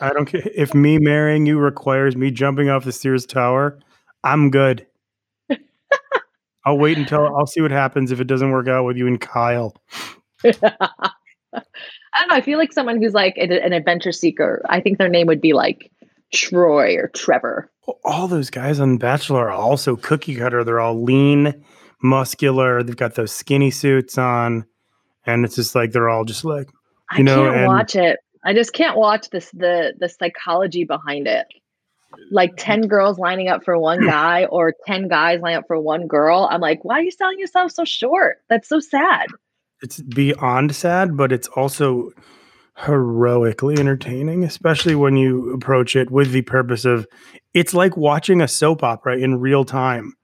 I 0.00 0.12
don't 0.12 0.26
care. 0.26 0.42
If 0.54 0.74
me 0.74 0.98
marrying 0.98 1.46
you 1.46 1.58
requires 1.58 2.16
me 2.16 2.30
jumping 2.30 2.68
off 2.70 2.84
the 2.84 2.92
sears 2.92 3.26
tower 3.26 3.78
i'm 4.24 4.50
good. 4.50 4.86
I'll 6.64 6.78
wait 6.78 6.96
until 6.96 7.26
i'll 7.36 7.46
see 7.46 7.60
what 7.60 7.70
happens 7.70 8.12
if 8.12 8.20
it 8.20 8.26
doesn't 8.26 8.50
work 8.50 8.68
out 8.68 8.84
with 8.84 8.96
you 8.96 9.06
and 9.06 9.20
kyle 9.20 9.74
I 12.14 12.20
don't 12.20 12.28
know. 12.28 12.34
I 12.34 12.40
feel 12.40 12.58
like 12.58 12.72
someone 12.72 13.00
who's 13.00 13.14
like 13.14 13.36
an 13.36 13.72
adventure 13.72 14.12
seeker. 14.12 14.64
I 14.68 14.80
think 14.80 14.98
their 14.98 15.08
name 15.08 15.26
would 15.28 15.40
be 15.40 15.52
like 15.52 15.90
Troy 16.32 16.96
or 16.96 17.08
Trevor. 17.08 17.70
All 18.04 18.28
those 18.28 18.50
guys 18.50 18.80
on 18.80 18.98
Bachelor 18.98 19.48
are 19.48 19.50
also 19.50 19.96
cookie 19.96 20.36
cutter. 20.36 20.62
They're 20.62 20.80
all 20.80 21.02
lean, 21.02 21.64
muscular. 22.02 22.82
They've 22.82 22.96
got 22.96 23.14
those 23.14 23.32
skinny 23.32 23.70
suits 23.70 24.18
on, 24.18 24.66
and 25.26 25.44
it's 25.44 25.56
just 25.56 25.74
like 25.74 25.92
they're 25.92 26.08
all 26.08 26.24
just 26.24 26.44
like 26.44 26.68
you 27.16 27.20
I 27.20 27.22
know. 27.22 27.44
can't 27.44 27.56
and, 27.56 27.66
watch 27.66 27.96
it. 27.96 28.18
I 28.44 28.54
just 28.54 28.72
can't 28.72 28.96
watch 28.96 29.30
this 29.30 29.50
the 29.52 29.94
the 29.98 30.08
psychology 30.08 30.84
behind 30.84 31.26
it. 31.26 31.46
Like 32.30 32.52
ten 32.56 32.82
girls 32.82 33.18
lining 33.18 33.48
up 33.48 33.64
for 33.64 33.78
one 33.78 34.00
guy, 34.06 34.44
or 34.44 34.74
ten 34.86 35.08
guys 35.08 35.40
lining 35.40 35.58
up 35.58 35.66
for 35.66 35.80
one 35.80 36.06
girl. 36.06 36.46
I'm 36.50 36.60
like, 36.60 36.84
why 36.84 36.98
are 36.98 37.02
you 37.02 37.10
selling 37.10 37.38
yourself 37.38 37.72
so 37.72 37.84
short? 37.84 38.38
That's 38.48 38.68
so 38.68 38.80
sad 38.80 39.28
it's 39.82 40.00
beyond 40.00 40.74
sad, 40.74 41.16
but 41.16 41.32
it's 41.32 41.48
also 41.48 42.10
heroically 42.76 43.78
entertaining, 43.78 44.44
especially 44.44 44.94
when 44.94 45.16
you 45.16 45.52
approach 45.52 45.94
it 45.94 46.10
with 46.10 46.32
the 46.32 46.42
purpose 46.42 46.84
of 46.84 47.06
it's 47.52 47.74
like 47.74 47.96
watching 47.96 48.40
a 48.40 48.48
soap 48.48 48.82
opera 48.82 49.18
in 49.18 49.40
real 49.40 49.64
time. 49.64 50.14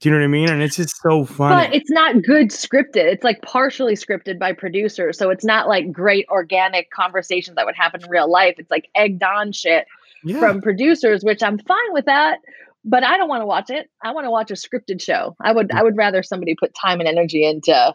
Do 0.00 0.08
you 0.08 0.14
know 0.14 0.20
what 0.20 0.24
I 0.24 0.28
mean? 0.28 0.50
And 0.50 0.60
it's 0.60 0.76
just 0.76 1.00
so 1.00 1.24
fun. 1.24 1.52
But 1.52 1.74
it's 1.74 1.90
not 1.90 2.22
good 2.22 2.50
scripted. 2.50 3.06
It's 3.06 3.24
like 3.24 3.40
partially 3.40 3.94
scripted 3.94 4.38
by 4.38 4.52
producers. 4.52 5.16
So 5.16 5.30
it's 5.30 5.44
not 5.44 5.68
like 5.68 5.90
great 5.90 6.26
organic 6.28 6.90
conversations 6.90 7.56
that 7.56 7.64
would 7.64 7.76
happen 7.76 8.04
in 8.04 8.10
real 8.10 8.30
life. 8.30 8.56
It's 8.58 8.70
like 8.70 8.90
egged 8.94 9.22
on 9.22 9.52
shit 9.52 9.86
yeah. 10.22 10.38
from 10.38 10.60
producers, 10.60 11.24
which 11.24 11.42
I'm 11.42 11.58
fine 11.58 11.92
with 11.92 12.04
that. 12.04 12.40
But 12.84 13.04
I 13.04 13.16
don't 13.16 13.28
want 13.28 13.40
to 13.40 13.46
watch 13.46 13.70
it. 13.70 13.90
I 14.02 14.12
want 14.12 14.26
to 14.26 14.30
watch 14.30 14.50
a 14.50 14.54
scripted 14.54 15.00
show. 15.00 15.34
I 15.40 15.50
would 15.50 15.72
I 15.72 15.82
would 15.82 15.96
rather 15.96 16.22
somebody 16.22 16.54
put 16.54 16.74
time 16.74 17.00
and 17.00 17.08
energy 17.08 17.44
into 17.44 17.94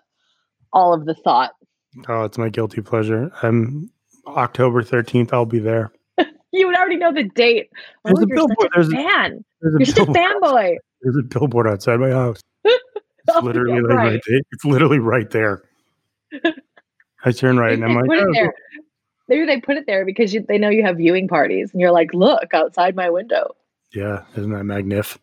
all 0.73 0.93
of 0.93 1.05
the 1.05 1.13
thought. 1.13 1.51
Oh, 2.07 2.23
it's 2.23 2.38
my 2.38 2.49
guilty 2.49 2.81
pleasure. 2.81 3.31
I'm 3.41 3.89
October 4.27 4.84
13th. 4.84 5.34
I'll 5.34 5.45
be 5.45 5.60
there. 5.60 5.91
you 6.51 6.67
would 6.67 6.75
already 6.75 6.97
know 6.97 7.13
the 7.13 7.23
date. 7.23 7.69
Oh, 8.05 8.13
there's 8.13 8.19
oh, 8.19 8.23
a 8.23 8.27
billboard. 8.27 8.69
A 8.75 8.89
fan. 8.89 9.43
There's 9.62 9.75
a 9.75 9.77
you're 9.79 9.86
such 9.86 10.07
a 10.07 10.12
fanboy. 10.12 10.75
There's 11.01 11.17
a 11.17 11.23
billboard 11.23 11.67
outside 11.67 11.99
my 11.99 12.12
house. 12.12 12.41
It's 13.27 13.38
oh, 13.38 13.41
literally 13.41 13.79
like 13.81 13.91
right. 13.91 14.05
right 14.13 14.21
there. 14.27 14.39
It's 14.51 14.65
literally 14.65 14.97
right 14.97 15.29
there. 15.29 15.62
I 17.23 17.31
turn 17.31 17.57
right 17.57 17.73
and 17.73 17.86
I'm 17.86 17.93
like, 17.93 18.10
oh. 18.10 18.34
there. 18.34 18.51
maybe 19.27 19.45
they 19.45 19.62
put 19.62 19.77
it 19.77 19.86
there 19.86 20.05
because 20.05 20.34
you, 20.34 20.43
they 20.47 20.57
know 20.57 20.69
you 20.69 20.84
have 20.84 20.97
viewing 20.97 21.27
parties, 21.27 21.69
and 21.71 21.79
you're 21.79 21.91
like, 21.91 22.15
look 22.15 22.51
outside 22.55 22.95
my 22.95 23.12
window. 23.12 23.55
Yeah, 23.93 24.23
isn't 24.36 24.51
that 24.51 24.63
magnificent? 24.63 25.21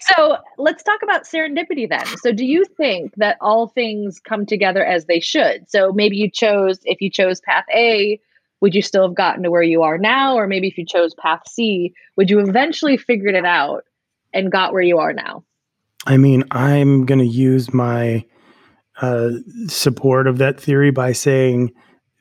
So 0.00 0.38
let's 0.58 0.82
talk 0.82 1.02
about 1.02 1.24
serendipity 1.24 1.88
then. 1.88 2.06
So, 2.18 2.32
do 2.32 2.44
you 2.44 2.64
think 2.64 3.14
that 3.16 3.36
all 3.40 3.68
things 3.68 4.20
come 4.20 4.46
together 4.46 4.84
as 4.84 5.06
they 5.06 5.20
should? 5.20 5.70
So, 5.70 5.92
maybe 5.92 6.16
you 6.16 6.30
chose, 6.30 6.80
if 6.84 7.00
you 7.00 7.10
chose 7.10 7.40
path 7.40 7.64
A, 7.74 8.20
would 8.60 8.74
you 8.74 8.82
still 8.82 9.06
have 9.06 9.14
gotten 9.14 9.42
to 9.42 9.50
where 9.50 9.62
you 9.62 9.82
are 9.82 9.98
now? 9.98 10.36
Or 10.36 10.46
maybe 10.46 10.68
if 10.68 10.78
you 10.78 10.86
chose 10.86 11.14
path 11.14 11.42
C, 11.48 11.94
would 12.16 12.30
you 12.30 12.40
eventually 12.40 12.96
figured 12.96 13.34
it 13.34 13.44
out 13.44 13.84
and 14.32 14.50
got 14.50 14.72
where 14.72 14.82
you 14.82 14.98
are 14.98 15.12
now? 15.12 15.44
I 16.06 16.16
mean, 16.16 16.44
I'm 16.50 17.06
going 17.06 17.18
to 17.18 17.26
use 17.26 17.72
my 17.72 18.24
uh, 19.00 19.30
support 19.66 20.26
of 20.26 20.38
that 20.38 20.60
theory 20.60 20.90
by 20.90 21.12
saying 21.12 21.72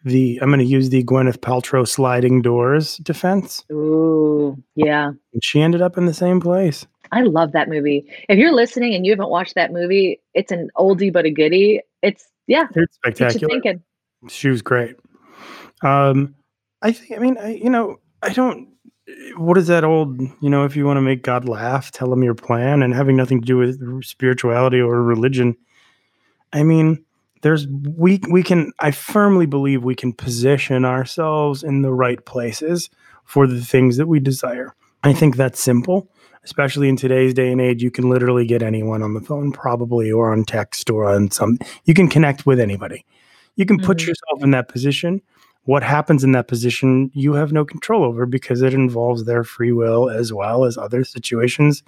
the 0.06 0.40
I'm 0.42 0.50
going 0.50 0.60
to 0.60 0.66
use 0.66 0.90
the 0.90 1.04
Gwyneth 1.04 1.38
Paltrow 1.38 1.88
sliding 1.88 2.42
doors 2.42 2.98
defense. 2.98 3.64
Ooh, 3.72 4.62
yeah. 4.76 5.08
And 5.08 5.44
she 5.44 5.62
ended 5.62 5.82
up 5.82 5.98
in 5.98 6.06
the 6.06 6.14
same 6.14 6.40
place. 6.42 6.86
I 7.14 7.22
love 7.22 7.52
that 7.52 7.70
movie. 7.70 8.06
If 8.28 8.40
you're 8.40 8.52
listening 8.52 8.96
and 8.96 9.06
you 9.06 9.12
haven't 9.12 9.30
watched 9.30 9.54
that 9.54 9.72
movie, 9.72 10.20
it's 10.34 10.52
an 10.52 10.70
oldie 10.76 11.14
but 11.14 11.26
a 11.26 11.30
goodie. 11.30 11.82
It's 12.02 12.28
yeah, 12.48 12.68
it's 12.76 12.96
spectacular. 12.96 13.62
She 14.30 14.50
was 14.50 14.64
great. 14.64 14.96
Um, 15.84 16.34
I 16.82 16.92
think. 16.92 17.12
I 17.12 17.22
mean, 17.22 17.38
I, 17.38 17.54
you 17.54 17.70
know, 17.70 17.98
I 18.24 18.34
don't. 18.34 18.68
What 19.38 19.60
is 19.60 19.68
that 19.68 19.84
old? 19.84 20.20
You 20.42 20.50
know, 20.50 20.66
if 20.66 20.76
you 20.76 20.86
want 20.88 20.98
to 20.98 21.02
make 21.02 21.22
God 21.22 21.48
laugh, 21.48 21.92
tell 21.92 22.12
him 22.12 22.24
your 22.24 22.34
plan, 22.34 22.82
and 22.82 22.96
having 22.96 23.16
nothing 23.16 23.42
to 23.42 23.46
do 23.46 23.58
with 23.58 24.04
spirituality 24.04 24.80
or 24.80 25.04
religion. 25.04 25.56
I 26.52 26.64
mean, 26.64 27.06
there's 27.44 27.68
we 27.68 28.22
we 28.28 28.42
can. 28.42 28.72
I 28.80 28.90
firmly 28.90 29.46
believe 29.46 29.84
we 29.84 29.96
can 29.96 30.14
position 30.14 30.84
ourselves 30.84 31.64
in 31.64 31.84
the 31.84 31.94
right 31.94 32.26
places 32.26 32.90
for 33.24 33.46
the 33.46 33.62
things 33.62 33.98
that 33.98 34.08
we 34.08 34.20
desire. 34.20 34.74
I 35.04 35.14
think 35.14 35.36
that's 35.36 35.62
simple 35.62 36.10
especially 36.44 36.90
in 36.90 36.96
today's 36.96 37.34
day 37.34 37.52
and 37.52 37.62
age, 37.62 37.82
you 37.82 37.92
can 37.92 38.10
literally 38.10 38.46
get 38.46 38.62
anyone 38.62 39.02
on 39.02 39.14
the 39.14 39.22
phone, 39.22 39.52
probably, 39.52 40.12
or 40.12 40.32
on 40.32 40.44
text, 40.44 40.90
or 40.90 41.06
on 41.06 41.32
some. 41.32 41.58
You 41.86 41.94
can 41.94 42.08
connect 42.08 42.46
with 42.46 42.60
anybody. 42.60 43.06
You 43.56 43.66
can 43.66 43.80
put 43.80 43.98
mm-hmm. 43.98 44.10
yourself 44.10 44.44
in 44.44 44.52
that 44.52 44.68
position. 44.68 45.22
What 45.66 45.84
happens 45.84 46.24
in 46.24 46.34
that 46.34 46.48
position, 46.48 47.10
you 47.14 47.34
have 47.34 47.54
no 47.54 47.64
control 47.64 48.04
over 48.04 48.26
because 48.26 48.62
it 48.62 48.74
involves 48.74 49.24
their 49.24 49.44
free 49.44 49.72
will 49.72 50.10
as 50.10 50.34
well 50.34 50.66
as 50.66 50.78
other 50.78 51.04
situations. 51.04 51.84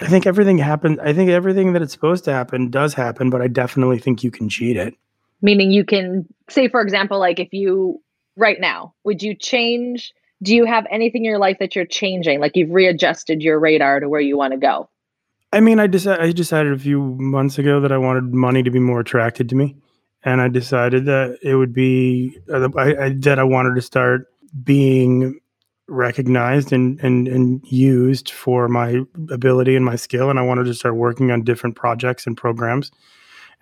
I 0.00 0.08
think 0.08 0.26
everything 0.26 0.58
happens. 0.58 0.98
I 0.98 1.12
think 1.12 1.30
everything 1.30 1.72
that 1.72 1.82
it's 1.82 1.92
supposed 1.92 2.24
to 2.24 2.32
happen 2.32 2.70
does 2.70 2.94
happen, 2.94 3.30
but 3.30 3.40
I 3.40 3.48
definitely 3.48 3.98
think 3.98 4.24
you 4.24 4.30
can 4.30 4.48
cheat 4.48 4.76
it. 4.76 4.94
Meaning, 5.40 5.70
you 5.70 5.84
can 5.84 6.26
say, 6.48 6.68
for 6.68 6.80
example, 6.80 7.18
like 7.18 7.38
if 7.38 7.52
you 7.52 8.02
right 8.36 8.60
now, 8.60 8.94
would 9.04 9.22
you 9.22 9.34
change? 9.34 10.12
Do 10.42 10.54
you 10.54 10.64
have 10.66 10.86
anything 10.90 11.24
in 11.24 11.30
your 11.30 11.38
life 11.38 11.58
that 11.60 11.74
you're 11.74 11.86
changing? 11.86 12.40
Like 12.40 12.56
you've 12.56 12.70
readjusted 12.70 13.42
your 13.42 13.58
radar 13.58 14.00
to 14.00 14.08
where 14.08 14.20
you 14.20 14.36
want 14.36 14.52
to 14.52 14.58
go? 14.58 14.88
I 15.52 15.60
mean 15.60 15.78
i 15.78 15.86
decided 15.86 16.22
i 16.22 16.32
decided 16.32 16.72
a 16.72 16.78
few 16.78 17.00
months 17.18 17.56
ago 17.56 17.80
that 17.80 17.92
i 17.92 17.96
wanted 17.96 18.34
money 18.34 18.62
to 18.62 18.70
be 18.70 18.80
more 18.80 19.00
attracted 19.00 19.48
to 19.48 19.54
me 19.54 19.76
and 20.24 20.40
i 20.40 20.48
decided 20.48 21.06
that 21.06 21.38
it 21.40 21.54
would 21.54 21.72
be 21.72 22.36
uh, 22.52 22.68
I, 22.76 23.04
I, 23.04 23.08
that 23.20 23.38
i 23.38 23.44
wanted 23.44 23.76
to 23.76 23.80
start 23.80 24.26
being 24.64 25.38
recognized 25.88 26.72
and, 26.72 27.00
and 27.00 27.28
and 27.28 27.64
used 27.64 28.30
for 28.30 28.68
my 28.68 29.02
ability 29.30 29.76
and 29.76 29.84
my 29.84 29.96
skill 29.96 30.30
and 30.30 30.38
i 30.38 30.42
wanted 30.42 30.64
to 30.64 30.74
start 30.74 30.96
working 30.96 31.30
on 31.30 31.42
different 31.42 31.76
projects 31.76 32.26
and 32.26 32.36
programs. 32.36 32.90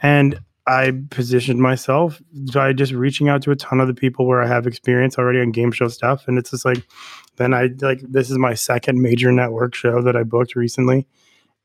And 0.03 0.41
I 0.67 0.93
positioned 1.11 1.61
myself 1.61 2.23
by 2.53 2.73
just 2.73 2.93
reaching 2.93 3.29
out 3.29 3.43
to 3.43 3.51
a 3.51 3.57
ton 3.57 3.81
of 3.81 3.87
the 3.87 3.95
people 3.95 4.27
where 4.27 4.43
I 4.43 4.47
have 4.47 4.67
experience 4.67 5.19
already 5.19 5.41
on 5.41 5.51
game 5.51 5.73
show 5.73 5.89
stuff. 5.89 6.27
And 6.27 6.39
it's 6.39 6.51
just 6.51 6.65
like, 6.65 6.83
then 7.37 7.53
I 7.53 7.69
like, 7.81 8.01
this 8.01 8.31
is 8.31 8.39
my 8.39 8.55
second 8.55 9.03
major 9.03 9.31
network 9.31 9.75
show 9.75 10.01
that 10.03 10.17
I 10.17 10.23
booked 10.23 10.57
recently. 10.57 11.07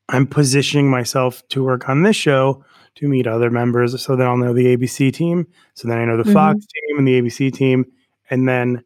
I'm 0.10 0.28
positioning 0.28 0.90
myself 0.90 1.48
to 1.50 1.64
work 1.64 1.88
on 1.88 2.04
this 2.04 2.16
show 2.16 2.66
to 2.96 3.08
meet 3.08 3.28
other 3.28 3.50
members 3.50 4.02
so 4.02 4.16
that 4.16 4.28
I'll 4.28 4.36
know 4.36 4.54
the 4.54 4.76
ABC 4.76 5.14
team. 5.14 5.48
So 5.76 5.88
then 5.88 5.98
I 5.98 6.06
know 6.06 6.18
the 6.18 6.24
mm-hmm. 6.24 6.34
Fox 6.34 6.66
team 6.66 6.98
and 6.98 7.08
the 7.08 7.22
ABC 7.22 7.54
team. 7.54 7.86
And 8.30 8.50
then, 8.50 8.84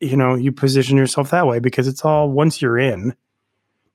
you 0.00 0.16
know, 0.16 0.34
you 0.34 0.50
position 0.50 0.96
yourself 0.96 1.30
that 1.30 1.46
way 1.46 1.60
because 1.60 1.86
it's 1.86 2.04
all 2.04 2.30
once 2.30 2.60
you're 2.60 2.78
in, 2.78 3.14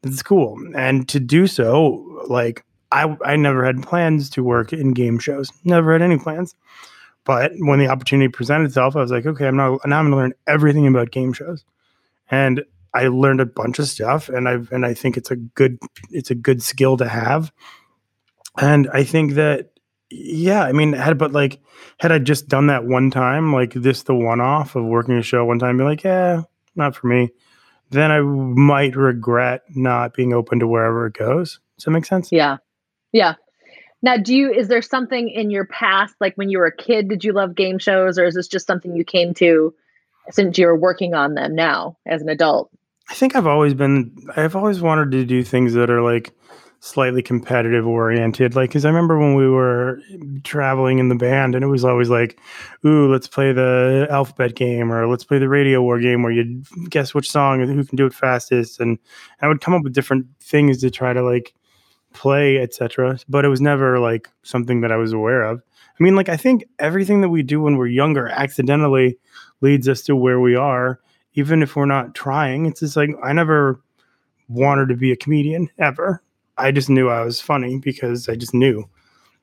it's 0.03 0.23
cool. 0.23 0.57
And 0.75 1.09
to 1.09 1.19
do 1.19 1.47
so, 1.47 2.23
like, 2.29 2.63
I 2.91 3.17
I 3.23 3.35
never 3.35 3.65
had 3.65 3.83
plans 3.83 4.29
to 4.31 4.43
work 4.43 4.73
in 4.73 4.93
game 4.93 5.19
shows. 5.19 5.51
Never 5.63 5.93
had 5.93 6.01
any 6.01 6.17
plans. 6.17 6.55
But 7.23 7.51
when 7.59 7.79
the 7.79 7.89
opportunity 7.89 8.29
presented 8.29 8.65
itself, 8.65 8.95
I 8.95 9.01
was 9.01 9.11
like, 9.11 9.25
okay, 9.25 9.47
I'm 9.47 9.57
not 9.57 9.85
now 9.85 9.99
I'm 9.99 10.05
gonna 10.05 10.15
learn 10.15 10.33
everything 10.47 10.87
about 10.87 11.11
game 11.11 11.33
shows. 11.33 11.65
And 12.31 12.63
I 12.93 13.07
learned 13.09 13.41
a 13.41 13.45
bunch 13.45 13.79
of 13.79 13.87
stuff 13.87 14.29
and 14.29 14.47
I've 14.47 14.71
and 14.71 14.85
I 14.85 14.93
think 14.93 15.17
it's 15.17 15.31
a 15.31 15.35
good 15.35 15.77
it's 16.09 16.31
a 16.31 16.35
good 16.35 16.63
skill 16.63 16.97
to 16.97 17.07
have. 17.07 17.51
And 18.59 18.89
I 18.93 19.03
think 19.03 19.33
that 19.33 19.71
yeah, 20.09 20.63
I 20.63 20.71
mean, 20.71 20.93
had 20.93 21.17
but 21.17 21.33
like 21.33 21.59
had 21.99 22.11
I 22.11 22.19
just 22.19 22.47
done 22.47 22.67
that 22.67 22.85
one 22.85 23.11
time, 23.11 23.51
like 23.51 23.73
this 23.73 24.03
the 24.03 24.15
one 24.15 24.39
off 24.39 24.75
of 24.75 24.85
working 24.85 25.17
a 25.17 25.21
show 25.21 25.43
one 25.43 25.59
time, 25.59 25.77
be 25.77 25.83
like, 25.83 26.03
yeah, 26.03 26.43
not 26.75 26.95
for 26.95 27.07
me, 27.07 27.29
then 27.89 28.11
I 28.11 28.21
might 28.21 28.95
regret 28.95 29.63
not 29.75 30.13
being 30.13 30.33
open 30.33 30.59
to 30.59 30.67
wherever 30.67 31.07
it 31.07 31.13
goes. 31.13 31.59
Does 31.77 31.85
that 31.85 31.91
make 31.91 32.05
sense? 32.05 32.31
Yeah. 32.31 32.57
Yeah. 33.11 33.35
Now, 34.01 34.17
do 34.17 34.35
you, 34.35 34.53
is 34.53 34.67
there 34.67 34.81
something 34.81 35.27
in 35.29 35.49
your 35.49 35.65
past, 35.65 36.15
like 36.21 36.35
when 36.35 36.49
you 36.49 36.59
were 36.59 36.67
a 36.67 36.75
kid, 36.75 37.09
did 37.09 37.23
you 37.23 37.33
love 37.33 37.55
game 37.55 37.79
shows 37.79 38.19
or 38.19 38.25
is 38.25 38.35
this 38.35 38.47
just 38.47 38.67
something 38.67 38.95
you 38.95 39.03
came 39.03 39.33
to 39.35 39.73
since 40.29 40.57
you're 40.57 40.77
working 40.77 41.13
on 41.13 41.33
them 41.33 41.55
now 41.55 41.97
as 42.05 42.21
an 42.21 42.29
adult? 42.29 42.69
I 43.09 43.13
think 43.15 43.35
I've 43.35 43.47
always 43.47 43.73
been, 43.73 44.15
I've 44.35 44.55
always 44.55 44.81
wanted 44.81 45.11
to 45.11 45.25
do 45.25 45.43
things 45.43 45.73
that 45.73 45.89
are 45.89 46.01
like 46.01 46.31
slightly 46.79 47.23
competitive 47.23 47.87
oriented. 47.87 48.55
Like, 48.55 48.71
cause 48.71 48.85
I 48.85 48.89
remember 48.89 49.17
when 49.17 49.33
we 49.33 49.49
were 49.49 49.99
traveling 50.43 50.99
in 50.99 51.09
the 51.09 51.15
band 51.15 51.55
and 51.55 51.63
it 51.63 51.67
was 51.67 51.83
always 51.83 52.09
like, 52.09 52.39
ooh, 52.85 53.11
let's 53.11 53.27
play 53.27 53.51
the 53.51 54.07
alphabet 54.11 54.53
game 54.55 54.91
or 54.91 55.07
let's 55.07 55.23
play 55.23 55.39
the 55.39 55.49
radio 55.49 55.81
war 55.81 55.99
game 55.99 56.21
where 56.21 56.31
you 56.31 56.61
guess 56.89 57.15
which 57.15 57.31
song 57.31 57.61
and 57.61 57.71
who 57.71 57.83
can 57.83 57.95
do 57.95 58.05
it 58.05 58.13
fastest. 58.13 58.79
And 58.79 58.99
I 59.41 59.47
would 59.47 59.61
come 59.61 59.73
up 59.73 59.83
with 59.83 59.93
different 59.93 60.27
things 60.39 60.79
to 60.81 60.91
try 60.91 61.13
to 61.13 61.23
like, 61.23 61.55
play, 62.17 62.57
etc. 62.57 63.19
But 63.29 63.45
it 63.45 63.49
was 63.49 63.61
never 63.61 63.99
like 63.99 64.27
something 64.43 64.81
that 64.81 64.91
I 64.91 64.97
was 64.97 65.13
aware 65.13 65.43
of. 65.43 65.61
I 65.99 66.03
mean, 66.03 66.15
like 66.15 66.29
I 66.29 66.37
think 66.37 66.65
everything 66.79 67.21
that 67.21 67.29
we 67.29 67.43
do 67.43 67.61
when 67.61 67.77
we're 67.77 67.87
younger 67.87 68.27
accidentally 68.27 69.17
leads 69.61 69.87
us 69.87 70.01
to 70.03 70.15
where 70.15 70.39
we 70.39 70.55
are, 70.55 70.99
even 71.33 71.61
if 71.61 71.75
we're 71.75 71.85
not 71.85 72.15
trying. 72.15 72.65
It's 72.65 72.79
just 72.79 72.97
like 72.97 73.11
I 73.23 73.33
never 73.33 73.79
wanted 74.49 74.89
to 74.89 74.95
be 74.95 75.11
a 75.11 75.15
comedian 75.15 75.69
ever. 75.77 76.21
I 76.57 76.71
just 76.71 76.89
knew 76.89 77.09
I 77.09 77.21
was 77.21 77.39
funny 77.39 77.77
because 77.77 78.27
I 78.27 78.35
just 78.35 78.53
knew. 78.53 78.89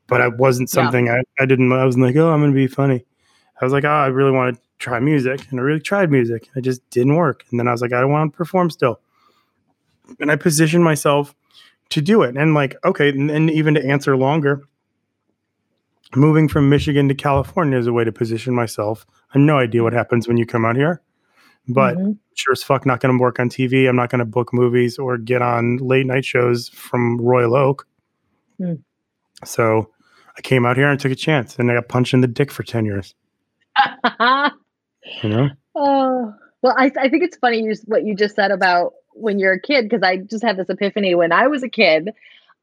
But 0.07 0.21
I 0.21 0.29
wasn't 0.29 0.69
something 0.69 1.07
yeah. 1.07 1.21
I, 1.39 1.43
I 1.43 1.47
didn't 1.47 1.73
I 1.73 1.85
wasn't 1.85 2.05
like, 2.05 2.17
oh, 2.17 2.31
I'm 2.31 2.41
gonna 2.41 2.53
be 2.53 2.67
funny. 2.67 3.05
I 3.61 3.65
was 3.65 3.73
like, 3.73 3.85
oh, 3.85 3.89
I 3.89 4.09
really 4.09 4.33
want 4.33 4.57
to 4.57 4.63
try 4.79 4.99
music. 4.99 5.47
And 5.51 5.61
I 5.61 5.63
really 5.63 5.81
tried 5.81 6.11
music. 6.11 6.49
It 6.57 6.63
just 6.63 6.89
didn't 6.91 7.15
work. 7.15 7.45
And 7.51 7.59
then 7.59 7.69
I 7.69 7.73
was 7.73 7.81
like, 7.81 7.93
I 7.93 8.01
don't 8.01 8.11
want 8.11 8.33
to 8.33 8.37
perform 8.37 8.69
still. 8.71 9.01
And 10.19 10.31
I 10.31 10.37
positioned 10.37 10.85
myself 10.85 11.35
to 11.90 12.01
do 12.01 12.23
it. 12.23 12.37
And 12.37 12.55
like, 12.55 12.77
okay, 12.85 13.11
and, 13.11 13.31
and 13.31 13.51
even 13.51 13.75
to 13.75 13.85
answer 13.85 14.16
longer, 14.16 14.62
moving 16.16 16.49
from 16.49 16.68
Michigan 16.68 17.09
to 17.09 17.14
California 17.14 17.79
is 17.79 17.87
a 17.87 17.92
way 17.92 18.05
to 18.05 18.12
position 18.12 18.55
myself. 18.55 19.07
I 19.31 19.38
have 19.38 19.42
no 19.42 19.59
idea 19.59 19.83
what 19.83 19.92
happens 19.92 20.29
when 20.29 20.37
you 20.37 20.47
come 20.47 20.64
out 20.64 20.77
here, 20.77 21.01
but 21.68 21.97
mm-hmm. 21.97 22.12
sure 22.35 22.53
as 22.53 22.62
fuck 22.62 22.87
not 22.87 23.01
going 23.01 23.16
to 23.16 23.20
work 23.20 23.38
on 23.38 23.49
TV. 23.49 23.88
I'm 23.88 23.97
not 23.97 24.11
going 24.11 24.20
to 24.20 24.25
book 24.25 24.53
movies 24.53 24.99
or 24.99 25.18
get 25.18 25.42
on 25.42 25.79
late 25.79 26.07
night 26.07 26.25
shows 26.25 26.68
from 26.68 27.20
Royal 27.20 27.57
Oak. 27.57 27.87
Mm. 28.61 28.83
So 29.44 29.90
I 30.37 30.40
came 30.40 30.64
out 30.64 30.77
here 30.77 30.88
and 30.88 30.99
took 30.99 31.12
a 31.12 31.16
chance, 31.16 31.59
and 31.59 31.70
I 31.70 31.75
got 31.75 31.88
punched 31.88 32.14
in 32.14 32.20
the 32.20 32.29
dick 32.29 32.51
for 32.51 32.62
ten 32.62 32.85
years. 32.85 33.14
you 35.23 35.29
know. 35.29 35.49
Oh 35.75 36.33
well, 36.62 36.75
I 36.79 36.90
I 36.99 37.09
think 37.09 37.25
it's 37.25 37.37
funny 37.37 37.62
you, 37.62 37.75
what 37.87 38.05
you 38.05 38.14
just 38.14 38.37
said 38.37 38.51
about 38.51 38.92
when 39.14 39.38
you're 39.38 39.55
a 39.55 39.61
kid 39.61 39.88
because 39.88 40.03
I 40.03 40.18
just 40.18 40.44
had 40.44 40.57
this 40.57 40.68
epiphany 40.68 41.14
when 41.14 41.33
I 41.33 41.46
was 41.46 41.62
a 41.62 41.68
kid. 41.68 42.11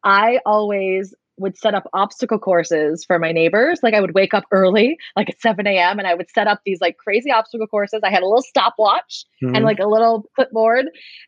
I 0.04 0.40
always 0.46 1.14
would 1.38 1.58
set 1.58 1.74
up 1.74 1.90
obstacle 1.94 2.40
courses 2.40 3.04
for 3.04 3.20
my 3.20 3.32
neighbors. 3.32 3.80
Like 3.84 3.94
I 3.94 4.02
would 4.02 4.14
wake 4.14 4.34
up 4.34 4.46
early, 4.52 4.98
like 5.16 5.30
at 5.30 5.42
7 5.42 5.66
a.m., 5.68 6.00
and 6.00 6.08
I 6.08 6.14
would 6.14 6.30
set 6.30 6.48
up 6.48 6.62
these 6.66 6.80
like 6.80 6.98
crazy 6.98 7.32
obstacle 7.32 7.68
courses. 7.68 8.02
I 8.04 8.12
had 8.12 8.24
a 8.24 8.28
little 8.28 8.44
stopwatch 8.44 9.26
mm-hmm. 9.44 9.56
and 9.56 9.66
like 9.66 9.80
a 9.80 9.88
little 9.88 10.30
clipboard. 10.36 10.86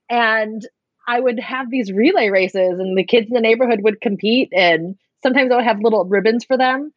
And 0.10 0.66
I 1.08 1.20
would 1.20 1.40
have 1.40 1.70
these 1.70 1.92
relay 1.92 2.30
races, 2.30 2.80
and 2.80 2.98
the 2.98 3.04
kids 3.04 3.28
in 3.28 3.34
the 3.34 3.42
neighborhood 3.42 3.80
would 3.84 4.00
compete. 4.00 4.50
And 4.54 4.96
sometimes 5.22 5.52
I 5.52 5.56
would 5.58 5.66
have 5.66 5.82
little 5.82 6.06
ribbons 6.06 6.46
for 6.46 6.58
them. 6.58 6.94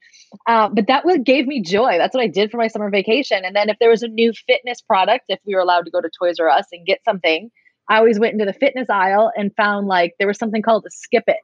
Uh, 0.46 0.68
but 0.68 0.86
that 0.88 1.04
was, 1.04 1.18
gave 1.24 1.46
me 1.46 1.62
joy. 1.62 1.98
That's 1.98 2.14
what 2.14 2.22
I 2.22 2.28
did 2.28 2.50
for 2.50 2.56
my 2.58 2.68
summer 2.68 2.90
vacation. 2.90 3.44
And 3.44 3.56
then 3.56 3.68
if 3.68 3.78
there 3.78 3.90
was 3.90 4.02
a 4.02 4.08
new 4.08 4.32
fitness 4.32 4.80
product, 4.80 5.26
if 5.28 5.40
we 5.46 5.54
were 5.54 5.60
allowed 5.60 5.86
to 5.86 5.90
go 5.90 6.00
to 6.00 6.10
Toys 6.18 6.38
R 6.38 6.48
Us 6.48 6.66
and 6.72 6.86
get 6.86 7.02
something, 7.04 7.50
I 7.88 7.98
always 7.98 8.18
went 8.18 8.32
into 8.32 8.44
the 8.44 8.52
fitness 8.52 8.88
aisle 8.90 9.30
and 9.36 9.54
found 9.56 9.86
like 9.86 10.14
there 10.18 10.28
was 10.28 10.38
something 10.38 10.62
called 10.62 10.84
a 10.86 10.90
skip 10.90 11.24
it. 11.26 11.38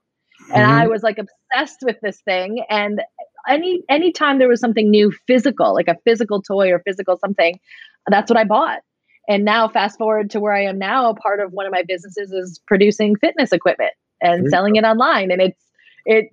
And 0.49 0.64
mm-hmm. 0.64 0.72
I 0.72 0.86
was 0.88 1.03
like 1.03 1.18
obsessed 1.18 1.80
with 1.82 1.97
this 2.03 2.20
thing. 2.22 2.64
And 2.68 3.01
any 3.49 3.82
anytime 3.88 4.38
there 4.38 4.49
was 4.49 4.61
something 4.61 4.90
new 4.90 5.12
physical, 5.26 5.74
like 5.74 5.88
a 5.88 5.97
physical 6.05 6.43
toy 6.43 6.72
or 6.72 6.80
physical 6.80 7.16
something, 7.16 7.59
that's 8.09 8.30
what 8.30 8.38
I 8.38 8.45
bought. 8.45 8.80
And 9.28 9.45
now 9.45 9.68
fast 9.68 9.99
forward 9.99 10.30
to 10.30 10.40
where 10.40 10.53
I 10.53 10.64
am 10.64 10.78
now, 10.78 11.14
part 11.14 11.38
of 11.38 11.53
one 11.53 11.66
of 11.66 11.72
my 11.72 11.84
businesses 11.86 12.32
is 12.32 12.61
producing 12.66 13.14
fitness 13.16 13.53
equipment. 13.53 13.93
and 14.22 14.49
selling 14.49 14.76
it 14.76 14.84
online. 14.84 15.30
And 15.30 15.43
it's, 15.43 15.64
it, 16.07 16.26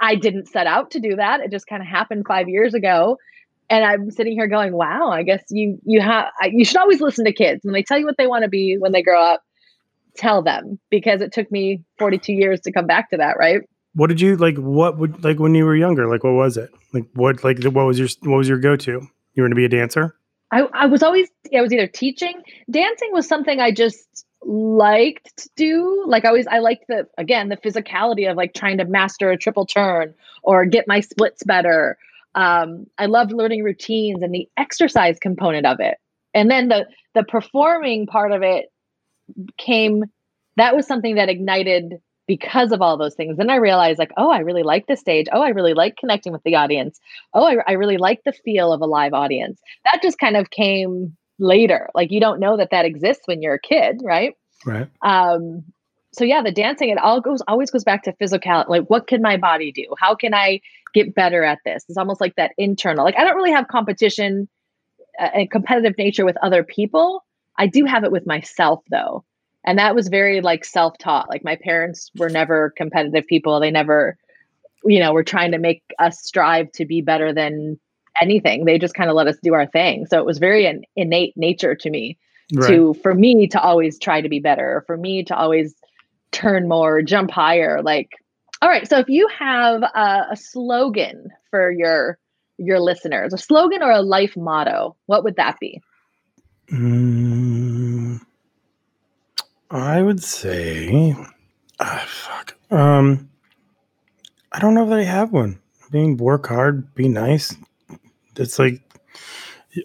I 0.00 0.14
didn't 0.14 0.48
set 0.48 0.66
out 0.66 0.92
to 0.92 1.00
do 1.00 1.16
that. 1.16 1.40
It 1.40 1.50
just 1.50 1.66
kind 1.66 1.82
of 1.82 1.88
happened 1.88 2.24
five 2.26 2.48
years 2.48 2.74
ago. 2.74 3.18
And 3.70 3.84
I'm 3.84 4.10
sitting 4.10 4.32
here 4.32 4.46
going, 4.46 4.72
wow, 4.72 5.10
I 5.10 5.22
guess 5.22 5.42
you, 5.50 5.78
you 5.84 6.00
have, 6.00 6.26
you 6.50 6.64
should 6.64 6.78
always 6.78 7.00
listen 7.00 7.24
to 7.26 7.32
kids 7.32 7.60
when 7.64 7.74
they 7.74 7.82
tell 7.82 7.98
you 7.98 8.06
what 8.06 8.16
they 8.16 8.26
want 8.26 8.44
to 8.44 8.48
be 8.48 8.76
when 8.78 8.92
they 8.92 9.02
grow 9.02 9.22
up, 9.22 9.42
tell 10.16 10.42
them 10.42 10.78
because 10.90 11.20
it 11.20 11.32
took 11.32 11.50
me 11.52 11.82
42 11.98 12.32
years 12.32 12.60
to 12.62 12.72
come 12.72 12.86
back 12.86 13.10
to 13.10 13.18
that. 13.18 13.36
Right. 13.38 13.60
What 13.94 14.08
did 14.08 14.20
you 14.20 14.36
like? 14.36 14.56
What 14.56 14.98
would 14.98 15.24
like 15.24 15.38
when 15.38 15.54
you 15.54 15.64
were 15.64 15.74
younger? 15.76 16.06
Like, 16.08 16.24
what 16.24 16.34
was 16.34 16.56
it? 16.56 16.70
Like, 16.92 17.04
what, 17.14 17.42
like, 17.42 17.62
what 17.64 17.86
was 17.86 17.98
your, 17.98 18.08
what 18.22 18.36
was 18.36 18.48
your 18.48 18.58
go 18.58 18.76
to? 18.76 18.90
You 18.90 19.42
were 19.42 19.48
going 19.48 19.50
to 19.50 19.56
be 19.56 19.64
a 19.64 19.68
dancer? 19.68 20.14
I, 20.50 20.62
I 20.72 20.86
was 20.86 21.02
always 21.02 21.28
I 21.54 21.60
was 21.60 21.72
either 21.72 21.86
teaching. 21.86 22.42
Dancing 22.70 23.10
was 23.12 23.28
something 23.28 23.60
I 23.60 23.70
just 23.70 24.24
liked 24.42 25.36
to 25.36 25.50
do. 25.56 26.04
Like 26.06 26.24
I 26.24 26.28
always 26.28 26.46
I 26.46 26.58
liked 26.58 26.86
the 26.88 27.06
again 27.18 27.48
the 27.48 27.56
physicality 27.56 28.30
of 28.30 28.36
like 28.36 28.54
trying 28.54 28.78
to 28.78 28.84
master 28.84 29.30
a 29.30 29.36
triple 29.36 29.66
turn 29.66 30.14
or 30.42 30.64
get 30.64 30.88
my 30.88 31.00
splits 31.00 31.42
better. 31.44 31.98
Um, 32.34 32.86
I 32.98 33.06
loved 33.06 33.32
learning 33.32 33.64
routines 33.64 34.22
and 34.22 34.32
the 34.32 34.48
exercise 34.56 35.18
component 35.18 35.66
of 35.66 35.80
it. 35.80 35.96
And 36.34 36.50
then 36.50 36.68
the 36.68 36.86
the 37.14 37.24
performing 37.24 38.06
part 38.06 38.32
of 38.32 38.42
it 38.42 38.66
came 39.56 40.04
that 40.56 40.76
was 40.76 40.86
something 40.86 41.14
that 41.14 41.28
ignited 41.28 41.94
because 42.26 42.72
of 42.72 42.82
all 42.82 42.98
those 42.98 43.14
things. 43.14 43.38
Then 43.38 43.48
I 43.48 43.56
realized, 43.56 43.98
like, 43.98 44.12
oh, 44.16 44.30
I 44.30 44.40
really 44.40 44.62
like 44.62 44.86
the 44.86 44.96
stage. 44.96 45.26
Oh, 45.32 45.40
I 45.40 45.48
really 45.48 45.72
like 45.72 45.96
connecting 45.96 46.32
with 46.32 46.42
the 46.44 46.56
audience. 46.56 47.00
Oh, 47.32 47.44
I, 47.44 47.56
I 47.66 47.72
really 47.72 47.96
like 47.96 48.20
the 48.24 48.32
feel 48.32 48.72
of 48.72 48.82
a 48.82 48.86
live 48.86 49.14
audience. 49.14 49.60
That 49.84 50.02
just 50.02 50.18
kind 50.18 50.36
of 50.36 50.50
came 50.50 51.16
later. 51.38 51.88
Like, 51.94 52.10
you 52.10 52.20
don't 52.20 52.38
know 52.38 52.56
that 52.58 52.68
that 52.70 52.84
exists 52.84 53.22
when 53.24 53.40
you're 53.40 53.54
a 53.54 53.60
kid, 53.60 54.02
right? 54.04 54.34
Right. 54.66 54.88
Um, 55.02 55.64
so 56.12 56.24
yeah, 56.24 56.42
the 56.42 56.52
dancing 56.52 56.90
it 56.90 56.98
all 56.98 57.20
goes 57.20 57.42
always 57.48 57.70
goes 57.70 57.84
back 57.84 58.02
to 58.04 58.12
physical. 58.18 58.64
Like, 58.68 58.84
what 58.88 59.06
can 59.06 59.22
my 59.22 59.36
body 59.36 59.72
do? 59.72 59.86
How 59.98 60.14
can 60.14 60.34
I 60.34 60.60
get 61.04 61.14
better 61.14 61.44
at 61.44 61.58
this? 61.64 61.84
It's 61.88 61.98
almost 61.98 62.20
like 62.20 62.34
that 62.36 62.52
internal. 62.58 63.04
Like, 63.04 63.18
I 63.18 63.24
don't 63.24 63.36
really 63.36 63.52
have 63.52 63.68
competition 63.68 64.48
uh, 65.20 65.30
and 65.34 65.50
competitive 65.50 65.96
nature 65.98 66.24
with 66.24 66.36
other 66.42 66.62
people. 66.62 67.24
I 67.56 67.66
do 67.66 67.84
have 67.84 68.04
it 68.04 68.12
with 68.12 68.26
myself 68.26 68.82
though 68.90 69.24
and 69.64 69.78
that 69.78 69.94
was 69.94 70.08
very 70.08 70.40
like 70.40 70.64
self-taught 70.64 71.28
like 71.28 71.44
my 71.44 71.56
parents 71.56 72.10
were 72.16 72.30
never 72.30 72.72
competitive 72.76 73.26
people 73.26 73.60
they 73.60 73.70
never 73.70 74.16
you 74.84 74.98
know 74.98 75.12
were 75.12 75.24
trying 75.24 75.52
to 75.52 75.58
make 75.58 75.82
us 75.98 76.20
strive 76.20 76.70
to 76.72 76.84
be 76.84 77.02
better 77.02 77.32
than 77.32 77.78
anything 78.20 78.64
they 78.64 78.78
just 78.78 78.94
kind 78.94 79.10
of 79.10 79.16
let 79.16 79.26
us 79.26 79.36
do 79.42 79.54
our 79.54 79.66
thing 79.66 80.06
so 80.06 80.18
it 80.18 80.24
was 80.24 80.38
very 80.38 80.66
an 80.66 80.82
innate 80.96 81.36
nature 81.36 81.74
to 81.74 81.90
me 81.90 82.16
right. 82.54 82.68
to 82.68 82.94
for 83.02 83.14
me 83.14 83.46
to 83.46 83.60
always 83.60 83.98
try 83.98 84.20
to 84.20 84.28
be 84.28 84.40
better 84.40 84.82
for 84.86 84.96
me 84.96 85.22
to 85.22 85.36
always 85.36 85.74
turn 86.32 86.68
more 86.68 87.02
jump 87.02 87.30
higher 87.30 87.82
like 87.82 88.10
all 88.62 88.68
right 88.68 88.88
so 88.88 88.98
if 88.98 89.08
you 89.08 89.28
have 89.28 89.82
a, 89.82 90.26
a 90.30 90.36
slogan 90.36 91.30
for 91.50 91.70
your 91.70 92.18
your 92.58 92.80
listeners 92.80 93.32
a 93.32 93.38
slogan 93.38 93.82
or 93.82 93.90
a 93.90 94.02
life 94.02 94.36
motto 94.36 94.96
what 95.06 95.24
would 95.24 95.36
that 95.36 95.56
be 95.60 95.80
mm. 96.70 98.20
I 99.70 100.00
would 100.00 100.22
say, 100.22 101.14
ah, 101.78 102.04
fuck. 102.08 102.56
Um, 102.70 103.28
I 104.50 104.60
don't 104.60 104.74
know 104.74 104.88
that 104.88 104.98
I 104.98 105.04
have 105.04 105.32
one. 105.32 105.60
Being 105.90 106.16
work 106.16 106.46
hard, 106.48 106.94
be 106.94 107.08
nice. 107.08 107.54
It's 108.36 108.58
like, 108.58 108.80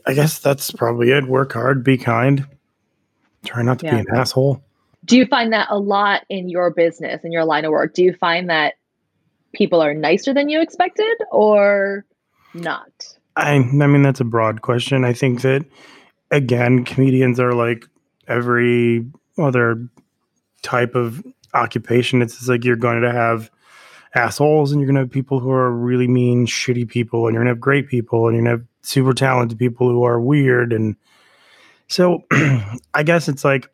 I 0.05 0.13
guess 0.13 0.39
that's 0.39 0.71
probably 0.71 1.11
it. 1.11 1.27
Work 1.27 1.53
hard, 1.53 1.83
be 1.83 1.97
kind. 1.97 2.47
Try 3.45 3.61
not 3.61 3.79
to 3.79 3.85
yeah. 3.85 3.95
be 3.95 3.99
an 3.99 4.15
asshole. 4.15 4.62
Do 5.05 5.17
you 5.17 5.25
find 5.25 5.53
that 5.53 5.67
a 5.69 5.77
lot 5.77 6.23
in 6.29 6.49
your 6.49 6.71
business, 6.71 7.23
in 7.23 7.31
your 7.31 7.45
line 7.45 7.65
of 7.65 7.71
work? 7.71 7.93
Do 7.93 8.03
you 8.03 8.13
find 8.13 8.49
that 8.49 8.75
people 9.53 9.81
are 9.81 9.93
nicer 9.93 10.33
than 10.33 10.49
you 10.49 10.61
expected 10.61 11.17
or 11.31 12.05
not? 12.53 12.89
I, 13.35 13.55
I 13.55 13.59
mean, 13.59 14.03
that's 14.03 14.19
a 14.19 14.25
broad 14.25 14.61
question. 14.61 15.03
I 15.03 15.13
think 15.13 15.41
that, 15.41 15.65
again, 16.31 16.85
comedians 16.85 17.39
are 17.39 17.53
like 17.53 17.85
every 18.27 19.05
other 19.37 19.87
type 20.61 20.95
of 20.95 21.23
occupation. 21.53 22.21
It's 22.21 22.37
just 22.37 22.49
like 22.49 22.63
you're 22.63 22.75
going 22.75 23.01
to 23.01 23.11
have 23.11 23.49
assholes 24.15 24.71
and 24.71 24.79
you're 24.79 24.87
going 24.87 24.95
to 24.95 25.01
have 25.01 25.11
people 25.11 25.39
who 25.39 25.51
are 25.51 25.71
really 25.71 26.07
mean, 26.07 26.45
shitty 26.45 26.87
people, 26.87 27.27
and 27.27 27.33
you're 27.33 27.43
going 27.43 27.47
to 27.47 27.55
have 27.55 27.59
great 27.59 27.87
people, 27.87 28.27
and 28.27 28.35
you're 28.35 28.45
going 28.45 28.57
to 28.57 28.61
have 28.61 28.67
super 28.83 29.13
talented 29.13 29.57
people 29.57 29.89
who 29.89 30.03
are 30.03 30.19
weird. 30.19 30.71
And 30.71 30.95
so 31.87 32.23
I 32.93 33.03
guess 33.03 33.27
it's 33.27 33.43
like 33.43 33.69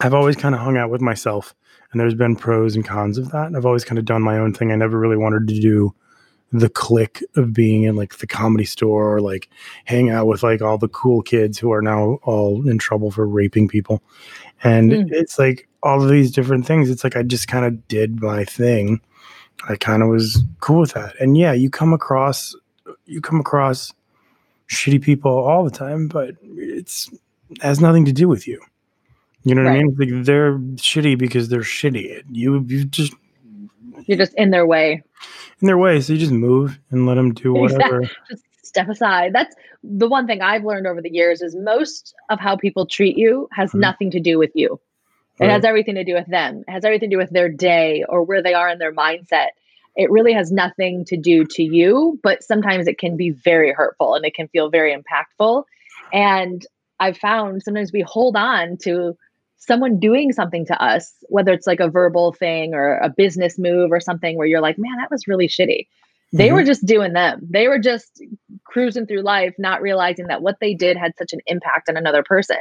I've 0.00 0.14
always 0.14 0.36
kind 0.36 0.54
of 0.54 0.60
hung 0.60 0.76
out 0.76 0.90
with 0.90 1.00
myself, 1.00 1.54
and 1.92 2.00
there's 2.00 2.14
been 2.14 2.36
pros 2.36 2.74
and 2.74 2.84
cons 2.84 3.18
of 3.18 3.30
that. 3.30 3.54
I've 3.54 3.66
always 3.66 3.84
kind 3.84 3.98
of 3.98 4.04
done 4.04 4.22
my 4.22 4.38
own 4.38 4.52
thing. 4.52 4.72
I 4.72 4.76
never 4.76 4.98
really 4.98 5.16
wanted 5.16 5.48
to 5.48 5.60
do 5.60 5.94
the 6.52 6.68
click 6.68 7.22
of 7.36 7.52
being 7.52 7.82
in 7.82 7.96
like 7.96 8.18
the 8.18 8.26
comedy 8.28 8.64
store 8.64 9.12
or 9.12 9.20
like 9.20 9.50
hang 9.86 10.10
out 10.10 10.26
with 10.26 10.44
like 10.44 10.62
all 10.62 10.78
the 10.78 10.88
cool 10.88 11.20
kids 11.20 11.58
who 11.58 11.72
are 11.72 11.82
now 11.82 12.20
all 12.22 12.68
in 12.68 12.78
trouble 12.78 13.10
for 13.10 13.26
raping 13.26 13.66
people. 13.66 14.00
And 14.62 14.92
mm. 14.92 15.08
it's 15.10 15.36
like 15.36 15.68
all 15.82 16.00
of 16.00 16.08
these 16.08 16.30
different 16.30 16.64
things. 16.64 16.90
It's 16.90 17.02
like 17.02 17.16
I 17.16 17.24
just 17.24 17.48
kind 17.48 17.64
of 17.64 17.88
did 17.88 18.22
my 18.22 18.44
thing. 18.44 19.00
I 19.68 19.74
kind 19.74 20.02
of 20.02 20.08
was 20.08 20.44
cool 20.60 20.80
with 20.80 20.92
that. 20.92 21.14
And 21.20 21.36
yeah, 21.36 21.52
you 21.52 21.70
come 21.70 21.92
across 21.92 22.54
you 23.04 23.20
come 23.20 23.40
across 23.40 23.92
shitty 24.68 25.02
people 25.02 25.32
all 25.32 25.64
the 25.64 25.70
time, 25.70 26.06
but 26.06 26.36
it's 26.42 27.10
has 27.62 27.80
nothing 27.80 28.04
to 28.04 28.12
do 28.12 28.28
with 28.28 28.46
you. 28.46 28.60
You 29.44 29.54
know 29.54 29.62
what 29.62 29.70
right. 29.70 29.78
I 29.78 29.82
mean? 29.82 29.96
Like 29.98 30.24
they're 30.24 30.58
shitty 30.58 31.18
because 31.18 31.48
they're 31.48 31.60
shitty. 31.60 32.24
You 32.30 32.64
you 32.66 32.84
just 32.86 33.12
you're 34.06 34.18
just 34.18 34.34
in 34.34 34.50
their 34.50 34.66
way. 34.66 35.02
In 35.60 35.66
their 35.66 35.78
way, 35.78 36.00
so 36.00 36.12
you 36.12 36.18
just 36.18 36.32
move 36.32 36.78
and 36.90 37.06
let 37.06 37.14
them 37.14 37.32
do 37.32 37.52
whatever. 37.52 38.02
Exactly. 38.02 38.10
Just 38.30 38.44
step 38.62 38.88
aside. 38.88 39.32
That's 39.32 39.54
the 39.84 40.08
one 40.08 40.26
thing 40.26 40.42
I've 40.42 40.64
learned 40.64 40.86
over 40.86 41.00
the 41.00 41.12
years 41.12 41.42
is 41.42 41.54
most 41.54 42.14
of 42.28 42.40
how 42.40 42.56
people 42.56 42.86
treat 42.86 43.16
you 43.16 43.48
has 43.52 43.70
mm-hmm. 43.70 43.80
nothing 43.80 44.10
to 44.10 44.20
do 44.20 44.38
with 44.38 44.50
you. 44.54 44.80
It 45.38 45.44
right. 45.44 45.52
has 45.52 45.64
everything 45.64 45.94
to 45.94 46.04
do 46.04 46.14
with 46.14 46.26
them. 46.26 46.64
It 46.66 46.72
has 46.72 46.84
everything 46.84 47.10
to 47.10 47.16
do 47.16 47.18
with 47.18 47.30
their 47.30 47.48
day 47.48 48.04
or 48.08 48.22
where 48.22 48.42
they 48.42 48.54
are 48.54 48.68
in 48.68 48.78
their 48.78 48.92
mindset. 48.92 49.48
It 49.96 50.10
really 50.10 50.32
has 50.32 50.50
nothing 50.50 51.04
to 51.06 51.16
do 51.16 51.44
to 51.44 51.62
you, 51.62 52.18
but 52.22 52.42
sometimes 52.42 52.88
it 52.88 52.98
can 52.98 53.16
be 53.16 53.30
very 53.30 53.72
hurtful 53.72 54.14
and 54.14 54.24
it 54.24 54.34
can 54.34 54.48
feel 54.48 54.70
very 54.70 54.94
impactful. 54.94 55.64
And 56.12 56.66
I've 56.98 57.16
found 57.16 57.62
sometimes 57.62 57.92
we 57.92 58.02
hold 58.02 58.36
on 58.36 58.76
to 58.78 59.16
someone 59.56 59.98
doing 59.98 60.32
something 60.32 60.66
to 60.66 60.82
us, 60.82 61.12
whether 61.28 61.52
it's 61.52 61.66
like 61.66 61.80
a 61.80 61.88
verbal 61.88 62.32
thing 62.32 62.74
or 62.74 62.98
a 62.98 63.08
business 63.08 63.58
move 63.58 63.90
or 63.90 64.00
something 64.00 64.36
where 64.36 64.46
you're 64.46 64.60
like, 64.60 64.76
man, 64.78 64.96
that 64.98 65.10
was 65.10 65.26
really 65.26 65.48
shitty. 65.48 65.86
They 66.32 66.48
mm-hmm. 66.48 66.56
were 66.56 66.64
just 66.64 66.84
doing 66.84 67.12
them. 67.12 67.40
They 67.48 67.68
were 67.68 67.78
just 67.78 68.22
cruising 68.64 69.06
through 69.06 69.22
life, 69.22 69.54
not 69.58 69.80
realizing 69.80 70.26
that 70.26 70.42
what 70.42 70.56
they 70.60 70.74
did 70.74 70.96
had 70.96 71.12
such 71.16 71.32
an 71.32 71.40
impact 71.46 71.88
on 71.88 71.96
another 71.96 72.22
person. 72.22 72.56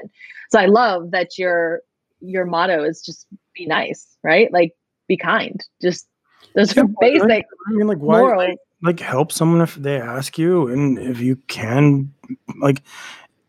So 0.51 0.59
I 0.59 0.67
love 0.67 1.11
that 1.11 1.37
your 1.37 1.81
your 2.21 2.45
motto 2.45 2.83
is 2.83 3.01
just 3.01 3.27
be 3.53 3.65
nice, 3.65 4.15
right? 4.23 4.51
Like 4.53 4.73
be 5.07 5.17
kind. 5.17 5.59
Just 5.81 6.07
those 6.55 6.75
yeah, 6.75 6.83
are 6.83 6.87
basic. 6.99 7.45
I 7.67 7.71
mean, 7.71 7.87
like 7.87 7.97
why 7.97 8.55
like 8.83 8.99
help 8.99 9.31
someone 9.31 9.61
if 9.61 9.75
they 9.75 9.99
ask 9.99 10.37
you, 10.37 10.67
and 10.67 10.99
if 10.99 11.19
you 11.19 11.37
can, 11.47 12.13
like 12.61 12.83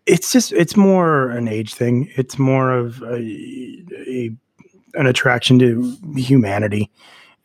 it's 0.07 0.33
just 0.33 0.53
it's 0.53 0.77
more 0.77 1.31
an 1.31 1.49
age 1.49 1.75
thing. 1.75 2.11
It's 2.17 2.39
more 2.39 2.73
of 2.73 3.03
a, 3.03 3.17
a 4.07 4.31
an 4.95 5.07
attraction 5.07 5.59
to 5.61 5.97
humanity, 6.17 6.91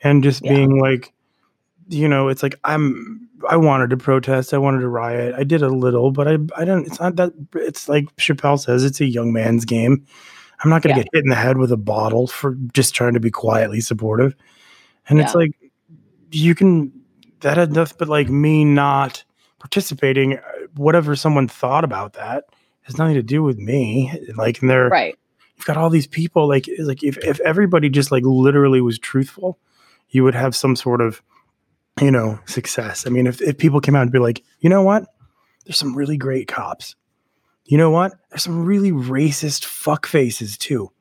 and 0.02 0.24
just 0.24 0.44
yeah. 0.44 0.56
being 0.56 0.80
like, 0.80 1.14
you 1.88 2.08
know, 2.08 2.28
it's 2.28 2.44
like 2.44 2.56
I'm. 2.64 3.26
I 3.50 3.56
wanted 3.56 3.90
to 3.92 3.98
protest. 3.98 4.54
I 4.54 4.58
wanted 4.58 4.82
to 4.82 4.90
riot. 4.90 5.34
I 5.34 5.46
did 5.46 5.62
a 5.62 5.70
little, 5.70 6.12
but 6.12 6.28
I 6.28 6.38
I 6.58 6.66
don't. 6.66 6.86
It's 6.86 7.00
not 7.00 7.16
that. 7.16 7.32
It's 7.56 7.88
like 7.88 8.14
Chappelle 8.18 8.60
says. 8.60 8.84
It's 8.84 9.00
a 9.00 9.06
young 9.06 9.32
man's 9.32 9.64
game. 9.64 10.06
I'm 10.62 10.70
not 10.70 10.82
going 10.82 10.94
to 10.94 11.00
yeah. 11.00 11.04
get 11.04 11.14
hit 11.14 11.24
in 11.24 11.30
the 11.30 11.36
head 11.36 11.58
with 11.58 11.72
a 11.72 11.78
bottle 11.78 12.28
for 12.28 12.58
just 12.74 12.94
trying 12.94 13.14
to 13.14 13.22
be 13.22 13.32
quietly 13.32 13.80
supportive. 13.80 14.36
And 15.08 15.18
yeah. 15.18 15.26
it's 15.26 15.36
like 15.36 15.54
you 16.32 16.54
can 16.54 16.92
that 17.42 17.58
had 17.58 17.72
nothing 17.72 17.96
but 17.98 18.10
like 18.10 18.30
me 18.30 18.66
not 18.66 19.24
participating, 19.60 20.38
whatever 20.76 21.16
someone 21.16 21.48
thought 21.48 21.84
about 21.84 22.14
that 22.14 22.46
has 22.82 22.98
nothing 22.98 23.16
to 23.16 23.24
do 23.24 23.44
with 23.44 23.58
me. 23.58 24.12
Like, 24.36 24.62
and 24.62 24.70
they're 24.70 24.90
right. 24.90 25.18
You've 25.56 25.66
got 25.66 25.78
all 25.78 25.90
these 25.90 26.08
people. 26.08 26.48
Like, 26.48 26.68
like 26.80 27.04
if 27.04 27.18
if 27.18 27.40
everybody 27.42 27.90
just 27.90 28.12
like 28.12 28.24
literally 28.26 28.82
was 28.82 28.98
truthful, 28.98 29.60
you 30.10 30.24
would 30.24 30.36
have 30.36 30.56
some 30.56 30.76
sort 30.76 31.02
of, 31.02 31.22
you 32.02 32.12
know, 32.12 32.40
success. 32.46 33.06
I 33.06 33.10
mean, 33.10 33.28
if 33.28 33.42
if 33.42 33.58
people 33.58 33.82
came 33.82 33.96
out 33.96 34.04
and 34.04 34.12
be 34.12 34.20
like, 34.20 34.44
you 34.60 34.70
know 34.70 34.82
what, 34.82 35.06
there's 35.66 35.78
some 35.78 35.96
really 35.96 36.18
great 36.18 36.48
cops. 36.48 36.96
You 37.66 37.78
know 37.78 37.92
what? 37.92 38.14
There's 38.30 38.44
some 38.44 38.66
really 38.66 38.92
racist 38.92 39.66
fuck 39.66 40.08
faces 40.08 40.58
too. 40.58 40.92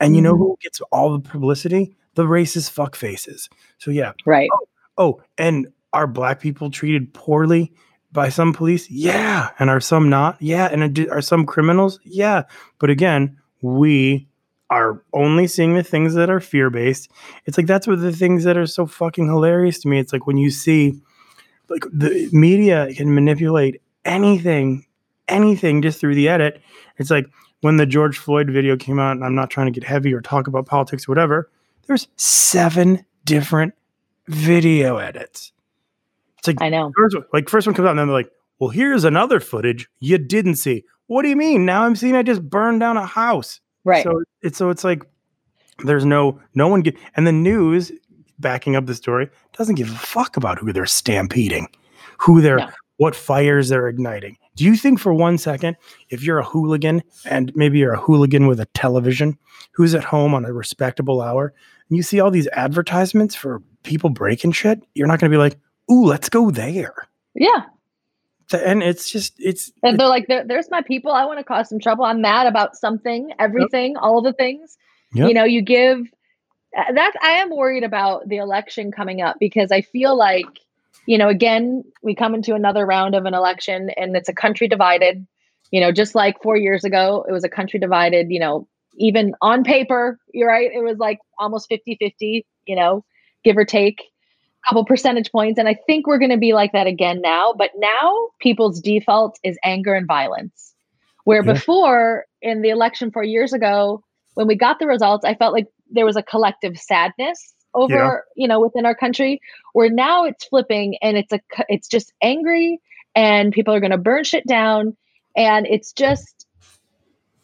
And 0.00 0.14
you 0.14 0.22
know 0.22 0.34
mm-hmm. 0.34 0.42
who 0.42 0.58
gets 0.62 0.80
all 0.92 1.12
the 1.12 1.20
publicity? 1.20 1.96
The 2.14 2.24
racist 2.24 2.70
fuck 2.70 2.96
faces. 2.96 3.48
So 3.78 3.90
yeah. 3.90 4.12
Right. 4.24 4.48
Oh, 4.52 4.66
oh, 4.98 5.22
and 5.36 5.66
are 5.92 6.06
black 6.06 6.40
people 6.40 6.70
treated 6.70 7.12
poorly 7.12 7.72
by 8.16 8.30
some 8.30 8.52
police? 8.52 8.90
Yeah. 8.90 9.50
And 9.60 9.70
are 9.70 9.78
some 9.78 10.10
not? 10.10 10.36
Yeah. 10.40 10.66
And 10.66 10.98
are 11.08 11.20
some 11.20 11.46
criminals? 11.46 12.00
Yeah. 12.02 12.42
But 12.80 12.90
again, 12.90 13.38
we 13.62 14.26
are 14.68 15.00
only 15.12 15.46
seeing 15.46 15.74
the 15.74 15.84
things 15.84 16.14
that 16.14 16.28
are 16.28 16.40
fear 16.40 16.70
based. 16.70 17.08
It's 17.44 17.56
like 17.56 17.68
that's 17.68 17.86
what 17.86 18.00
the 18.00 18.10
things 18.10 18.42
that 18.42 18.56
are 18.56 18.66
so 18.66 18.86
fucking 18.86 19.26
hilarious 19.26 19.78
to 19.80 19.88
me. 19.88 20.00
It's 20.00 20.12
like 20.12 20.26
when 20.26 20.38
you 20.38 20.50
see 20.50 21.00
like 21.68 21.84
the 21.92 22.28
media 22.32 22.92
can 22.94 23.14
manipulate 23.14 23.80
anything, 24.04 24.86
anything 25.28 25.82
just 25.82 26.00
through 26.00 26.16
the 26.16 26.28
edit. 26.28 26.60
It's 26.96 27.10
like 27.10 27.26
when 27.60 27.76
the 27.76 27.86
George 27.86 28.18
Floyd 28.18 28.50
video 28.50 28.76
came 28.76 28.98
out, 28.98 29.12
and 29.12 29.24
I'm 29.24 29.34
not 29.34 29.50
trying 29.50 29.66
to 29.66 29.78
get 29.78 29.86
heavy 29.86 30.12
or 30.12 30.20
talk 30.20 30.46
about 30.46 30.66
politics 30.66 31.08
or 31.08 31.12
whatever, 31.12 31.50
there's 31.86 32.08
seven 32.16 33.04
different 33.24 33.74
video 34.26 34.96
edits. 34.96 35.52
It's 36.48 36.60
like 36.60 36.66
I 36.66 36.68
know. 36.68 36.92
First, 36.96 37.16
like 37.32 37.48
first 37.48 37.66
one 37.66 37.74
comes 37.74 37.86
out, 37.86 37.90
and 37.90 37.98
then 37.98 38.08
they're 38.08 38.14
like, 38.14 38.30
"Well, 38.58 38.70
here's 38.70 39.04
another 39.04 39.40
footage 39.40 39.88
you 40.00 40.18
didn't 40.18 40.56
see." 40.56 40.84
What 41.06 41.22
do 41.22 41.28
you 41.28 41.36
mean? 41.36 41.64
Now 41.64 41.84
I'm 41.84 41.96
seeing 41.96 42.16
I 42.16 42.22
just 42.22 42.42
burned 42.48 42.80
down 42.80 42.96
a 42.96 43.06
house. 43.06 43.60
Right. 43.84 44.02
So 44.02 44.22
it's 44.42 44.58
so 44.58 44.70
it's 44.70 44.84
like 44.84 45.04
there's 45.84 46.04
no 46.04 46.40
no 46.54 46.68
one 46.68 46.80
get 46.80 46.96
and 47.14 47.26
the 47.26 47.32
news 47.32 47.92
backing 48.38 48.76
up 48.76 48.86
the 48.86 48.94
story 48.94 49.28
doesn't 49.56 49.76
give 49.76 49.90
a 49.90 49.94
fuck 49.94 50.36
about 50.36 50.58
who 50.58 50.72
they're 50.72 50.86
stampeding, 50.86 51.68
who 52.18 52.40
they're 52.40 52.58
no. 52.58 52.68
what 52.96 53.14
fires 53.14 53.68
they're 53.68 53.88
igniting. 53.88 54.36
Do 54.56 54.64
you 54.64 54.74
think 54.74 54.98
for 54.98 55.12
one 55.12 55.38
second, 55.38 55.76
if 56.08 56.22
you're 56.22 56.38
a 56.38 56.44
hooligan 56.44 57.02
and 57.26 57.54
maybe 57.54 57.78
you're 57.78 57.92
a 57.92 58.00
hooligan 58.00 58.46
with 58.46 58.58
a 58.58 58.66
television 58.66 59.38
who's 59.72 59.94
at 59.94 60.02
home 60.02 60.34
on 60.34 60.44
a 60.44 60.52
respectable 60.52 61.20
hour, 61.20 61.52
and 61.88 61.96
you 61.96 62.02
see 62.02 62.20
all 62.20 62.30
these 62.30 62.48
advertisements 62.48 63.34
for 63.34 63.62
people 63.82 64.10
breaking 64.10 64.52
shit, 64.52 64.82
you're 64.94 65.06
not 65.06 65.20
going 65.20 65.30
to 65.30 65.34
be 65.34 65.38
like, 65.38 65.58
"Ooh, 65.90 66.04
let's 66.06 66.28
go 66.28 66.50
there." 66.50 66.94
Yeah. 67.34 67.64
And 68.52 68.82
it's 68.82 69.10
just 69.10 69.34
it's 69.38 69.72
and 69.82 69.98
they're 69.98 70.08
like, 70.08 70.28
there, 70.28 70.44
"There's 70.44 70.70
my 70.70 70.82
people. 70.82 71.10
I 71.12 71.24
want 71.24 71.38
to 71.38 71.44
cause 71.44 71.68
some 71.68 71.80
trouble. 71.80 72.04
I'm 72.04 72.20
mad 72.20 72.46
about 72.46 72.76
something, 72.76 73.32
everything, 73.38 73.92
yep. 73.92 74.02
all 74.02 74.22
the 74.22 74.32
things." 74.32 74.78
Yep. 75.14 75.28
You 75.28 75.34
know, 75.34 75.44
you 75.44 75.62
give. 75.62 76.00
Uh, 76.76 76.92
that's 76.94 77.16
I 77.22 77.32
am 77.32 77.50
worried 77.50 77.82
about 77.82 78.28
the 78.28 78.36
election 78.36 78.92
coming 78.92 79.20
up 79.20 79.36
because 79.40 79.72
I 79.72 79.80
feel 79.80 80.16
like 80.16 80.46
you 81.06 81.18
know, 81.18 81.28
again, 81.28 81.84
we 82.02 82.14
come 82.14 82.34
into 82.34 82.54
another 82.54 82.84
round 82.84 83.14
of 83.14 83.24
an 83.24 83.34
election 83.34 83.90
and 83.96 84.16
it's 84.16 84.28
a 84.28 84.34
country 84.34 84.68
divided. 84.68 85.26
You 85.70 85.80
know, 85.80 85.92
just 85.92 86.14
like 86.14 86.42
four 86.42 86.56
years 86.56 86.84
ago, 86.84 87.24
it 87.28 87.32
was 87.32 87.44
a 87.44 87.48
country 87.48 87.80
divided, 87.80 88.30
you 88.30 88.40
know, 88.40 88.68
even 88.96 89.34
on 89.40 89.64
paper, 89.64 90.18
you're 90.32 90.48
right, 90.48 90.70
it 90.72 90.82
was 90.82 90.98
like 90.98 91.18
almost 91.38 91.68
50 91.68 91.96
50, 91.96 92.46
you 92.66 92.76
know, 92.76 93.04
give 93.44 93.56
or 93.56 93.64
take 93.64 94.02
couple 94.68 94.84
percentage 94.84 95.30
points. 95.30 95.58
And 95.58 95.68
I 95.68 95.76
think 95.86 96.06
we're 96.06 96.18
going 96.18 96.30
to 96.30 96.36
be 96.36 96.54
like 96.54 96.72
that 96.72 96.86
again 96.86 97.20
now. 97.20 97.54
But 97.56 97.70
now 97.76 98.28
people's 98.40 98.80
default 98.80 99.38
is 99.42 99.58
anger 99.62 99.94
and 99.94 100.06
violence. 100.06 100.74
Where 101.24 101.44
yeah. 101.44 101.52
before 101.52 102.26
in 102.42 102.62
the 102.62 102.70
election 102.70 103.10
four 103.10 103.24
years 103.24 103.52
ago, 103.52 104.02
when 104.34 104.46
we 104.46 104.56
got 104.56 104.78
the 104.78 104.86
results, 104.86 105.24
I 105.24 105.34
felt 105.34 105.52
like 105.52 105.66
there 105.90 106.04
was 106.04 106.16
a 106.16 106.22
collective 106.22 106.78
sadness 106.78 107.54
over 107.74 107.94
yeah. 107.94 108.42
you 108.42 108.48
know 108.48 108.60
within 108.60 108.86
our 108.86 108.94
country 108.94 109.40
where 109.72 109.90
now 109.90 110.24
it's 110.24 110.46
flipping 110.46 110.96
and 111.02 111.16
it's 111.16 111.32
a 111.32 111.40
it's 111.68 111.86
just 111.86 112.12
angry 112.22 112.80
and 113.14 113.52
people 113.52 113.74
are 113.74 113.80
going 113.80 113.92
to 113.92 113.98
burn 113.98 114.24
shit 114.24 114.46
down 114.46 114.96
and 115.36 115.66
it's 115.66 115.92
just 115.92 116.46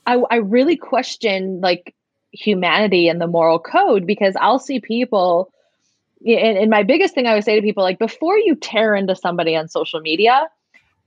I, 0.07 0.17
I 0.31 0.37
really 0.37 0.77
question 0.77 1.61
like 1.61 1.95
humanity 2.33 3.09
and 3.09 3.21
the 3.21 3.27
moral 3.27 3.59
code 3.59 4.07
because 4.07 4.35
i'll 4.41 4.59
see 4.59 4.81
people 4.81 5.53
and, 6.27 6.59
and 6.59 6.71
my 6.71 6.83
biggest 6.83 7.15
thing 7.15 7.27
i 7.27 7.35
would 7.35 7.45
say 7.45 7.57
to 7.57 7.63
people 7.63 7.83
like 7.83 7.99
before 7.99 8.39
you 8.39 8.55
tear 8.55 8.95
into 8.95 9.15
somebody 9.15 9.57
on 9.57 9.69
social 9.69 10.01
media 10.01 10.49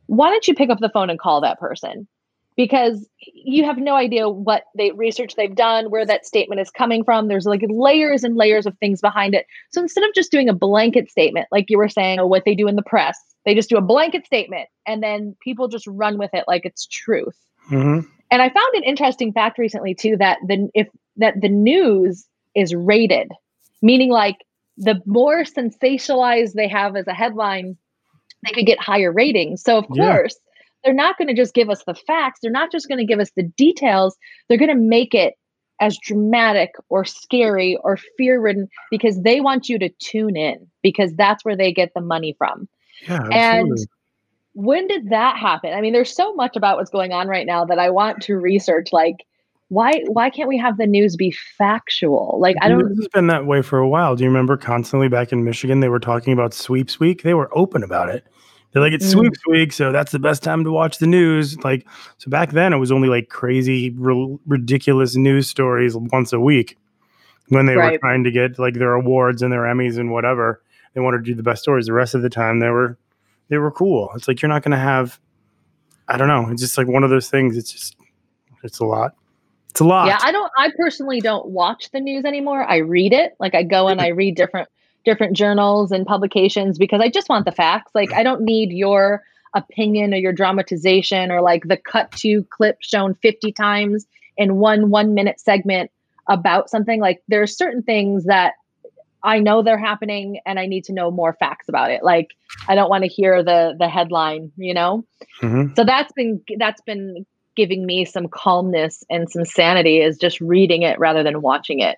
why 0.07 0.29
don't 0.29 0.47
you 0.47 0.53
pick 0.53 0.69
up 0.69 0.79
the 0.79 0.89
phone 0.89 1.09
and 1.09 1.19
call 1.19 1.41
that 1.41 1.59
person 1.59 2.07
because 2.55 3.07
you 3.19 3.65
have 3.65 3.77
no 3.77 3.95
idea 3.95 4.29
what 4.29 4.63
they 4.77 4.91
research 4.91 5.35
they've 5.35 5.55
done, 5.55 5.91
where 5.91 6.05
that 6.05 6.25
statement 6.25 6.61
is 6.61 6.71
coming 6.71 7.03
from. 7.03 7.27
There's 7.27 7.45
like 7.45 7.63
layers 7.67 8.23
and 8.23 8.35
layers 8.35 8.65
of 8.65 8.77
things 8.77 9.01
behind 9.01 9.35
it. 9.35 9.45
So 9.71 9.81
instead 9.81 10.03
of 10.05 10.13
just 10.15 10.31
doing 10.31 10.47
a 10.47 10.53
blanket 10.53 11.09
statement, 11.09 11.47
like 11.51 11.69
you 11.69 11.77
were 11.77 11.89
saying, 11.89 12.19
or 12.19 12.27
what 12.27 12.43
they 12.45 12.55
do 12.55 12.67
in 12.67 12.75
the 12.75 12.81
press, 12.81 13.19
they 13.45 13.55
just 13.55 13.69
do 13.69 13.77
a 13.77 13.81
blanket 13.81 14.25
statement 14.25 14.69
and 14.87 15.03
then 15.03 15.35
people 15.43 15.67
just 15.67 15.85
run 15.87 16.17
with 16.17 16.33
it 16.33 16.45
like 16.47 16.65
it's 16.65 16.87
truth. 16.87 17.37
Mm-hmm. 17.69 18.07
And 18.31 18.41
I 18.41 18.49
found 18.49 18.73
an 18.73 18.83
interesting 18.83 19.33
fact 19.33 19.57
recently 19.57 19.93
too 19.93 20.17
that 20.17 20.39
the 20.47 20.69
if 20.73 20.87
that 21.17 21.39
the 21.41 21.49
news 21.49 22.25
is 22.55 22.73
rated, 22.73 23.31
meaning 23.81 24.09
like 24.09 24.37
the 24.77 25.01
more 25.05 25.43
sensationalized 25.43 26.53
they 26.53 26.67
have 26.67 26.95
as 26.95 27.07
a 27.07 27.13
headline, 27.13 27.77
they 28.45 28.51
could 28.51 28.65
get 28.65 28.79
higher 28.79 29.11
ratings. 29.11 29.61
So 29.61 29.79
of 29.79 29.85
yeah. 29.93 30.11
course 30.11 30.35
they're 30.85 30.93
not 30.93 31.17
going 31.17 31.27
to 31.27 31.33
just 31.33 31.55
give 31.55 31.69
us 31.69 31.83
the 31.85 31.95
facts. 31.95 32.39
They're 32.41 32.51
not 32.51 32.71
just 32.71 32.87
going 32.87 32.99
to 32.99 33.05
give 33.05 33.19
us 33.19 33.31
the 33.35 33.43
details. 33.43 34.15
They're 34.47 34.59
going 34.59 34.69
to 34.69 34.75
make 34.75 35.15
it 35.15 35.33
as 35.81 35.97
dramatic 35.97 36.71
or 36.89 37.03
scary 37.03 37.77
or 37.83 37.97
fear 38.17 38.39
ridden 38.39 38.69
because 38.91 39.19
they 39.21 39.41
want 39.41 39.67
you 39.67 39.77
to 39.79 39.89
tune 39.99 40.37
in 40.37 40.67
because 40.83 41.11
that's 41.15 41.43
where 41.43 41.57
they 41.57 41.73
get 41.73 41.91
the 41.93 42.01
money 42.01 42.35
from. 42.37 42.69
Yeah, 43.07 43.27
and 43.31 43.77
when 44.53 44.87
did 44.87 45.09
that 45.09 45.37
happen? 45.37 45.73
I 45.73 45.81
mean, 45.81 45.91
there's 45.91 46.15
so 46.15 46.33
much 46.35 46.55
about 46.55 46.77
what's 46.77 46.91
going 46.91 47.11
on 47.11 47.27
right 47.27 47.45
now 47.45 47.65
that 47.65 47.79
I 47.79 47.89
want 47.89 48.21
to 48.23 48.35
research. 48.35 48.93
Like, 48.93 49.25
why 49.69 50.03
why 50.07 50.29
can't 50.29 50.47
we 50.47 50.57
have 50.57 50.77
the 50.77 50.85
news 50.85 51.15
be 51.15 51.31
factual? 51.57 52.37
Like, 52.39 52.55
I 52.61 52.69
don't. 52.69 52.87
This 52.89 52.99
has 52.99 53.07
been 53.09 53.27
that 53.27 53.45
way 53.45 53.61
for 53.61 53.79
a 53.79 53.87
while. 53.87 54.15
Do 54.15 54.23
you 54.23 54.29
remember 54.29 54.57
constantly 54.57 55.07
back 55.07 55.31
in 55.31 55.43
Michigan 55.43 55.79
they 55.79 55.89
were 55.89 55.99
talking 55.99 56.33
about 56.33 56.53
sweeps 56.53 56.99
week? 56.99 57.23
They 57.23 57.33
were 57.33 57.49
open 57.57 57.83
about 57.83 58.09
it. 58.09 58.25
They're 58.71 58.83
like, 58.83 58.93
it's 58.93 59.05
mm. 59.05 59.11
sweeps 59.11 59.39
week, 59.47 59.71
so 59.71 59.91
that's 59.91 60.11
the 60.11 60.19
best 60.19 60.43
time 60.43 60.65
to 60.65 60.71
watch 60.71 60.97
the 60.97 61.07
news. 61.07 61.57
Like, 61.63 61.87
so 62.17 62.29
back 62.29 62.51
then 62.51 62.73
it 62.73 62.77
was 62.77 62.91
only 62.91 63.07
like 63.07 63.29
crazy, 63.29 63.95
r- 64.03 64.37
ridiculous 64.45 65.15
news 65.15 65.47
stories 65.47 65.95
once 65.95 66.33
a 66.33 66.39
week 66.39 66.77
when 67.49 67.67
they 67.67 67.75
right. 67.75 67.93
were 67.93 67.97
trying 67.99 68.23
to 68.25 68.31
get 68.31 68.59
like 68.59 68.73
their 68.73 68.93
awards 68.93 69.41
and 69.41 69.51
their 69.51 69.61
Emmys 69.61 69.97
and 69.97 70.11
whatever. 70.11 70.61
They 70.93 71.01
wanted 71.01 71.19
to 71.19 71.23
do 71.23 71.35
the 71.35 71.43
best 71.43 71.63
stories. 71.63 71.85
The 71.85 71.93
rest 71.93 72.15
of 72.15 72.21
the 72.21 72.29
time, 72.29 72.59
they 72.59 72.69
were 72.69 72.97
they 73.47 73.57
were 73.57 73.71
cool. 73.71 74.11
It's 74.15 74.27
like 74.27 74.41
you're 74.41 74.49
not 74.49 74.61
going 74.61 74.71
to 74.71 74.77
have. 74.77 75.19
I 76.07 76.17
don't 76.17 76.27
know. 76.27 76.49
It's 76.49 76.61
just 76.61 76.77
like 76.77 76.87
one 76.87 77.03
of 77.03 77.09
those 77.09 77.29
things. 77.29 77.57
It's 77.57 77.71
just 77.71 77.95
it's 78.63 78.79
a 78.79 78.85
lot. 78.85 79.15
It's 79.75 79.81
a 79.81 79.83
lot. 79.83 80.07
Yeah, 80.07 80.19
I 80.21 80.31
don't. 80.31 80.49
I 80.57 80.71
personally 80.77 81.19
don't 81.19 81.47
watch 81.47 81.91
the 81.91 81.99
news 81.99 82.23
anymore. 82.23 82.63
I 82.63 82.77
read 82.77 83.11
it. 83.11 83.35
Like 83.41 83.55
I 83.55 83.63
go 83.63 83.89
and 83.89 83.99
I 83.99 84.07
read 84.07 84.37
different 84.37 84.69
different 85.03 85.35
journals 85.35 85.91
and 85.91 86.05
publications 86.05 86.77
because 86.77 87.01
I 87.01 87.09
just 87.09 87.27
want 87.27 87.43
the 87.43 87.51
facts. 87.51 87.91
Like 87.93 88.13
I 88.13 88.23
don't 88.23 88.43
need 88.43 88.71
your 88.71 89.21
opinion 89.53 90.13
or 90.13 90.17
your 90.17 90.31
dramatization 90.31 91.29
or 91.29 91.41
like 91.41 91.63
the 91.65 91.75
cut 91.75 92.09
to 92.13 92.45
clip 92.45 92.77
shown 92.79 93.15
50 93.15 93.51
times 93.51 94.07
in 94.37 94.55
one 94.55 94.91
1 94.91 95.13
minute 95.13 95.41
segment 95.41 95.91
about 96.29 96.69
something 96.69 97.01
like 97.01 97.21
there's 97.27 97.57
certain 97.57 97.83
things 97.83 98.23
that 98.23 98.53
I 99.23 99.39
know 99.39 99.61
they're 99.61 99.77
happening 99.77 100.39
and 100.45 100.57
I 100.57 100.67
need 100.67 100.85
to 100.85 100.93
know 100.93 101.11
more 101.11 101.33
facts 101.33 101.67
about 101.67 101.91
it. 101.91 102.01
Like 102.01 102.29
I 102.69 102.75
don't 102.75 102.89
want 102.89 103.03
to 103.03 103.09
hear 103.09 103.43
the 103.43 103.75
the 103.77 103.89
headline, 103.89 104.53
you 104.55 104.73
know? 104.73 105.03
Mm-hmm. 105.41 105.73
So 105.75 105.83
that's 105.83 106.13
been 106.13 106.39
that's 106.57 106.79
been 106.79 107.25
giving 107.55 107.85
me 107.85 108.05
some 108.05 108.27
calmness 108.27 109.03
and 109.09 109.29
some 109.29 109.45
sanity 109.45 109.99
is 109.99 110.17
just 110.17 110.39
reading 110.41 110.83
it 110.83 110.99
rather 110.99 111.23
than 111.23 111.41
watching 111.41 111.79
it. 111.79 111.97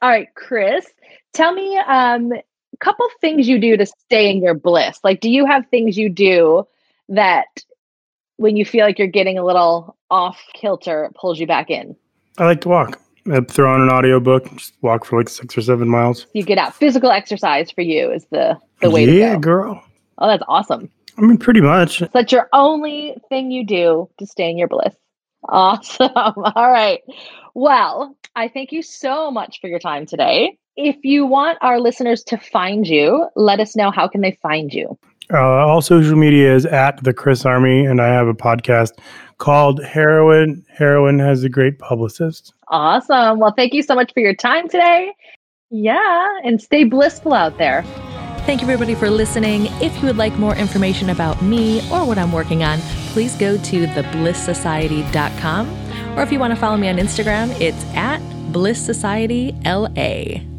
All 0.00 0.08
right, 0.08 0.28
Chris, 0.34 0.86
tell 1.32 1.52
me 1.52 1.76
um, 1.78 2.32
a 2.32 2.76
couple 2.78 3.06
things 3.20 3.48
you 3.48 3.58
do 3.58 3.76
to 3.76 3.86
stay 3.86 4.30
in 4.30 4.42
your 4.42 4.54
bliss. 4.54 4.98
Like, 5.04 5.20
do 5.20 5.30
you 5.30 5.46
have 5.46 5.66
things 5.68 5.96
you 5.96 6.08
do 6.08 6.66
that 7.08 7.46
when 8.36 8.56
you 8.56 8.64
feel 8.64 8.84
like 8.84 8.98
you're 8.98 9.08
getting 9.08 9.38
a 9.38 9.44
little 9.44 9.96
off 10.10 10.40
kilter, 10.54 11.10
pulls 11.14 11.38
you 11.38 11.46
back 11.46 11.70
in? 11.70 11.94
I 12.38 12.44
like 12.44 12.62
to 12.62 12.68
walk. 12.68 13.00
I 13.30 13.40
throw 13.40 13.72
on 13.72 13.82
an 13.82 13.90
audiobook, 13.90 14.50
just 14.56 14.74
walk 14.82 15.04
for 15.04 15.18
like 15.18 15.28
six 15.28 15.56
or 15.56 15.62
seven 15.62 15.88
miles. 15.88 16.26
You 16.32 16.42
get 16.42 16.58
out. 16.58 16.74
Physical 16.74 17.10
exercise 17.10 17.70
for 17.70 17.82
you 17.82 18.10
is 18.10 18.26
the, 18.30 18.58
the 18.80 18.90
way 18.90 19.04
yeah, 19.04 19.06
to 19.06 19.12
go. 19.12 19.18
Yeah, 19.18 19.38
girl. 19.38 19.84
Oh, 20.18 20.26
that's 20.26 20.42
awesome. 20.48 20.90
I 21.18 21.22
mean, 21.22 21.38
pretty 21.38 21.60
much. 21.60 21.98
So 21.98 22.08
that's 22.12 22.32
your 22.32 22.48
only 22.52 23.16
thing 23.28 23.50
you 23.50 23.66
do 23.66 24.08
to 24.18 24.26
stay 24.26 24.50
in 24.50 24.58
your 24.58 24.68
bliss. 24.68 24.94
Awesome. 25.48 26.10
All 26.16 26.70
right. 26.70 27.00
Well, 27.54 28.16
I 28.34 28.48
thank 28.48 28.72
you 28.72 28.82
so 28.82 29.30
much 29.30 29.60
for 29.60 29.68
your 29.68 29.78
time 29.78 30.06
today. 30.06 30.56
If 30.76 30.96
you 31.04 31.26
want 31.26 31.58
our 31.60 31.80
listeners 31.80 32.22
to 32.24 32.38
find 32.38 32.86
you, 32.86 33.28
let 33.36 33.60
us 33.60 33.76
know 33.76 33.90
how 33.90 34.08
can 34.08 34.22
they 34.22 34.38
find 34.42 34.72
you. 34.72 34.98
Uh, 35.32 35.38
all 35.38 35.80
social 35.80 36.16
media 36.16 36.54
is 36.54 36.66
at 36.66 37.02
the 37.04 37.12
Chris 37.12 37.44
Army, 37.46 37.84
and 37.84 38.00
I 38.00 38.08
have 38.08 38.26
a 38.26 38.34
podcast 38.34 38.92
called 39.38 39.82
Heroin. 39.82 40.64
Heroin 40.68 41.18
has 41.18 41.44
a 41.44 41.48
great 41.48 41.78
publicist. 41.78 42.52
Awesome. 42.68 43.38
Well, 43.38 43.52
thank 43.56 43.72
you 43.72 43.82
so 43.82 43.94
much 43.94 44.12
for 44.12 44.20
your 44.20 44.34
time 44.34 44.68
today. 44.68 45.12
Yeah, 45.70 46.28
and 46.44 46.60
stay 46.60 46.84
blissful 46.84 47.32
out 47.32 47.56
there. 47.58 47.84
Thank 48.44 48.60
you, 48.60 48.66
everybody, 48.66 48.96
for 48.96 49.08
listening. 49.08 49.66
If 49.80 49.96
you 49.98 50.06
would 50.06 50.16
like 50.16 50.36
more 50.36 50.56
information 50.56 51.10
about 51.10 51.40
me 51.42 51.78
or 51.92 52.04
what 52.04 52.18
I'm 52.18 52.32
working 52.32 52.64
on, 52.64 52.80
please 53.12 53.36
go 53.36 53.56
to 53.56 53.86
theblissociety.com. 53.86 56.18
Or 56.18 56.22
if 56.22 56.32
you 56.32 56.40
want 56.40 56.52
to 56.52 56.58
follow 56.58 56.76
me 56.76 56.88
on 56.88 56.96
Instagram, 56.96 57.58
it's 57.60 57.84
at 57.94 58.18
Bliss 58.52 58.84
Society 58.84 59.54
LA. 59.64 60.51